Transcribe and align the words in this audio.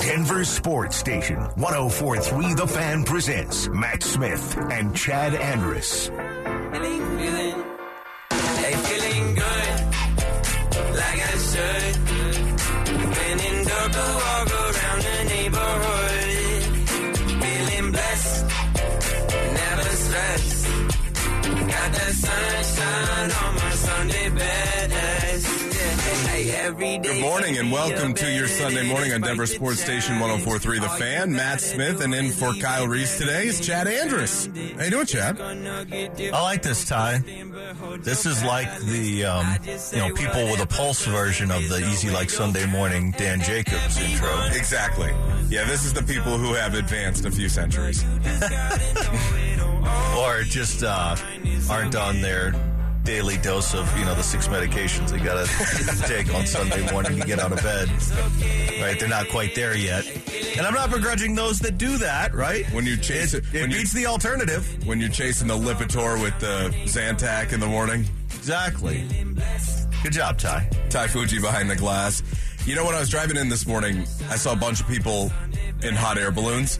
Denver 0.00 0.44
Sports 0.44 0.96
Station 0.96 1.36
1043 1.56 2.54
The 2.54 2.66
Fan 2.66 3.04
presents 3.04 3.68
Mat 3.68 4.02
Smith 4.02 4.56
and 4.70 4.96
Chad 4.96 5.34
Andrus. 5.34 6.10
Good 27.08 27.22
morning 27.22 27.56
and 27.56 27.72
welcome 27.72 28.12
to 28.12 28.30
your 28.30 28.46
Sunday 28.46 28.86
morning 28.86 29.14
on 29.14 29.22
Denver 29.22 29.46
Sports 29.46 29.80
Station 29.80 30.20
1043 30.20 30.78
The. 30.78 30.88
Fan. 30.90 31.32
Mat 31.32 31.58
Smith 31.58 32.02
and 32.02 32.14
in 32.14 32.30
for 32.30 32.52
Kyle 32.52 32.86
Reese 32.86 33.16
today 33.16 33.46
is 33.46 33.66
Chad 33.66 33.88
Andrus. 33.88 34.46
How 34.76 34.84
you 34.84 34.90
doing, 34.90 35.06
Chad? 35.06 35.40
I 35.40 36.42
like 36.42 36.60
this 36.60 36.84
tie. 36.84 37.24
This 38.00 38.26
is 38.26 38.44
like 38.44 38.78
the 38.80 39.24
um, 39.24 39.46
you 39.90 40.00
know 40.00 40.12
people 40.12 40.44
with 40.50 40.60
a 40.60 40.66
pulse 40.66 41.06
version 41.06 41.50
of 41.50 41.66
the 41.70 41.78
Easy 41.90 42.10
Like 42.10 42.28
Sunday 42.28 42.66
Morning 42.66 43.12
Dan 43.12 43.40
Jacobs 43.40 43.98
intro. 43.98 44.42
Exactly. 44.52 45.10
Yeah, 45.48 45.64
this 45.64 45.86
is 45.86 45.94
the 45.94 46.02
people 46.02 46.36
who 46.36 46.52
have 46.52 46.74
advanced 46.74 47.24
a 47.24 47.30
few 47.30 47.48
centuries. 47.48 48.04
or 50.14 50.42
just 50.42 50.82
uh, 50.82 51.16
aren't 51.70 51.94
on 51.94 52.20
their 52.20 52.52
daily 53.08 53.38
dose 53.38 53.74
of 53.74 53.98
you 53.98 54.04
know 54.04 54.14
the 54.14 54.22
six 54.22 54.48
medications 54.48 55.08
they 55.08 55.18
gotta 55.18 55.46
take 56.06 56.32
on 56.34 56.46
Sunday 56.46 56.92
morning 56.92 57.18
to 57.18 57.26
get 57.26 57.38
out 57.38 57.50
of 57.50 57.62
bed. 57.62 57.88
Right, 58.82 59.00
they're 59.00 59.08
not 59.08 59.30
quite 59.30 59.54
there 59.54 59.74
yet, 59.74 60.06
and 60.58 60.66
I'm 60.66 60.74
not 60.74 60.90
begrudging 60.90 61.34
those 61.34 61.58
that 61.60 61.78
do 61.78 61.96
that. 61.96 62.34
Right, 62.34 62.70
When 62.70 62.84
you 62.84 62.98
chase 62.98 63.32
it, 63.32 63.44
it 63.54 63.62
when, 63.62 63.70
you, 63.70 63.78
beats 63.78 63.94
the 63.94 64.04
alternative. 64.04 64.86
when 64.86 65.00
you're 65.00 65.08
chasing 65.08 65.48
the 65.48 65.56
Lipitor 65.56 66.22
with 66.22 66.38
the 66.38 66.68
Zantac 66.84 67.54
in 67.54 67.60
the 67.60 67.66
morning, 67.66 68.04
Exactly. 68.36 69.06
Good 70.02 70.12
job, 70.12 70.36
Ty. 70.38 70.68
Ty 70.90 71.06
Fuji 71.08 71.40
behind 71.40 71.70
the 71.70 71.76
glass. 71.76 72.22
You 72.66 72.74
know, 72.74 72.84
when 72.84 72.94
I 72.94 73.00
was 73.00 73.08
driving 73.08 73.38
in 73.38 73.48
this 73.48 73.66
morning, 73.66 74.02
I 74.28 74.36
saw 74.36 74.52
a 74.52 74.56
bunch 74.56 74.82
of 74.82 74.86
people 74.86 75.32
in 75.82 75.94
hot 75.94 76.18
air 76.18 76.30
balloons. 76.30 76.78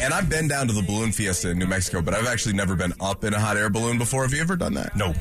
And 0.00 0.12
I've 0.12 0.28
been 0.28 0.48
down 0.48 0.66
to 0.66 0.72
the 0.72 0.82
balloon 0.82 1.12
fiesta 1.12 1.50
in 1.50 1.58
New 1.58 1.66
Mexico, 1.66 2.02
but 2.02 2.14
I've 2.14 2.26
actually 2.26 2.54
never 2.54 2.74
been 2.74 2.92
up 3.00 3.22
in 3.22 3.34
a 3.34 3.38
hot 3.38 3.56
air 3.56 3.70
balloon 3.70 3.98
before. 3.98 4.22
Have 4.22 4.32
you 4.32 4.40
ever 4.40 4.56
done 4.56 4.74
that? 4.74 4.96
No, 4.96 5.14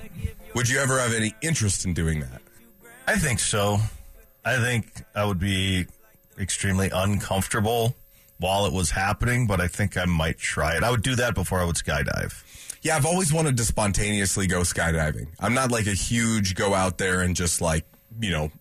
Would 0.53 0.67
you 0.67 0.79
ever 0.79 0.99
have 0.99 1.13
any 1.13 1.33
interest 1.41 1.85
in 1.85 1.93
doing 1.93 2.19
that? 2.19 2.41
I 3.07 3.15
think 3.17 3.39
so. 3.39 3.77
I 4.43 4.57
think 4.57 5.03
I 5.15 5.23
would 5.23 5.39
be 5.39 5.85
extremely 6.37 6.89
uncomfortable 6.93 7.95
while 8.37 8.65
it 8.65 8.73
was 8.73 8.91
happening, 8.91 9.47
but 9.47 9.61
I 9.61 9.67
think 9.67 9.97
I 9.97 10.05
might 10.05 10.37
try 10.37 10.75
it. 10.75 10.83
I 10.83 10.91
would 10.91 11.03
do 11.03 11.15
that 11.15 11.35
before 11.35 11.59
I 11.59 11.63
would 11.63 11.77
skydive. 11.77 12.43
Yeah, 12.81 12.95
I've 12.95 13.05
always 13.05 13.31
wanted 13.31 13.55
to 13.57 13.65
spontaneously 13.65 14.47
go 14.47 14.61
skydiving. 14.61 15.27
I'm 15.39 15.53
not 15.53 15.71
like 15.71 15.87
a 15.87 15.93
huge 15.93 16.55
go 16.55 16.73
out 16.73 16.97
there 16.97 17.21
and 17.21 17.35
just 17.35 17.61
like, 17.61 17.85
you 18.19 18.31
know, 18.31 18.51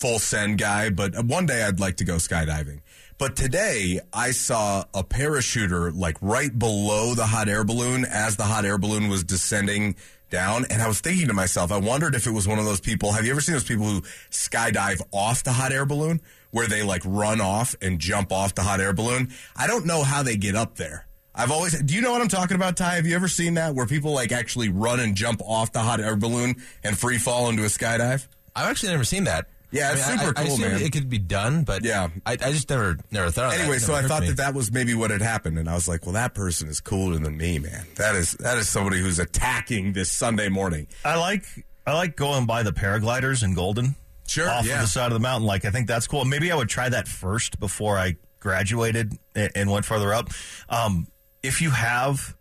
full 0.00 0.18
send 0.18 0.58
guy, 0.58 0.90
but 0.90 1.24
one 1.24 1.46
day 1.46 1.62
I'd 1.62 1.80
like 1.80 1.96
to 1.98 2.04
go 2.04 2.16
skydiving. 2.16 2.80
But 3.16 3.36
today 3.36 4.00
I 4.12 4.32
saw 4.32 4.84
a 4.92 5.04
parachuter 5.04 5.94
like 5.94 6.16
right 6.20 6.56
below 6.58 7.14
the 7.14 7.26
hot 7.26 7.48
air 7.48 7.64
balloon 7.64 8.04
as 8.04 8.36
the 8.36 8.44
hot 8.44 8.64
air 8.64 8.78
balloon 8.78 9.08
was 9.08 9.24
descending 9.24 9.94
down. 10.30 10.64
And 10.70 10.80
I 10.80 10.88
was 10.88 11.00
thinking 11.00 11.28
to 11.28 11.34
myself, 11.34 11.70
I 11.72 11.78
wondered 11.78 12.14
if 12.14 12.26
it 12.26 12.30
was 12.30 12.48
one 12.48 12.58
of 12.58 12.64
those 12.64 12.80
people. 12.80 13.12
Have 13.12 13.24
you 13.24 13.32
ever 13.32 13.40
seen 13.40 13.54
those 13.54 13.64
people 13.64 13.84
who 13.84 14.00
skydive 14.30 15.02
off 15.12 15.44
the 15.44 15.52
hot 15.52 15.72
air 15.72 15.84
balloon 15.84 16.20
where 16.50 16.66
they 16.66 16.82
like 16.82 17.02
run 17.04 17.40
off 17.40 17.74
and 17.82 17.98
jump 17.98 18.32
off 18.32 18.54
the 18.54 18.62
hot 18.62 18.80
air 18.80 18.92
balloon? 18.92 19.32
I 19.56 19.66
don't 19.66 19.86
know 19.86 20.02
how 20.02 20.22
they 20.22 20.36
get 20.36 20.54
up 20.54 20.76
there. 20.76 21.06
I've 21.34 21.50
always. 21.50 21.80
Do 21.80 21.94
you 21.94 22.00
know 22.00 22.12
what 22.12 22.20
I'm 22.20 22.28
talking 22.28 22.56
about, 22.56 22.76
Ty? 22.76 22.96
Have 22.96 23.06
you 23.06 23.14
ever 23.14 23.28
seen 23.28 23.54
that 23.54 23.74
where 23.74 23.86
people 23.86 24.12
like 24.12 24.32
actually 24.32 24.68
run 24.68 25.00
and 25.00 25.14
jump 25.14 25.40
off 25.42 25.72
the 25.72 25.80
hot 25.80 26.00
air 26.00 26.16
balloon 26.16 26.56
and 26.82 26.98
free 26.98 27.18
fall 27.18 27.48
into 27.48 27.62
a 27.62 27.66
skydive? 27.66 28.26
I've 28.54 28.68
actually 28.68 28.90
never 28.90 29.04
seen 29.04 29.24
that. 29.24 29.48
Yeah, 29.72 29.92
it's 29.92 30.06
I 30.06 30.10
mean, 30.10 30.18
super 30.18 30.32
I, 30.36 30.40
I 30.42 30.44
cool, 30.44 30.54
assume 30.54 30.72
man. 30.72 30.82
It 30.82 30.92
could 30.92 31.08
be 31.08 31.18
done, 31.18 31.62
but 31.64 31.84
Yeah. 31.84 32.08
I, 32.26 32.32
I 32.32 32.52
just 32.52 32.68
never 32.68 32.96
never 33.10 33.30
thought 33.30 33.46
of 33.46 33.50
that. 33.52 33.60
Anyway, 33.60 33.78
so 33.78 33.94
I 33.94 34.02
thought 34.02 34.22
occurred 34.22 34.30
that 34.30 34.36
that 34.38 34.54
was 34.54 34.72
maybe 34.72 34.94
what 34.94 35.10
had 35.10 35.22
happened, 35.22 35.58
and 35.58 35.68
I 35.68 35.74
was 35.74 35.86
like, 35.86 36.04
"Well, 36.06 36.14
that 36.14 36.34
person 36.34 36.68
is 36.68 36.80
cooler 36.80 37.18
than 37.18 37.36
me, 37.36 37.58
man. 37.58 37.86
That 37.96 38.16
is 38.16 38.32
that 38.40 38.58
is 38.58 38.68
somebody 38.68 39.00
who's 39.00 39.18
attacking 39.18 39.92
this 39.92 40.10
Sunday 40.10 40.48
morning." 40.48 40.88
I 41.04 41.16
like 41.18 41.44
I 41.86 41.94
like 41.94 42.16
going 42.16 42.46
by 42.46 42.62
the 42.62 42.72
paragliders 42.72 43.42
in 43.44 43.54
Golden. 43.54 43.94
Sure, 44.26 44.48
off 44.48 44.64
yeah. 44.64 44.76
of 44.76 44.82
the 44.82 44.86
side 44.86 45.06
of 45.06 45.12
the 45.14 45.20
mountain. 45.20 45.46
Like 45.46 45.64
I 45.64 45.70
think 45.70 45.86
that's 45.86 46.06
cool. 46.06 46.24
Maybe 46.24 46.50
I 46.52 46.56
would 46.56 46.68
try 46.68 46.88
that 46.88 47.08
first 47.08 47.58
before 47.60 47.96
I 47.98 48.16
graduated 48.38 49.12
and, 49.34 49.50
and 49.54 49.70
went 49.70 49.84
further 49.84 50.12
up. 50.14 50.30
Um, 50.68 51.06
if 51.42 51.60
you 51.60 51.70
have 51.70 52.36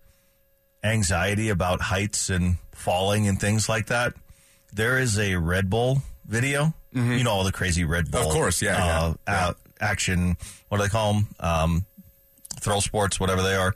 anxiety 0.84 1.50
about 1.50 1.82
heights 1.82 2.30
and 2.30 2.58
falling 2.74 3.28
and 3.28 3.40
things 3.40 3.68
like 3.68 3.88
that, 3.88 4.14
there 4.72 5.00
is 5.00 5.18
a 5.20 5.36
Red 5.36 5.70
Bull 5.70 6.02
video. 6.26 6.74
You 6.92 7.24
know 7.24 7.32
all 7.32 7.44
the 7.44 7.52
crazy 7.52 7.84
Red 7.86 8.10
Bull, 8.10 8.22
Mm-hmm. 8.22 8.30
Of 8.30 8.36
course, 8.36 8.62
yeah, 8.62 8.84
uh, 8.84 9.14
yeah, 9.28 9.48
uh, 9.48 9.54
action. 9.80 10.38
What 10.70 10.78
do 10.78 10.84
they 10.84 10.90
call 10.90 11.14
them? 11.14 11.28
Um, 11.40 11.86
thrill 12.60 12.82
sports, 12.82 13.20
whatever 13.20 13.42
they 13.42 13.56
are. 13.56 13.74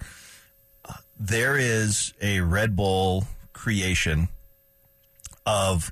Uh, 0.84 0.94
there 1.19 1.57
is 1.57 2.13
a 2.22 2.41
Red 2.41 2.75
Bull 2.75 3.25
creation 3.53 4.29
of 5.46 5.91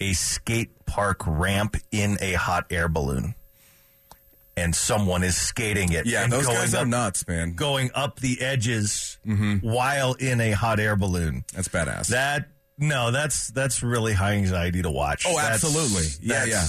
a 0.00 0.12
skate 0.14 0.86
park 0.86 1.22
ramp 1.26 1.76
in 1.90 2.16
a 2.20 2.32
hot 2.32 2.66
air 2.70 2.88
balloon. 2.88 3.34
And 4.56 4.72
someone 4.74 5.24
is 5.24 5.36
skating 5.36 5.92
it. 5.92 6.06
Yeah, 6.06 6.22
and 6.22 6.32
those 6.32 6.46
going 6.46 6.58
guys 6.58 6.74
up, 6.74 6.84
are 6.84 6.86
nuts, 6.86 7.26
man. 7.26 7.54
Going 7.54 7.90
up 7.92 8.20
the 8.20 8.40
edges 8.40 9.18
while 9.60 10.14
in 10.14 10.40
a 10.40 10.52
hot 10.52 10.78
air 10.78 10.94
balloon. 10.94 11.44
That's 11.52 11.66
badass. 11.66 12.06
That 12.08 12.48
no, 12.78 13.10
that's 13.10 13.48
that's 13.48 13.82
really 13.82 14.12
high 14.12 14.32
anxiety 14.32 14.82
to 14.82 14.90
watch. 14.90 15.24
oh, 15.28 15.36
That's- 15.36 15.62
absolutely. 15.64 16.06
Yeah, 16.20 16.44
yeah. 16.44 16.66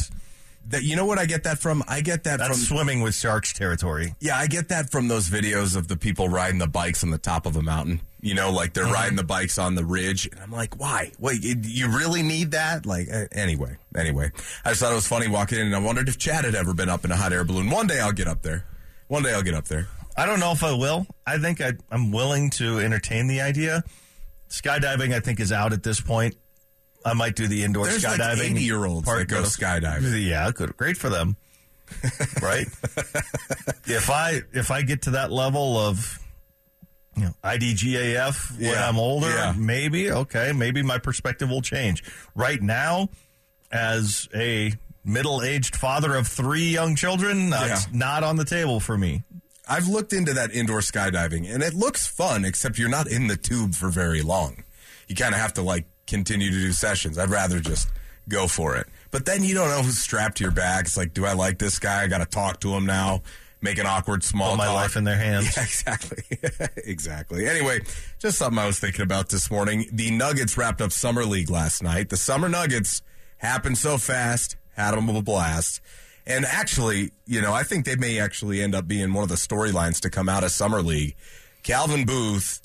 That 0.70 0.82
you 0.82 0.96
know 0.96 1.06
what 1.06 1.20
I 1.20 1.28
get 1.28 1.44
that 1.44 1.60
from? 1.60 1.84
I 1.88 2.02
get 2.02 2.24
that 2.24 2.38
That's 2.40 2.50
from 2.50 2.58
swimming 2.78 3.02
with 3.02 3.14
sharks 3.14 3.54
territory. 3.54 4.16
Yeah, 4.20 4.36
I 4.36 4.48
get 4.48 4.70
that 4.70 4.90
from 4.90 5.08
those 5.08 5.30
videos 5.30 5.76
of 5.76 5.88
the 5.88 5.96
people 5.96 6.28
riding 6.28 6.58
the 6.58 6.66
bikes 6.68 7.04
on 7.04 7.12
the 7.12 7.20
top 7.20 7.46
of 7.46 7.56
a 7.56 7.62
mountain. 7.62 8.02
You 8.20 8.34
know, 8.34 8.52
like 8.52 8.74
they're 8.74 8.86
riding 8.92 9.16
the 9.16 9.24
bikes 9.24 9.60
on 9.60 9.76
the 9.76 9.86
ridge, 9.86 10.26
and 10.26 10.40
I'm 10.42 10.52
like, 10.52 10.80
why? 10.80 11.12
Wait, 11.20 11.44
you- 11.44 11.62
you 11.62 11.96
really 11.96 12.24
need 12.24 12.50
that? 12.52 12.88
Like, 12.88 13.08
uh, 13.14 13.26
anyway, 13.32 13.78
anyway, 13.96 14.32
I 14.64 14.70
just 14.70 14.82
thought 14.82 14.92
it 14.92 14.96
was 14.96 15.06
funny 15.08 15.28
walking 15.28 15.60
in, 15.60 15.68
and 15.68 15.76
I 15.76 15.80
wondered 15.80 16.10
if 16.10 16.18
Chad 16.18 16.46
had 16.46 16.56
ever 16.56 16.74
been 16.74 16.90
up 16.90 17.06
in 17.06 17.12
a 17.12 17.16
hot 17.16 17.32
air 17.32 17.44
balloon. 17.44 17.70
One 17.70 17.86
day 17.86 18.00
I'll 18.00 18.12
get 18.12 18.28
up 18.28 18.42
there. 18.42 18.66
One 19.08 19.22
day 19.22 19.36
I'll 19.36 19.44
get 19.44 19.54
up 19.54 19.68
there. 19.68 19.88
I 20.18 20.26
don't 20.26 20.40
know 20.40 20.52
if 20.52 20.64
I 20.64 20.74
will. 20.74 21.06
I 21.28 21.38
think 21.38 21.62
I, 21.62 21.74
I'm 21.92 22.12
willing 22.12 22.50
to 22.52 22.80
entertain 22.80 23.28
the 23.28 23.42
idea. 23.42 23.84
Skydiving, 24.62 25.14
I 25.14 25.20
think, 25.20 25.40
is 25.40 25.52
out 25.52 25.74
at 25.74 25.84
this 25.84 26.00
point. 26.00 26.36
I 27.06 27.14
might 27.14 27.36
do 27.36 27.48
the 27.48 27.64
indoor 27.64 27.86
There's 27.86 28.04
like 28.04 28.20
skydiving. 28.20 28.52
80 28.56 28.62
year 28.64 28.86
olds 28.86 29.06
that 29.08 29.28
go 29.28 29.42
skydiving. 29.44 30.26
Yeah, 30.28 30.50
good, 30.52 30.76
great 30.76 30.98
for 30.98 31.10
them, 31.10 31.36
right? 32.42 32.66
if 33.86 34.10
I 34.10 34.42
if 34.54 34.72
I 34.72 34.82
get 34.82 35.04
to 35.04 35.12
that 35.12 35.32
level 35.32 35.78
of 35.78 36.20
you 37.16 37.26
know 37.26 37.36
IDGAF 37.44 38.52
when 38.58 38.62
Yeah, 38.72 38.90
I'm 38.90 38.98
older, 38.98 39.30
yeah. 39.30 39.54
maybe 39.56 40.12
okay, 40.12 40.52
maybe 40.52 40.82
my 40.82 40.98
perspective 40.98 41.50
will 41.50 41.62
change. 41.62 42.04
Right 42.34 42.62
now, 42.62 43.10
as 43.72 44.28
a 44.34 44.74
middle 45.04 45.44
aged 45.44 45.76
father 45.76 46.16
of 46.16 46.28
three 46.28 46.70
young 46.70 46.96
children, 46.96 47.54
uh, 47.54 47.68
it's 47.70 47.86
Yeah. 47.86 47.92
not 48.00 48.24
on 48.24 48.36
the 48.38 48.46
table 48.46 48.80
for 48.80 48.98
me. 48.98 49.22
I've 49.68 49.88
looked 49.88 50.14
into 50.14 50.34
that 50.34 50.52
indoor 50.54 50.80
skydiving, 50.80 51.52
and 51.54 51.64
it 51.64 51.74
looks 51.74 52.08
fun, 52.08 52.46
except 52.46 52.78
you're 52.78 52.90
not 52.90 53.08
in 53.08 53.28
the 53.28 53.36
tube 53.38 53.74
for 53.76 53.90
very 53.90 54.22
long. 54.22 54.64
You 55.08 55.16
kind 55.16 55.34
of 55.34 55.40
have 55.42 55.54
to 55.54 55.62
like 55.62 55.86
continue 56.08 56.50
to 56.52 56.56
do 56.60 56.72
sessions. 56.72 57.18
I'd 57.18 57.30
rather 57.30 57.60
just 57.60 57.90
go 58.30 58.48
for 58.48 58.76
it. 58.76 58.88
But 59.12 59.26
then 59.26 59.44
you 59.44 59.54
don't 59.54 59.70
know 59.70 59.82
who's 59.82 59.98
strapped 59.98 60.38
to 60.38 60.44
your 60.44 60.52
back. 60.52 60.86
It's 60.86 60.98
like, 60.98 61.14
do 61.14 61.26
I 61.26 61.34
like 61.34 61.58
this 61.60 61.80
guy? 61.80 62.04
I 62.04 62.08
got 62.08 62.20
to 62.20 62.26
talk 62.26 62.60
to 62.62 62.70
him 62.70 62.86
now. 62.86 63.22
Make 63.62 63.78
an 63.80 63.86
awkward 63.88 64.24
small 64.24 64.52
Put 64.52 64.58
my 64.58 64.66
talk. 64.66 64.76
life 64.76 64.96
in 64.98 65.04
their 65.06 65.16
hands. 65.18 65.46
Yeah, 65.58 65.64
exactly. 65.64 66.24
exactly. 66.84 67.48
Anyway, 67.48 67.82
just 68.20 68.38
something 68.38 68.60
I 68.60 68.68
was 68.68 68.80
thinking 68.80 69.02
about 69.02 69.30
this 69.30 69.50
morning. 69.50 69.86
The 69.92 70.12
Nuggets 70.12 70.58
wrapped 70.58 70.82
up 70.82 70.92
Summer 70.92 71.24
League 71.26 71.50
last 71.50 71.82
night. 71.82 72.10
The 72.10 72.18
Summer 72.18 72.50
Nuggets 72.50 73.02
happened 73.38 73.78
so 73.78 73.98
fast, 73.98 74.56
had 74.76 74.92
them 74.96 75.10
a 75.10 75.22
blast. 75.22 75.82
And 76.28 76.46
actually, 76.46 77.12
you 77.26 77.42
know, 77.42 77.54
I 77.54 77.64
think 77.64 77.86
they 77.86 77.96
may 77.96 78.20
actually 78.20 78.62
end 78.62 78.74
up 78.74 78.88
being 78.88 79.14
one 79.14 79.24
of 79.24 79.30
the 79.30 79.36
storylines 79.36 80.00
to 80.02 80.10
come 80.10 80.28
out 80.28 80.44
of 80.44 80.52
Summer 80.52 80.82
League. 80.82 81.16
Calvin 81.64 82.06
Booth 82.06 82.62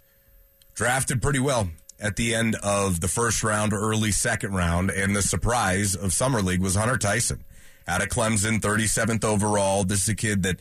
drafted 0.75 1.21
pretty 1.21 1.41
well 1.41 1.69
at 1.99 2.17
the 2.17 2.35
end 2.35 2.57
of 2.63 3.01
the 3.01 3.09
first 3.09 3.45
round, 3.45 3.73
early 3.73 4.11
second 4.13 4.55
round, 4.55 4.91
and 4.91 5.15
the 5.15 5.23
surprise 5.23 5.95
of 5.95 6.13
Summer 6.13 6.41
League 6.41 6.63
was 6.63 6.75
Hunter 6.75 6.97
Tyson 6.97 7.45
out 7.87 8.03
of 8.03 8.09
Clemson, 8.09 8.61
37th 8.61 9.25
overall. 9.25 9.85
This 9.85 10.05
is 10.05 10.09
a 10.09 10.15
kid 10.15 10.43
that 10.45 10.57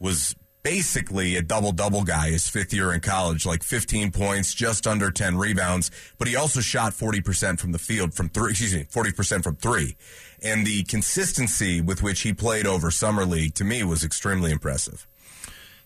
was 0.00 0.34
basically 0.64 1.36
a 1.36 1.42
double 1.42 1.72
double 1.72 2.02
guy 2.02 2.30
his 2.30 2.48
fifth 2.48 2.72
year 2.72 2.92
in 2.92 3.00
college, 3.00 3.46
like 3.46 3.62
15 3.62 4.10
points, 4.10 4.54
just 4.54 4.86
under 4.86 5.10
10 5.10 5.36
rebounds. 5.36 5.90
But 6.18 6.26
he 6.26 6.34
also 6.34 6.60
shot 6.60 6.94
40% 6.94 7.60
from 7.60 7.72
the 7.72 7.78
field 7.78 8.14
from 8.14 8.30
three, 8.30 8.50
excuse 8.50 8.74
me, 8.74 8.84
40% 8.84 9.44
from 9.44 9.56
three. 9.56 9.96
And 10.44 10.66
the 10.66 10.84
consistency 10.84 11.80
with 11.80 12.02
which 12.02 12.20
he 12.20 12.32
played 12.34 12.66
over 12.66 12.90
Summer 12.90 13.24
League 13.24 13.54
to 13.54 13.64
me 13.64 13.82
was 13.82 14.04
extremely 14.04 14.50
impressive. 14.52 15.06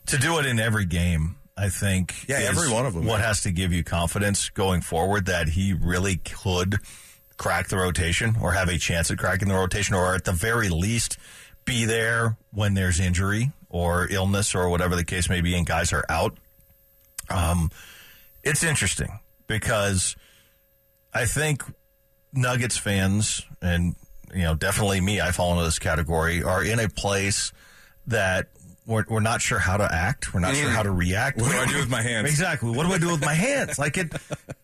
to 0.06 0.18
do 0.18 0.38
it 0.38 0.46
in 0.46 0.58
every 0.58 0.84
game, 0.84 1.36
I 1.56 1.68
think. 1.68 2.26
Yeah, 2.28 2.38
every 2.40 2.68
one 2.70 2.84
of 2.86 2.94
them, 2.94 3.04
What 3.04 3.20
yeah. 3.20 3.26
has 3.26 3.42
to 3.42 3.50
give 3.52 3.72
you 3.72 3.84
confidence 3.84 4.48
going 4.50 4.80
forward 4.80 5.26
that 5.26 5.48
he 5.50 5.72
really 5.74 6.16
could 6.16 6.78
crack 7.36 7.68
the 7.68 7.76
rotation 7.76 8.36
or 8.40 8.52
have 8.52 8.68
a 8.68 8.78
chance 8.78 9.10
at 9.10 9.18
cracking 9.18 9.48
the 9.48 9.54
rotation 9.54 9.94
or 9.94 10.14
at 10.14 10.24
the 10.24 10.32
very 10.32 10.68
least 10.70 11.18
be 11.64 11.84
there 11.84 12.36
when 12.52 12.74
there's 12.74 12.98
injury 12.98 13.52
or 13.68 14.08
illness 14.10 14.54
or 14.54 14.68
whatever 14.70 14.96
the 14.96 15.04
case 15.04 15.28
may 15.28 15.40
be 15.40 15.54
and 15.54 15.66
guys 15.66 15.92
are 15.92 16.04
out. 16.08 16.36
Um, 17.30 17.70
it's 18.42 18.64
interesting 18.64 19.20
because 19.46 20.16
I 21.12 21.26
think 21.26 21.62
Nuggets 22.32 22.78
fans 22.78 23.44
and 23.60 23.94
you 24.34 24.42
know 24.42 24.54
definitely 24.54 25.00
me, 25.00 25.20
I 25.20 25.32
fall 25.32 25.52
into 25.52 25.64
this 25.64 25.78
category, 25.78 26.42
are 26.42 26.62
in 26.64 26.78
a 26.80 26.88
place 26.88 27.52
that 28.06 28.48
we're, 28.86 29.04
we're 29.08 29.20
not 29.20 29.42
sure 29.42 29.58
how 29.58 29.76
to 29.76 29.84
act. 29.92 30.32
We're 30.32 30.40
not 30.40 30.54
sure 30.54 30.70
how 30.70 30.82
to 30.82 30.90
react. 30.90 31.38
What 31.38 31.52
do 31.52 31.58
I 31.58 31.66
do 31.66 31.76
with 31.76 31.90
my 31.90 32.00
hands? 32.02 32.28
Exactly. 32.30 32.70
What 32.70 32.86
do 32.86 32.92
I 32.92 32.98
do 32.98 33.10
with 33.10 33.20
my 33.20 33.34
hands? 33.34 33.78
Like 33.78 33.98
it, 33.98 34.12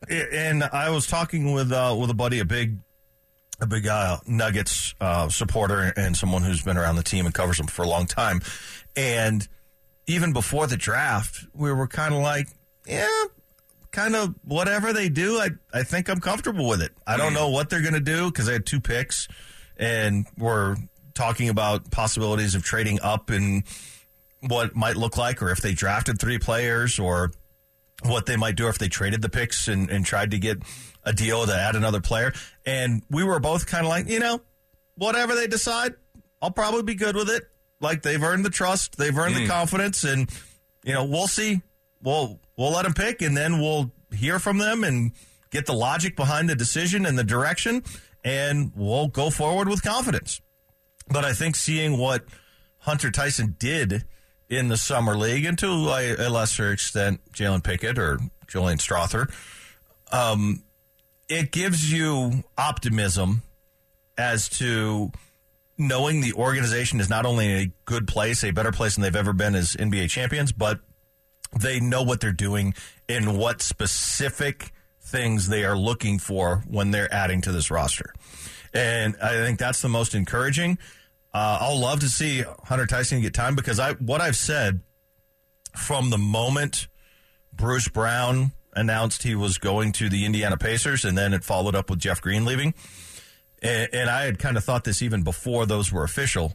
it- 0.08 0.32
and 0.32 0.64
I 0.64 0.90
was 0.90 1.06
talking 1.06 1.52
with 1.52 1.70
uh, 1.72 1.94
with 1.99 2.08
a 2.11 2.14
buddy, 2.14 2.38
a 2.40 2.44
big 2.44 2.78
a 3.61 3.66
big 3.66 3.87
uh, 3.87 4.16
Nuggets 4.26 4.94
uh, 5.00 5.28
supporter 5.28 5.93
and 5.96 6.16
someone 6.16 6.43
who's 6.43 6.62
been 6.62 6.76
around 6.76 6.96
the 6.96 7.02
team 7.02 7.25
and 7.26 7.34
covers 7.34 7.56
them 7.58 7.66
for 7.69 7.82
a 7.82 7.88
long 7.88 8.06
time. 8.06 8.40
And 8.96 9.46
even 10.06 10.32
before 10.32 10.66
the 10.66 10.76
draft, 10.76 11.46
we 11.55 11.70
were 11.72 11.87
kind 11.87 12.14
of 12.14 12.20
like, 12.20 12.49
yeah, 12.87 13.06
kind 13.93 14.16
of 14.16 14.34
whatever 14.43 14.93
they 14.93 15.08
do, 15.08 15.38
I, 15.38 15.50
I 15.72 15.82
think 15.84 16.08
I'm 16.08 16.19
comfortable 16.20 16.66
with 16.69 16.82
it. 16.82 16.93
I 17.06 17.16
don't 17.16 17.32
know 17.32 17.50
what 17.50 17.70
they're 17.70 17.81
going 17.82 17.94
to 17.94 18.00
do 18.00 18.26
because 18.31 18.49
I 18.49 18.55
had 18.55 18.66
two 18.66 18.81
picks 18.81 19.28
and 19.76 20.26
we're 20.38 20.76
talking 21.15 21.49
about 21.49 21.91
possibilities 21.91 22.55
of 22.55 22.62
trading 22.62 23.00
up 23.00 23.31
and 23.31 23.65
what 24.41 24.75
might 24.75 24.97
look 24.97 25.17
like 25.17 25.43
or 25.43 25.50
if 25.50 25.61
they 25.61 25.73
drafted 25.73 26.19
three 26.19 26.38
players 26.38 26.99
or 26.99 27.31
what 28.03 28.26
they 28.26 28.37
might 28.37 28.56
do 28.56 28.69
if 28.69 28.79
they 28.79 28.88
traded 28.88 29.23
the 29.23 29.29
picks 29.29 29.69
and, 29.69 29.88
and 29.88 30.05
tried 30.05 30.32
to 30.32 30.38
get 30.38 30.59
a 31.05 31.12
deal 31.12 31.47
to 31.47 31.55
add 31.55 31.76
another 31.76 32.00
player. 32.00 32.32
And 32.67 33.03
we 33.11 33.25
were 33.25 33.41
both 33.41 33.67
kind 33.67 33.85
of 33.85 33.91
like, 33.91 34.09
you 34.09 34.19
know, 34.19 34.41
whatever 34.97 35.35
they 35.35 35.47
decide, 35.47 35.94
I'll 36.43 36.50
probably 36.50 36.82
be 36.82 36.94
good 36.94 37.17
with 37.17 37.31
it. 37.31 37.44
Like 37.81 38.03
they've 38.03 38.23
earned 38.23 38.44
the 38.44 38.50
trust, 38.50 38.97
they've 38.97 39.17
earned 39.17 39.37
the 39.37 39.44
mm. 39.44 39.49
confidence, 39.49 40.05
and 40.05 40.31
you 40.85 40.93
know, 40.93 41.05
we'll 41.05 41.26
see. 41.26 41.61
We'll 42.03 42.41
we'll 42.56 42.73
let 42.73 42.85
them 42.85 42.94
pick, 42.94 43.21
and 43.21 43.37
then 43.37 43.61
we'll 43.61 43.91
hear 44.15 44.38
from 44.38 44.59
them 44.59 44.85
and 44.85 45.12
get 45.50 45.67
the 45.67 45.73
logic 45.73 46.17
behind 46.17 46.49
the 46.49 46.55
decision 46.55 47.05
and 47.05 47.19
the 47.19 47.25
direction, 47.25 47.82
and 48.25 48.73
we'll 48.75 49.09
go 49.09 49.31
forward 49.31 49.69
with 49.69 49.82
confidence. 49.82 50.41
But 51.09 51.25
I 51.25 51.35
think 51.35 51.56
seeing 51.56 51.99
what 51.99 52.25
Hunter 52.79 53.11
Tyson 53.11 53.56
did 53.59 54.05
in 54.49 54.69
the 54.69 54.76
summer 54.76 55.17
league, 55.17 55.44
and 55.44 55.59
to 55.59 55.67
a, 55.67 56.29
lesser 56.29 56.73
extent, 56.73 57.21
Jalen 57.32 57.62
Pickett 57.62 57.99
or 57.99 58.19
Julian 58.47 58.79
Strawther, 58.79 59.32
um, 60.12 60.62
it 61.29 61.50
gives 61.50 61.93
you 61.93 62.44
optimism 62.56 63.43
as 64.17 64.49
to 64.49 65.11
knowing 65.76 66.21
the 66.21 66.32
organization 66.35 67.00
is 67.00 67.11
not 67.11 67.26
only 67.26 67.50
in 67.50 67.59
a 67.59 67.73
good 67.85 68.06
place, 68.06 68.44
a 68.44 68.53
better 68.53 68.71
place 68.71 68.94
than 68.94 69.03
they've 69.03 69.17
ever 69.17 69.32
been 69.32 69.55
as 69.55 69.75
NBA 69.75 70.09
champions, 70.09 70.53
but 70.53 70.81
they 71.59 71.81
know 71.81 72.03
what 72.03 72.21
they're 72.21 72.32
doing 72.32 72.75
and 73.09 73.37
what 73.37 73.61
specific 73.61 74.73
things 75.14 75.49
they 75.49 75.64
are 75.64 75.78
looking 75.78 76.19
for 76.19 76.64
when 76.66 76.90
they're 76.90 77.12
adding 77.14 77.40
to 77.43 77.52
this 77.52 77.70
roster. 77.70 78.12
And 78.72 79.14
I 79.22 79.31
think 79.44 79.61
that's 79.61 79.81
the 79.81 79.88
most 79.88 80.12
encouraging. 80.16 80.76
Uh, 81.32 81.58
I'll 81.61 81.78
love 81.78 82.00
to 82.00 82.08
see 82.08 82.43
Hunter 82.64 82.87
Tyson 82.87 83.20
get 83.20 83.32
time 83.32 83.55
because 83.55 83.78
I 83.78 83.93
what 83.94 84.20
I've 84.20 84.37
said 84.37 84.81
from 85.76 86.11
the 86.11 86.19
moment 86.19 86.88
Bruce 87.52 87.88
Brown 87.88 88.52
announced 88.75 89.22
he 89.22 89.37
was 89.37 89.58
going 89.58 89.93
to 89.93 90.08
the 90.08 90.25
Indiana 90.25 90.56
Pacers, 90.56 91.05
and 91.05 91.16
then 91.16 91.32
it 91.32 91.44
followed 91.44 91.76
up 91.76 91.90
with 91.90 92.00
Jeff 92.00 92.20
Green 92.20 92.44
leaving. 92.44 92.75
And, 93.62 93.88
and 93.93 94.11
I 94.11 94.25
had 94.25 94.40
kind 94.40 94.56
of 94.56 94.64
thought 94.64 94.82
this 94.82 95.00
even 95.00 95.22
before 95.22 95.64
those 95.64 95.93
were 95.93 96.02
official. 96.02 96.55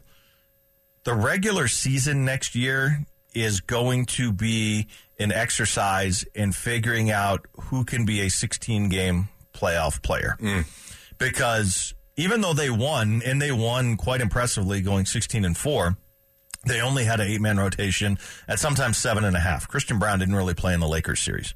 The 1.04 1.14
regular 1.14 1.66
season 1.66 2.26
next 2.26 2.54
year 2.54 3.06
is 3.34 3.60
going 3.60 4.06
to 4.06 4.32
be 4.32 4.86
an 5.18 5.32
exercise 5.32 6.24
in 6.34 6.52
figuring 6.52 7.10
out 7.10 7.46
who 7.64 7.84
can 7.84 8.04
be 8.04 8.20
a 8.20 8.30
16 8.30 8.88
game 8.88 9.28
playoff 9.52 10.02
player. 10.02 10.36
Mm. 10.40 10.64
Because 11.18 11.94
even 12.16 12.40
though 12.40 12.54
they 12.54 12.70
won, 12.70 13.22
and 13.24 13.40
they 13.40 13.52
won 13.52 13.96
quite 13.96 14.20
impressively 14.20 14.80
going 14.80 15.04
16 15.04 15.44
and 15.44 15.56
4, 15.56 15.96
they 16.66 16.80
only 16.80 17.04
had 17.04 17.20
an 17.20 17.28
eight 17.28 17.40
man 17.40 17.58
rotation 17.58 18.18
at 18.46 18.58
sometimes 18.58 18.98
seven 18.98 19.24
and 19.24 19.36
a 19.36 19.40
half. 19.40 19.66
Christian 19.68 19.98
Braun 19.98 20.18
didn't 20.18 20.34
really 20.34 20.54
play 20.54 20.74
in 20.74 20.80
the 20.80 20.88
Lakers 20.88 21.20
series. 21.20 21.54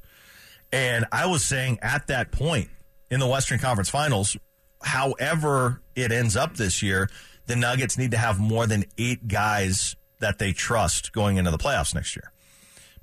And 0.71 1.05
I 1.11 1.27
was 1.27 1.45
saying 1.45 1.79
at 1.81 2.07
that 2.07 2.31
point 2.31 2.69
in 3.11 3.19
the 3.19 3.27
Western 3.27 3.59
Conference 3.59 3.89
Finals, 3.89 4.35
however 4.81 5.81
it 5.95 6.11
ends 6.11 6.35
up 6.35 6.55
this 6.55 6.81
year, 6.81 7.09
the 7.45 7.55
Nuggets 7.55 7.97
need 7.97 8.11
to 8.11 8.17
have 8.17 8.39
more 8.39 8.65
than 8.65 8.85
eight 8.97 9.27
guys 9.27 9.95
that 10.19 10.39
they 10.39 10.53
trust 10.53 11.11
going 11.11 11.37
into 11.37 11.51
the 11.51 11.57
playoffs 11.57 11.93
next 11.93 12.15
year. 12.15 12.31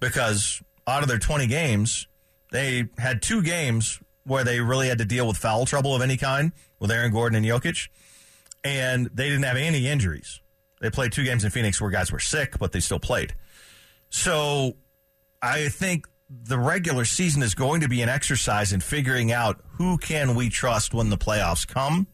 Because 0.01 0.63
out 0.87 1.03
of 1.03 1.09
their 1.09 1.19
20 1.19 1.47
games, 1.47 2.07
they 2.51 2.89
had 2.99 3.23
two 3.23 3.43
games 3.43 4.01
where 4.25 4.45
they 4.45 4.61
really 4.61 4.89
had 4.89 4.99
to 4.99 5.05
deal 5.05 5.27
with 5.27 5.37
foul 5.37 5.67
trouble 5.67 5.95
of 5.95 6.03
any 6.03 6.17
kind 6.17 6.53
with 6.79 6.91
Aaron 6.91 7.13
Gordon 7.13 7.37
and 7.37 7.47
Jokic, 7.47 7.89
and 8.65 9.09
they 9.13 9.29
didn't 9.29 9.45
have 9.45 9.57
any 9.57 9.89
injuries. 9.89 10.41
They 10.81 10.91
played 10.91 11.13
two 11.13 11.25
games 11.25 11.45
in 11.45 11.51
Phoenix 11.51 11.81
where 11.81 11.91
guys 11.91 12.11
were 12.11 12.19
sick, 12.19 12.59
but 12.59 12.73
they 12.73 12.81
still 12.81 12.99
played. 12.99 13.35
So 14.11 14.77
I 15.41 15.69
think 15.69 16.07
the 16.29 16.59
regular 16.59 17.05
season 17.05 17.43
is 17.43 17.55
going 17.55 17.83
to 17.83 17.89
be 17.89 18.03
an 18.03 18.09
exercise 18.09 18.73
in 18.73 18.81
figuring 18.81 19.33
out 19.33 19.61
who 19.73 19.99
can 19.99 20.35
we 20.35 20.49
trust 20.49 20.93
when 20.93 21.11
the 21.11 21.19
playoffs 21.19 21.67
come. 21.67 22.07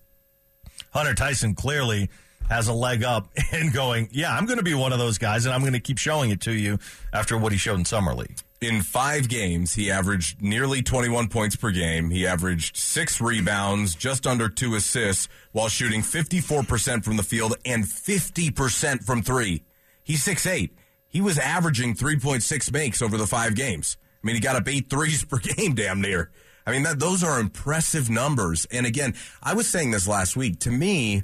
Hunter 0.93 1.15
Tyson 1.15 1.55
clearly 1.55 2.11
has 2.49 2.69
a 2.69 2.73
leg 2.73 3.05
up 3.05 3.29
and 3.53 3.73
going, 3.73 4.09
yeah, 4.13 4.35
I'm 4.35 4.47
going 4.47 4.59
to 4.59 4.65
be 4.65 4.75
one 4.75 4.93
of 4.93 4.99
those 4.99 5.19
guys, 5.19 5.45
and 5.45 5.55
I'm 5.55 5.61
going 5.61 5.73
to 5.73 5.81
keep 5.81 5.99
showing 5.99 6.31
it 6.31 6.41
to 6.43 6.53
you 6.53 6.79
after 7.13 7.37
what 7.37 7.53
he 7.53 7.59
showed 7.59 7.79
in 7.79 7.85
summer 7.85 8.15
league. 8.15 8.39
In 8.61 8.83
five 8.83 9.29
games, 9.29 9.75
he 9.75 9.91
averaged 9.91 10.43
nearly 10.43 10.83
21 10.83 11.29
points 11.29 11.55
per 11.55 11.71
game. 11.71 12.11
He 12.11 12.27
averaged 12.27 12.77
six 12.77 13.21
rebounds, 13.21 13.95
just 13.95 14.27
under 14.27 14.49
two 14.49 14.75
assists, 14.75 15.29
while 15.53 15.69
shooting 15.69 16.03
54% 16.03 17.05
from 17.05 17.17
the 17.17 17.23
field 17.23 17.55
and 17.65 17.85
50% 17.85 19.05
from 19.05 19.23
three. 19.23 19.63
He's 20.03 20.25
6'8. 20.25 20.71
He 21.07 21.21
was 21.21 21.39
averaging 21.39 21.95
3.6 21.95 22.73
makes 22.73 23.01
over 23.01 23.17
the 23.17 23.27
five 23.27 23.55
games. 23.55 23.97
I 24.23 24.27
mean, 24.27 24.35
he 24.35 24.41
got 24.41 24.57
up 24.57 24.69
eight 24.69 24.91
threes 24.91 25.25
per 25.25 25.39
game, 25.57 25.75
damn 25.75 26.01
near. 26.01 26.31
I 26.67 26.73
mean, 26.73 26.83
that, 26.83 26.99
those 26.99 27.23
are 27.23 27.41
impressive 27.41 28.11
numbers. 28.11 28.67
And 28.71 28.85
again, 28.85 29.15
I 29.43 29.55
was 29.55 29.69
saying 29.69 29.93
this 29.93 30.09
last 30.09 30.37
week. 30.37 30.59
To 30.61 30.71
me, 30.71 31.23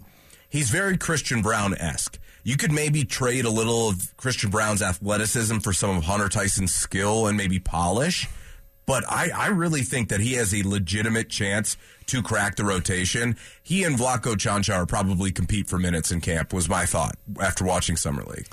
he's 0.54 0.70
very 0.70 0.96
Christian 0.96 1.42
Braun 1.42 1.76
esque. 1.78 2.16
You 2.44 2.56
could 2.56 2.70
maybe 2.70 3.04
trade 3.04 3.44
a 3.44 3.50
little 3.50 3.88
of 3.88 4.16
Christian 4.16 4.50
Braun's 4.50 4.82
athleticism 4.82 5.58
for 5.58 5.72
some 5.72 5.96
of 5.96 6.04
Hunter 6.04 6.28
Tyson's 6.28 6.72
skill 6.72 7.26
and 7.26 7.36
maybe 7.36 7.58
polish. 7.58 8.28
But 8.86 9.02
I, 9.10 9.30
I 9.34 9.46
really 9.48 9.82
think 9.82 10.10
that 10.10 10.20
he 10.20 10.34
has 10.34 10.54
a 10.54 10.62
legitimate 10.62 11.28
chance 11.28 11.76
to 12.06 12.22
crack 12.22 12.54
the 12.54 12.64
rotation. 12.64 13.36
He 13.64 13.82
and 13.82 13.98
Vlatko 13.98 14.36
Čančar 14.36 14.86
probably 14.86 15.32
compete 15.32 15.68
for 15.68 15.78
minutes 15.78 16.12
in 16.12 16.20
camp, 16.20 16.52
was 16.52 16.68
my 16.68 16.86
thought 16.86 17.16
after 17.42 17.64
watching 17.64 17.96
Summer 17.96 18.22
League. 18.22 18.46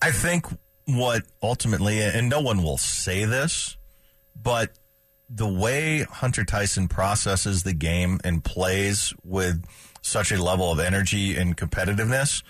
I 0.00 0.12
think 0.12 0.46
what 0.86 1.24
ultimately, 1.42 2.00
and 2.00 2.30
no 2.30 2.40
one 2.40 2.62
will 2.62 2.78
say 2.78 3.26
this, 3.26 3.76
but 4.40 4.70
the 5.28 5.48
way 5.48 6.04
Hunter 6.04 6.44
Tyson 6.44 6.88
processes 6.88 7.64
the 7.64 7.74
game 7.74 8.18
and 8.24 8.42
plays 8.42 9.12
with 9.24 9.62
such 10.08 10.32
a 10.32 10.42
level 10.42 10.72
of 10.72 10.80
energy 10.80 11.36
and 11.36 11.56
competitiveness, 11.56 12.42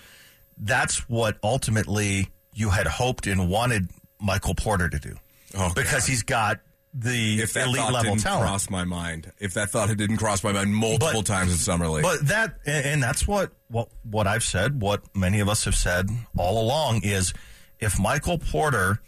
that's 0.57 1.07
what 1.09 1.37
ultimately 1.43 2.29
you 2.53 2.69
had 2.69 2.87
hoped 2.87 3.27
and 3.27 3.49
wanted 3.49 3.89
Michael 4.19 4.55
Porter 4.55 4.89
to 4.89 4.99
do. 4.99 5.15
Oh, 5.57 5.71
because 5.75 6.01
God. 6.03 6.09
he's 6.09 6.23
got 6.23 6.59
the 6.93 7.41
If 7.41 7.53
that 7.53 7.67
elite 7.67 7.81
thought 7.81 7.93
level 7.93 8.11
didn't 8.15 8.23
talent. 8.23 8.43
cross 8.47 8.69
my 8.69 8.83
mind, 8.83 9.31
if 9.39 9.53
that 9.53 9.69
thought 9.69 9.95
didn't 9.95 10.17
cross 10.17 10.43
my 10.43 10.51
mind 10.51 10.73
multiple 10.75 11.21
But- 11.21 11.25
times 11.27 11.51
in 11.51 11.57
Summer 11.59 11.87
League. 11.87 12.03
But 12.03 12.27
that, 12.27 12.55
and 12.65 13.01
that's 13.01 13.27
what, 13.27 13.51
what 13.69 13.89
what 14.03 14.25
I've 14.27 14.43
said, 14.43 14.81
what 14.81 15.03
many 15.15 15.39
of 15.39 15.47
us 15.47 15.65
have 15.65 15.75
said 15.75 16.09
all 16.37 16.61
along 16.61 17.01
is, 17.03 17.31
if 17.79 17.99
Michael 17.99 18.39
Porter 18.39 18.99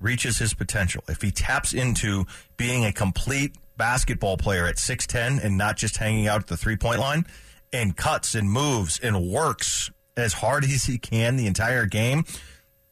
reaches 0.00 0.38
his 0.38 0.54
potential, 0.54 1.02
if 1.08 1.22
he 1.22 1.30
taps 1.30 1.72
into 1.72 2.26
being 2.56 2.84
a 2.84 2.92
complete 2.92 3.54
basketball 3.76 4.36
player 4.36 4.66
at 4.66 4.78
six 4.78 5.06
ten 5.06 5.38
and 5.38 5.56
not 5.56 5.76
just 5.76 5.96
hanging 5.96 6.28
out 6.28 6.40
at 6.42 6.46
the 6.46 6.56
three 6.56 6.76
point 6.76 7.00
line, 7.00 7.26
and 7.72 7.96
cuts 7.96 8.34
and 8.34 8.50
moves 8.50 8.98
and 9.00 9.28
works 9.28 9.90
as 10.16 10.32
hard 10.32 10.64
as 10.64 10.84
he 10.84 10.98
can 10.98 11.36
the 11.36 11.46
entire 11.46 11.86
game, 11.86 12.24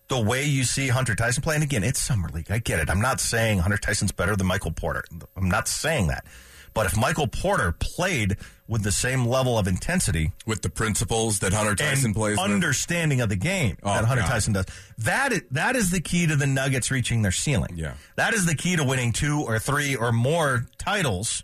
the 0.09 0.21
way 0.21 0.45
you 0.45 0.65
see 0.65 0.89
Hunter 0.89 1.15
Tyson 1.15 1.43
play, 1.43 1.55
and 1.55 1.63
again, 1.65 1.85
it's 1.85 2.01
summer 2.01 2.29
league. 2.33 2.51
I 2.51 2.59
get 2.59 2.81
it. 2.81 2.91
I'm 2.91 3.01
not 3.01 3.21
saying 3.21 3.61
Hunter 3.61 3.79
Tyson's 3.79 4.13
better 4.13 4.35
than 4.35 4.47
Michael 4.47 4.73
Porter. 4.73 5.05
I'm 5.37 5.49
not 5.49 5.69
saying 5.69 6.09
that. 6.09 6.25
But 6.73 6.87
if 6.87 6.97
Michael 6.97 7.27
Porter 7.27 7.73
played 7.73 8.37
with 8.69 8.85
the 8.85 8.93
same 8.93 9.27
level 9.27 9.59
of 9.59 9.67
intensity 9.67 10.33
with 10.47 10.63
the 10.63 10.71
principles 10.71 11.41
that 11.41 11.53
Hunter 11.53 11.75
Tyson 11.75 12.07
and 12.07 12.15
plays 12.15 12.39
with. 12.39 12.49
understanding 12.49 13.21
of 13.21 13.29
the 13.29 13.35
game 13.37 13.77
Oh, 13.83 13.93
that 13.93 14.05
Hunter 14.05 14.23
God. 14.23 14.29
Tyson 14.29 14.53
does, 14.53 14.67
that 14.99 15.33
is, 15.33 15.43
that 15.51 15.75
is 15.75 15.91
the 15.91 16.01
key 16.01 16.29
to 16.29 16.37
the 16.37 16.47
Nuggets 16.47 16.91
reaching 16.93 17.23
their 17.23 17.33
ceiling. 17.33 17.73
Yeah. 17.75 17.95
That 18.15 18.33
is 18.35 18.47
the 18.47 18.55
key 18.55 18.77
to 18.77 18.85
winning 18.85 19.13
two 19.13 19.43
or 19.43 19.59
three 19.59 19.97
or 19.97 20.13
more 20.13 20.67
titles 20.79 21.43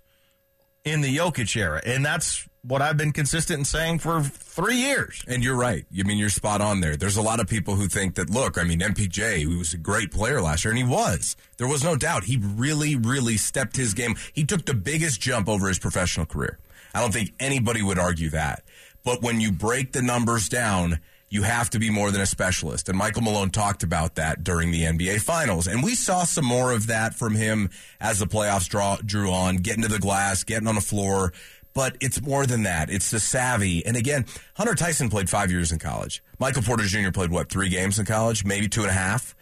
in 0.84 1.00
the 1.00 1.16
Jokic 1.16 1.56
era. 1.56 1.82
And 1.84 2.06
that's 2.06 2.48
what 2.66 2.82
I've 2.82 2.96
been 2.96 3.12
consistent 3.12 3.61
in 3.61 3.64
saying 3.64 4.00
for 4.00 4.23
three 4.23 4.76
years. 4.76 5.23
And 5.28 5.42
you're 5.42 5.56
right. 5.56 5.85
I 5.99 6.02
mean, 6.02 6.18
you're 6.18 6.30
spot 6.30 6.61
on 6.61 6.80
there. 6.80 6.96
There's 6.96 7.16
a 7.16 7.23
lot 7.23 7.40
of 7.40 7.49
people 7.49 7.76
who 7.76 7.87
think 7.87 8.16
that, 8.16 8.30
look, 8.30 8.58
I 8.58 8.64
mean, 8.64 8.80
MPJ, 8.80 9.38
he 9.38 9.46
was 9.46 9.73
a 9.75 9.78
great 9.78 10.11
player 10.11 10.40
last 10.40 10.64
year, 10.64 10.73
and 10.73 10.78
he 10.78 10.85
was. 10.85 11.37
There 11.58 11.68
was 11.68 11.85
no 11.85 11.96
doubt. 11.96 12.25
He 12.25 12.37
really, 12.37 12.96
really 12.96 13.37
stepped 13.37 13.76
his 13.76 13.94
game. 13.94 14.16
He 14.32 14.44
took 14.44 14.64
the 14.64 14.75
biggest 14.75 15.20
jump 15.20 15.49
over 15.49 15.68
his 15.68 15.78
professional 15.78 16.26
career. 16.26 16.58
I 16.94 17.00
don't 17.00 17.12
think 17.12 17.35
anybody 17.38 17.82
would 17.82 17.99
argue 17.99 18.30
that. 18.30 18.64
But 19.04 19.23
when 19.23 19.40
you 19.40 19.52
break 19.52 19.92
the 19.92 20.02
numbers 20.02 20.49
down, 20.49 20.99
you 21.28 21.42
have 21.42 21.70
to 21.70 21.78
be 21.78 21.90
more 21.90 22.11
than 22.11 22.20
a 22.20 22.26
specialist. 22.26 22.88
And 22.88 22.96
Michael 22.96 23.23
Malone 23.23 23.50
talked 23.50 23.82
about 23.82 24.14
that 24.14 24.44
during 24.44 24.70
the 24.70 24.82
NBA 24.82 25.20
Finals. 25.20 25.66
And 25.66 25.82
we 25.82 25.94
saw 25.94 26.25
some 26.25 26.44
more 26.44 26.73
of 26.73 26.87
that 26.87 27.14
from 27.14 27.35
him 27.35 27.70
as 28.00 28.20
the 28.20 28.26
playoffs 28.26 28.68
draw, 28.68 28.96
drew 29.04 29.30
on, 29.30 29.56
getting 29.56 29.82
to 29.82 29.88
the 29.88 29.99
glass, 29.99 30.44
getting 30.44 30.68
on 30.68 30.76
the 30.76 30.80
floor. 30.80 31.32
But 31.76 31.99
it's 32.00 32.23
more 32.23 32.47
than 32.47 32.62
that. 32.62 32.88
It's 32.88 33.11
the 33.11 33.21
savvy. 33.21 33.85
And 33.85 33.99
again, 33.99 34.25
Hunter 34.54 34.75
Tyson 34.75 35.11
played 35.11 35.28
five 35.28 35.50
years 35.50 35.73
in 35.73 35.78
college. 35.78 36.25
Michael 36.38 36.62
Porter 36.62 36.85
Jr. 36.85 37.11
played, 37.11 37.30
what, 37.30 37.50
three 37.50 37.68
games 37.68 37.99
in 37.99 38.06
college? 38.06 38.47
Maybe 38.47 38.66
two 38.66 38.80
and 38.80 38.88
a 38.88 38.95
half? 38.95 39.37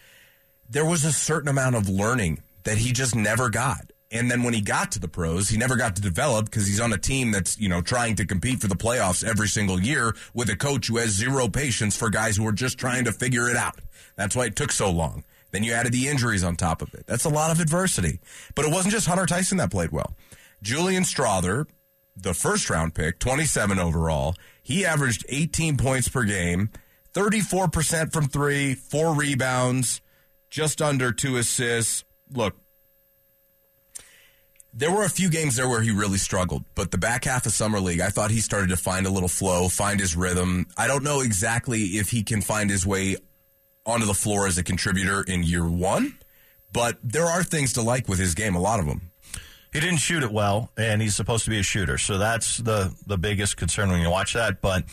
There 0.69 0.85
was 0.85 1.05
a 1.05 1.13
certain 1.13 1.49
amount 1.49 1.77
of 1.77 1.89
learning 1.89 2.43
that 2.65 2.77
he 2.77 2.91
just 2.91 3.15
never 3.15 3.51
got. 3.51 3.93
And 4.11 4.29
then 4.29 4.43
when 4.43 4.53
he 4.53 4.63
got 4.63 4.91
to 4.93 4.99
the 4.99 5.07
pros, 5.07 5.49
he 5.49 5.57
never 5.57 5.77
got 5.77 5.95
to 5.95 6.03
develop 6.03 6.47
because 6.47 6.67
he's 6.67 6.81
on 6.81 6.93
a 6.93 6.99
team 6.99 7.31
that's, 7.31 7.57
you 7.57 7.69
know, 7.69 7.81
trying 7.81 8.17
to 8.17 8.27
compete 8.27 8.61
for 8.61 8.67
the 8.67 8.75
playoffs 8.75 9.23
every 9.23 9.47
single 9.47 9.81
year 9.81 10.13
with 10.35 10.51
a 10.51 10.57
coach 10.57 10.89
who 10.89 10.97
has 10.97 11.11
zero 11.11 11.49
patience 11.49 11.97
for 11.97 12.11
guys 12.11 12.37
who 12.37 12.45
are 12.49 12.53
just 12.53 12.79
trying 12.79 13.05
to 13.05 13.13
figure 13.13 13.49
it 13.49 13.57
out. 13.57 13.79
That's 14.17 14.35
why 14.35 14.47
it 14.47 14.57
took 14.57 14.73
so 14.73 14.91
long. 14.91 15.23
Then 15.53 15.63
you 15.63 15.73
added 15.73 15.93
the 15.93 16.09
injuries 16.09 16.43
on 16.43 16.57
top 16.57 16.83
of 16.83 16.93
it. 16.95 17.07
That's 17.07 17.27
a 17.27 17.29
lot 17.29 17.53
of 17.53 17.61
adversity. 17.61 18.19
But 18.57 18.65
it 18.65 18.73
wasn't 18.73 18.93
just 18.93 19.07
Hunter 19.07 19.27
Tyson 19.27 19.59
that 19.59 19.71
played 19.71 19.93
well. 19.93 20.17
Julian 20.63 21.05
Strawther, 21.05 21.67
the 22.17 22.35
first 22.35 22.71
round 22.71 22.95
pick, 22.95 23.19
27 23.19 23.79
overall, 23.79 24.35
he 24.63 24.85
averaged 24.85 25.25
18 25.29 25.77
points 25.77 26.09
per 26.09 26.25
game, 26.25 26.71
34% 27.15 28.13
from 28.13 28.29
three, 28.29 28.75
four 28.75 29.15
rebounds, 29.15 30.01
just 30.51 30.81
under 30.81 31.13
two 31.13 31.37
assists. 31.37 32.05
Look, 32.33 32.57
there 34.73 34.91
were 34.91 35.05
a 35.05 35.11
few 35.11 35.31
games 35.31 35.57
there 35.57 35.69
where 35.69 35.83
he 35.83 35.93
really 35.93 36.19
struggled, 36.19 36.65
but 36.75 36.91
the 36.91 36.99
back 36.99 37.25
half 37.25 37.47
of 37.47 37.53
Summer 37.53 37.79
League, 37.79 38.01
I 38.01 38.09
thought 38.09 38.33
he 38.33 38.41
started 38.41 38.71
to 38.71 38.77
find 38.77 39.07
a 39.07 39.11
little 39.11 39.29
flow, 39.29 39.69
find 39.69 40.01
his 40.01 40.17
rhythm. 40.17 40.67
I 40.77 40.89
don't 40.89 41.05
know 41.05 41.21
exactly 41.21 41.81
if 41.81 42.11
he 42.11 42.25
can 42.25 42.41
find 42.41 42.71
his 42.71 42.85
way 42.85 43.17
onto 43.87 44.07
the 44.07 44.15
floor 44.15 44.47
as 44.47 44.59
a 44.59 44.65
contributor 44.65 45.23
in 45.23 45.45
year 45.45 45.69
one, 45.69 46.19
but 46.73 46.99
there 47.05 47.27
are 47.27 47.45
things 47.45 47.75
to 47.75 47.83
like 47.83 48.09
with 48.09 48.19
his 48.19 48.35
game, 48.35 48.57
a 48.57 48.61
lot 48.61 48.81
of 48.81 48.87
them. 48.87 49.13
He 49.75 49.81
didn't 49.81 49.99
shoot 49.99 50.23
it 50.23 50.31
well, 50.33 50.71
and 50.79 51.03
he's 51.03 51.15
supposed 51.17 51.45
to 51.45 51.51
be 51.51 51.59
a 51.59 51.63
shooter. 51.63 51.99
So 51.99 52.17
that's 52.17 52.57
the, 52.59 52.95
the 53.07 53.19
biggest 53.19 53.57
concern 53.59 53.91
when 53.91 54.01
you 54.01 54.09
watch 54.09 54.33
that. 54.35 54.61
But 54.63 54.85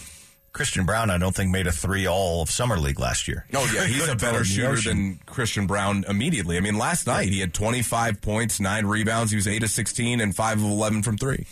Christian 0.53 0.85
Braun, 0.85 1.09
I 1.11 1.17
don't 1.17 1.33
think, 1.35 1.51
made 1.51 1.67
a 1.67 1.71
three 1.71 2.07
all 2.07 2.41
of 2.41 2.49
Summer 2.49 2.77
League 2.77 2.99
last 2.99 3.27
year. 3.27 3.45
No, 3.53 3.61
yeah, 3.73 3.85
he's 3.85 3.97
a 3.97 3.99
Couldn't 4.07 4.17
throw 4.19 4.29
it 4.29 4.31
better 4.33 4.43
shooter 4.43 4.81
than 4.81 5.19
Christian 5.27 5.67
Braun 5.67 6.03
immediately. 6.09 6.57
I 6.57 6.59
mean, 6.61 6.77
last 6.77 7.05
night 7.07 7.29
he 7.29 7.39
had 7.39 7.53
25 7.53 8.19
points, 8.21 8.59
nine 8.59 8.85
rebounds. 8.87 9.31
He 9.31 9.37
was 9.37 9.47
eight 9.47 9.63
of 9.63 9.69
16 9.69 10.19
and 10.19 10.35
five 10.35 10.57
of 10.57 10.65
11 10.65 11.03
from 11.03 11.15
three. 11.17 11.45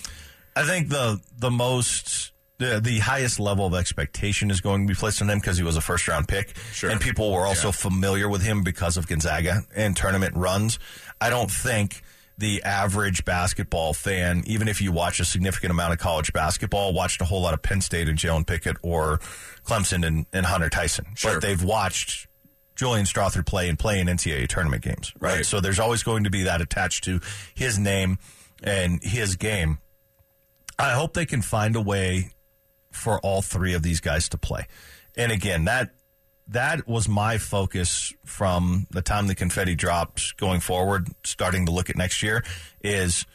I 0.55 0.63
think 0.65 0.89
the 0.89 1.21
the 1.37 1.51
most 1.51 2.31
the, 2.57 2.81
the 2.83 2.99
highest 2.99 3.39
level 3.39 3.65
of 3.67 3.73
expectation 3.73 4.51
is 4.51 4.59
going 4.59 4.85
to 4.85 4.91
be 4.91 4.97
placed 4.97 5.21
on 5.21 5.29
him 5.29 5.39
because 5.39 5.55
he 5.57 5.63
was 5.63 5.77
a 5.77 5.81
first 5.81 6.05
round 6.09 6.27
pick, 6.27 6.57
Sure. 6.73 6.89
and 6.89 6.99
people 6.99 7.31
were 7.31 7.45
also 7.45 7.67
Yeah. 7.67 7.71
familiar 7.73 8.27
with 8.27 8.41
him 8.41 8.63
because 8.63 8.97
of 8.97 9.07
Gonzaga 9.07 9.61
and 9.75 9.95
tournament 9.95 10.35
runs. 10.35 10.77
I 11.21 11.29
don't 11.29 11.49
think 11.49 12.01
the 12.39 12.63
average 12.63 13.25
basketball 13.25 13.93
fan, 13.93 14.43
even 14.47 14.67
if 14.67 14.81
you 14.81 14.91
watch 14.91 15.19
a 15.19 15.25
significant 15.25 15.71
amount 15.71 15.93
of 15.93 15.99
college 15.99 16.31
basketball, 16.33 16.93
watched 16.93 17.21
a 17.21 17.25
whole 17.25 17.41
lot 17.41 17.53
of 17.53 17.61
Penn 17.61 17.81
State 17.81 18.07
and 18.09 18.17
Jalen 18.17 18.47
Pickett 18.47 18.77
or 18.81 19.19
Clemson 19.65 20.05
and, 20.07 20.25
and 20.33 20.45
Hunter 20.45 20.69
Tyson, 20.69 21.05
Sure. 21.15 21.33
but 21.35 21.41
they've 21.41 21.63
watched. 21.63 22.25
Julian 22.75 23.05
Strawther 23.05 23.45
play 23.45 23.67
and 23.67 23.77
play 23.77 23.99
in 23.99 24.07
NCAA 24.07 24.47
tournament 24.47 24.81
games, 24.81 25.11
right? 25.19 25.35
Right. 25.35 25.45
So 25.45 25.59
there's 25.59 25.79
always 25.81 26.01
going 26.01 26.23
to 26.23 26.29
be 26.29 26.43
that 26.43 26.61
attached 26.61 27.03
to 27.03 27.19
his 27.53 27.77
name 27.77 28.19
and 28.63 29.03
his 29.03 29.35
game. 29.35 29.79
I 30.79 30.91
hope 30.91 31.13
they 31.13 31.25
can 31.25 31.41
find 31.41 31.75
a 31.75 31.81
way 31.81 32.31
for 32.89 33.19
all 33.19 33.41
three 33.41 33.73
of 33.73 33.83
these 33.83 33.99
guys 33.99 34.29
to 34.29 34.37
play. 34.37 34.65
And 35.17 35.29
again, 35.29 35.65
that 35.65 35.89
that 36.49 36.87
was 36.87 37.07
my 37.07 37.37
focus 37.37 38.13
from 38.25 38.87
the 38.91 39.01
time 39.01 39.27
the 39.27 39.35
confetti 39.35 39.75
drops 39.75 40.31
going 40.33 40.59
forward, 40.59 41.07
starting 41.23 41.65
to 41.67 41.71
look 41.71 41.89
at 41.89 41.95
next 41.95 42.23
year, 42.23 42.43
is 42.81 43.25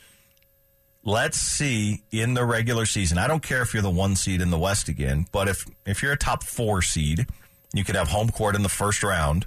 let's 1.05 1.39
see 1.39 2.03
in 2.11 2.35
the 2.35 2.45
regular 2.45 2.87
season. 2.87 3.19
I 3.19 3.29
don't 3.29 3.43
care 3.43 3.63
if 3.63 3.73
you're 3.73 3.83
the 3.83 3.91
one 3.91 4.17
seed 4.17 4.41
in 4.41 4.51
the 4.51 4.59
West 4.59 4.89
again, 4.89 5.27
but 5.31 5.49
if 5.49 5.65
if 5.87 6.03
you're 6.03 6.13
a 6.13 6.19
top 6.19 6.43
four 6.43 6.83
seed, 6.83 7.27
you 7.73 7.85
could 7.85 7.95
have 7.95 8.09
home 8.09 8.31
court 8.31 8.57
in 8.57 8.63
the 8.63 8.69
first 8.69 9.03
round. 9.03 9.47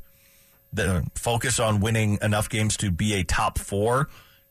The 0.71 1.05
focus 1.15 1.59
on 1.59 1.79
winning 1.79 2.19
enough 2.21 2.49
games 2.49 2.77
to 2.77 2.91
be 2.91 3.15
a 3.15 3.23
top 3.23 3.57
four, 3.57 4.09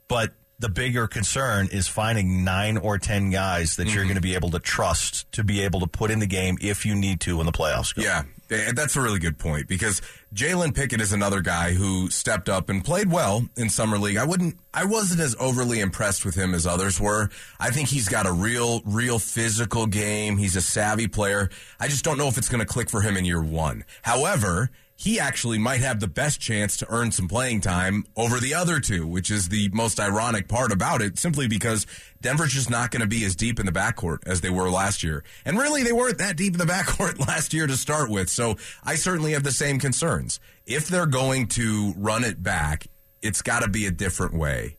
but 0.08 0.32
the 0.58 0.68
bigger 0.68 1.06
concern 1.06 1.68
is 1.70 1.86
finding 1.86 2.44
nine 2.44 2.78
or 2.78 2.98
ten 2.98 3.30
guys 3.30 3.76
that 3.76 3.84
you're 3.86 3.96
mm-hmm. 3.96 4.08
going 4.08 4.14
to 4.16 4.22
be 4.22 4.34
able 4.34 4.50
to 4.50 4.58
trust 4.58 5.30
to 5.32 5.44
be 5.44 5.60
able 5.62 5.80
to 5.80 5.86
put 5.86 6.10
in 6.10 6.18
the 6.18 6.26
game 6.26 6.56
if 6.60 6.86
you 6.86 6.94
need 6.94 7.20
to 7.20 7.40
in 7.40 7.46
the 7.46 7.52
playoffs 7.52 7.94
go. 7.94 8.02
Yeah, 8.02 8.22
that's 8.48 8.96
a 8.96 9.00
really 9.00 9.18
good 9.18 9.38
point 9.38 9.68
because 9.68 10.00
Jalen 10.34 10.74
Pickett 10.74 11.00
is 11.00 11.12
another 11.12 11.40
guy 11.40 11.72
who 11.72 12.08
stepped 12.10 12.48
up 12.48 12.68
and 12.68 12.84
played 12.84 13.10
well 13.10 13.46
in 13.56 13.68
summer 13.68 13.98
league. 13.98 14.16
I 14.16 14.24
wouldn't, 14.24 14.56
I 14.72 14.84
wasn't 14.84 15.20
as 15.20 15.36
overly 15.38 15.80
impressed 15.80 16.24
with 16.24 16.36
him 16.36 16.54
as 16.54 16.66
others 16.66 17.00
were. 17.00 17.28
I 17.58 17.70
think 17.70 17.88
he's 17.88 18.08
got 18.08 18.26
a 18.26 18.32
real, 18.32 18.82
real 18.84 19.18
physical 19.18 19.86
game. 19.86 20.38
He's 20.38 20.56
a 20.56 20.62
savvy 20.62 21.08
player. 21.08 21.50
I 21.80 21.88
just 21.88 22.04
don't 22.04 22.18
know 22.18 22.28
if 22.28 22.38
it's 22.38 22.48
going 22.48 22.60
to 22.60 22.66
click 22.66 22.88
for 22.88 23.00
him 23.00 23.16
in 23.16 23.24
year 23.24 23.42
one. 23.42 23.84
However. 24.02 24.70
He 24.98 25.20
actually 25.20 25.58
might 25.58 25.82
have 25.82 26.00
the 26.00 26.08
best 26.08 26.40
chance 26.40 26.78
to 26.78 26.86
earn 26.88 27.12
some 27.12 27.28
playing 27.28 27.60
time 27.60 28.06
over 28.16 28.40
the 28.40 28.54
other 28.54 28.80
two, 28.80 29.06
which 29.06 29.30
is 29.30 29.50
the 29.50 29.68
most 29.68 30.00
ironic 30.00 30.48
part 30.48 30.72
about 30.72 31.02
it, 31.02 31.18
simply 31.18 31.46
because 31.46 31.86
Denver's 32.22 32.54
just 32.54 32.70
not 32.70 32.90
going 32.90 33.02
to 33.02 33.06
be 33.06 33.22
as 33.26 33.36
deep 33.36 33.60
in 33.60 33.66
the 33.66 33.72
backcourt 33.72 34.26
as 34.26 34.40
they 34.40 34.48
were 34.48 34.70
last 34.70 35.02
year. 35.02 35.22
And 35.44 35.58
really, 35.58 35.82
they 35.82 35.92
weren't 35.92 36.16
that 36.18 36.38
deep 36.38 36.54
in 36.54 36.58
the 36.58 36.64
backcourt 36.72 37.18
last 37.18 37.52
year 37.52 37.66
to 37.66 37.76
start 37.76 38.10
with. 38.10 38.30
So 38.30 38.56
I 38.82 38.94
certainly 38.94 39.32
have 39.32 39.44
the 39.44 39.52
same 39.52 39.78
concerns. 39.78 40.40
If 40.64 40.88
they're 40.88 41.04
going 41.04 41.48
to 41.48 41.92
run 41.98 42.24
it 42.24 42.42
back, 42.42 42.86
it's 43.20 43.42
got 43.42 43.62
to 43.62 43.68
be 43.68 43.84
a 43.84 43.90
different 43.90 44.32
way. 44.32 44.78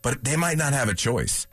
But 0.00 0.24
they 0.24 0.36
might 0.36 0.56
not 0.56 0.72
have 0.72 0.88
a 0.88 0.94
choice. 0.94 1.46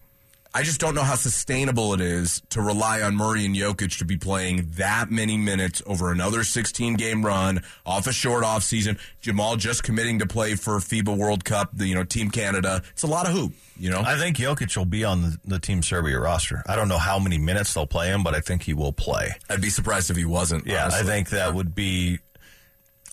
I 0.55 0.61
just 0.61 0.79
don't 0.79 0.93
know 0.93 1.01
how 1.01 1.15
sustainable 1.15 1.95
it 1.95 2.01
is 2.01 2.43
to 2.51 2.61
rely 2.61 3.01
on 3.01 3.15
Murray 3.15 3.43
and 3.43 3.55
Jokic 3.55 3.97
to 3.97 4.05
be 4.05 4.17
playing 4.17 4.69
that 4.75 5.09
many 5.09 5.35
minutes 5.35 5.81
over 5.87 6.11
another 6.11 6.43
16 6.43 6.93
game 6.93 7.25
run 7.25 7.63
off 7.87 8.05
a 8.05 8.13
short 8.13 8.43
off 8.43 8.61
season. 8.61 8.99
Jamal 9.19 9.55
just 9.55 9.81
committing 9.81 10.19
to 10.19 10.27
play 10.27 10.53
for 10.53 10.77
FIBA 10.77 11.17
World 11.17 11.43
Cup, 11.43 11.71
the 11.73 11.87
you 11.87 11.95
know 11.95 12.03
Team 12.03 12.29
Canada. 12.29 12.83
It's 12.91 13.01
a 13.01 13.07
lot 13.07 13.27
of 13.27 13.33
hoop, 13.33 13.53
you 13.79 13.89
know. 13.89 14.03
I 14.05 14.15
think 14.17 14.37
Jokic 14.37 14.77
will 14.77 14.85
be 14.85 15.03
on 15.03 15.23
the, 15.23 15.37
the 15.43 15.59
Team 15.59 15.81
Serbia 15.81 16.19
roster. 16.19 16.61
I 16.67 16.75
don't 16.75 16.87
know 16.87 16.99
how 16.99 17.17
many 17.17 17.39
minutes 17.39 17.73
they'll 17.73 17.87
play 17.87 18.09
him, 18.09 18.21
but 18.21 18.35
I 18.35 18.39
think 18.39 18.61
he 18.61 18.75
will 18.75 18.93
play. 18.93 19.31
I'd 19.49 19.61
be 19.61 19.71
surprised 19.71 20.11
if 20.11 20.17
he 20.17 20.25
wasn't. 20.25 20.67
Yeah, 20.67 20.83
honestly. 20.83 20.99
I 20.99 21.03
think 21.03 21.29
that 21.29 21.55
would 21.55 21.73
be. 21.73 22.19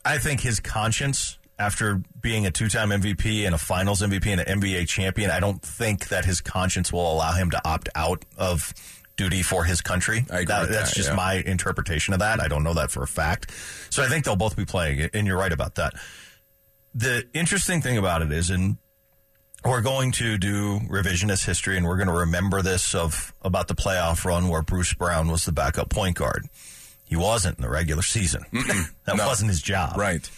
I 0.04 0.18
think 0.18 0.40
his 0.40 0.60
conscience 0.60 1.38
after 1.60 2.02
being 2.20 2.46
a 2.46 2.50
two-time 2.50 2.88
MVP 2.88 3.44
and 3.46 3.54
a 3.54 3.58
Finals 3.58 4.00
MVP 4.02 4.26
and 4.26 4.40
an 4.40 4.60
NBA 4.60 4.88
champion, 4.88 5.30
I 5.30 5.38
don't 5.40 5.60
think 5.62 6.08
that 6.08 6.24
his 6.24 6.40
conscience 6.40 6.92
will 6.92 7.12
allow 7.12 7.32
him 7.32 7.50
to 7.50 7.60
opt 7.68 7.88
out 7.94 8.24
of 8.36 8.72
duty 9.16 9.42
for 9.42 9.64
his 9.64 9.80
country. 9.82 10.24
I 10.30 10.36
agree 10.40 10.44
That- 10.46 10.68
that's 10.70 10.90
that, 10.90 10.96
just 10.96 11.10
yeah. 11.10 11.14
my 11.16 11.34
interpretation 11.34 12.14
of 12.14 12.20
that. 12.20 12.40
I 12.40 12.48
don't 12.48 12.64
know 12.64 12.74
that 12.74 12.90
for 12.90 13.02
a 13.02 13.06
fact. 13.06 13.52
So 13.90 14.02
I 14.02 14.08
think 14.08 14.24
they'll 14.24 14.36
both 14.36 14.56
be 14.56 14.64
playing, 14.64 15.10
and 15.12 15.26
you're 15.26 15.36
right 15.38 15.52
about 15.52 15.74
that. 15.74 15.92
The 16.94 17.28
interesting 17.34 17.82
thing 17.82 17.98
about 17.98 18.22
it 18.22 18.32
is, 18.32 18.48
and 18.50 18.78
we're 19.64 19.82
going 19.82 20.12
to 20.12 20.38
do 20.38 20.80
revisionist 20.88 21.44
history, 21.44 21.76
and 21.76 21.86
we're 21.86 21.96
going 21.98 22.08
to 22.08 22.14
remember 22.14 22.62
this 22.62 22.94
of 22.94 23.34
about 23.42 23.68
the 23.68 23.74
playoff 23.74 24.24
run 24.24 24.48
where 24.48 24.62
Bruce 24.62 24.94
Brown 24.94 25.28
was 25.30 25.44
the 25.44 25.52
backup 25.52 25.90
point 25.90 26.16
guard. 26.16 26.46
He 27.04 27.16
wasn't 27.16 27.58
in 27.58 27.62
the 27.62 27.68
regular 27.68 28.02
season. 28.02 28.44
that 29.04 29.16
No. 29.16 29.26
wasn't 29.26 29.50
his 29.50 29.60
job. 29.60 29.98
right. 29.98 30.28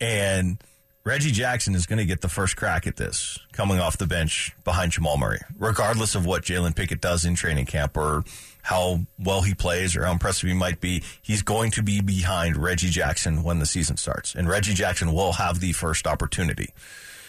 And 0.00 0.62
Reggie 1.04 1.30
Jackson 1.30 1.74
is 1.74 1.86
going 1.86 1.98
to 1.98 2.04
get 2.04 2.20
the 2.20 2.28
first 2.28 2.56
crack 2.56 2.86
at 2.86 2.96
this 2.96 3.38
coming 3.52 3.80
off 3.80 3.98
the 3.98 4.06
bench 4.06 4.54
behind 4.64 4.92
Jamal 4.92 5.16
Murray, 5.16 5.40
regardless 5.58 6.14
of 6.14 6.26
what 6.26 6.42
Jalen 6.42 6.76
Pickett 6.76 7.00
does 7.00 7.24
in 7.24 7.34
training 7.34 7.66
camp 7.66 7.96
or 7.96 8.24
how 8.62 9.00
well 9.18 9.42
he 9.42 9.54
plays 9.54 9.96
or 9.96 10.04
how 10.04 10.12
impressive 10.12 10.48
he 10.48 10.54
might 10.54 10.80
be. 10.80 11.02
He's 11.22 11.42
going 11.42 11.70
to 11.72 11.82
be 11.82 12.00
behind 12.00 12.56
Reggie 12.56 12.90
Jackson 12.90 13.42
when 13.42 13.58
the 13.58 13.66
season 13.66 13.96
starts, 13.96 14.34
and 14.34 14.48
Reggie 14.48 14.74
Jackson 14.74 15.12
will 15.12 15.32
have 15.32 15.60
the 15.60 15.72
first 15.72 16.06
opportunity. 16.06 16.74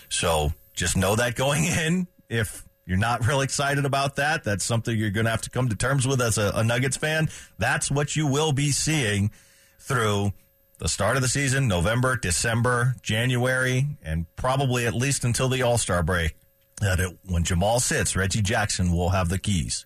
So 0.09 0.53
just 0.73 0.97
know 0.97 1.15
that 1.15 1.35
going 1.35 1.63
in. 1.65 2.07
If 2.29 2.63
you're 2.85 2.97
not 2.97 3.25
real 3.25 3.41
excited 3.41 3.85
about 3.85 4.17
that, 4.17 4.43
that's 4.43 4.65
something 4.65 4.97
you're 4.97 5.11
going 5.11 5.25
to 5.25 5.31
have 5.31 5.41
to 5.43 5.49
come 5.49 5.69
to 5.69 5.75
terms 5.75 6.05
with 6.05 6.21
as 6.21 6.37
a, 6.37 6.51
a 6.55 6.63
Nuggets 6.63 6.97
fan. 6.97 7.29
That's 7.57 7.89
what 7.89 8.15
you 8.15 8.27
will 8.27 8.51
be 8.51 8.71
seeing 8.71 9.31
through 9.79 10.33
the 10.81 10.89
start 10.89 11.15
of 11.15 11.21
the 11.21 11.27
season, 11.27 11.67
November, 11.67 12.17
December, 12.17 12.95
January, 13.03 13.85
and 14.01 14.25
probably 14.35 14.87
at 14.87 14.95
least 14.95 15.23
until 15.23 15.47
the 15.47 15.61
All 15.61 15.77
Star 15.77 16.01
break. 16.01 16.35
That 16.81 16.99
it, 16.99 17.15
when 17.27 17.43
Jamal 17.43 17.79
sits, 17.79 18.15
Reggie 18.15 18.41
Jackson 18.41 18.91
will 18.91 19.09
have 19.09 19.29
the 19.29 19.37
keys. 19.37 19.85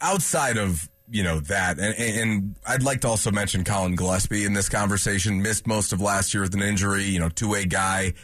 outside 0.00 0.56
of 0.56 0.88
you 1.10 1.22
know 1.22 1.40
that, 1.40 1.78
and, 1.78 1.94
and 1.98 2.56
I'd 2.66 2.82
like 2.82 3.02
to 3.02 3.08
also 3.08 3.30
mention 3.30 3.64
Collin 3.64 3.94
Gillespie 3.94 4.46
in 4.46 4.54
this 4.54 4.70
conversation. 4.70 5.42
Missed 5.42 5.66
most 5.66 5.92
of 5.92 6.00
last 6.00 6.32
year 6.32 6.42
with 6.42 6.54
an 6.54 6.62
injury. 6.62 7.04
You 7.04 7.20
know, 7.20 7.28
two 7.28 7.50
way 7.50 7.66
guy. 7.66 8.14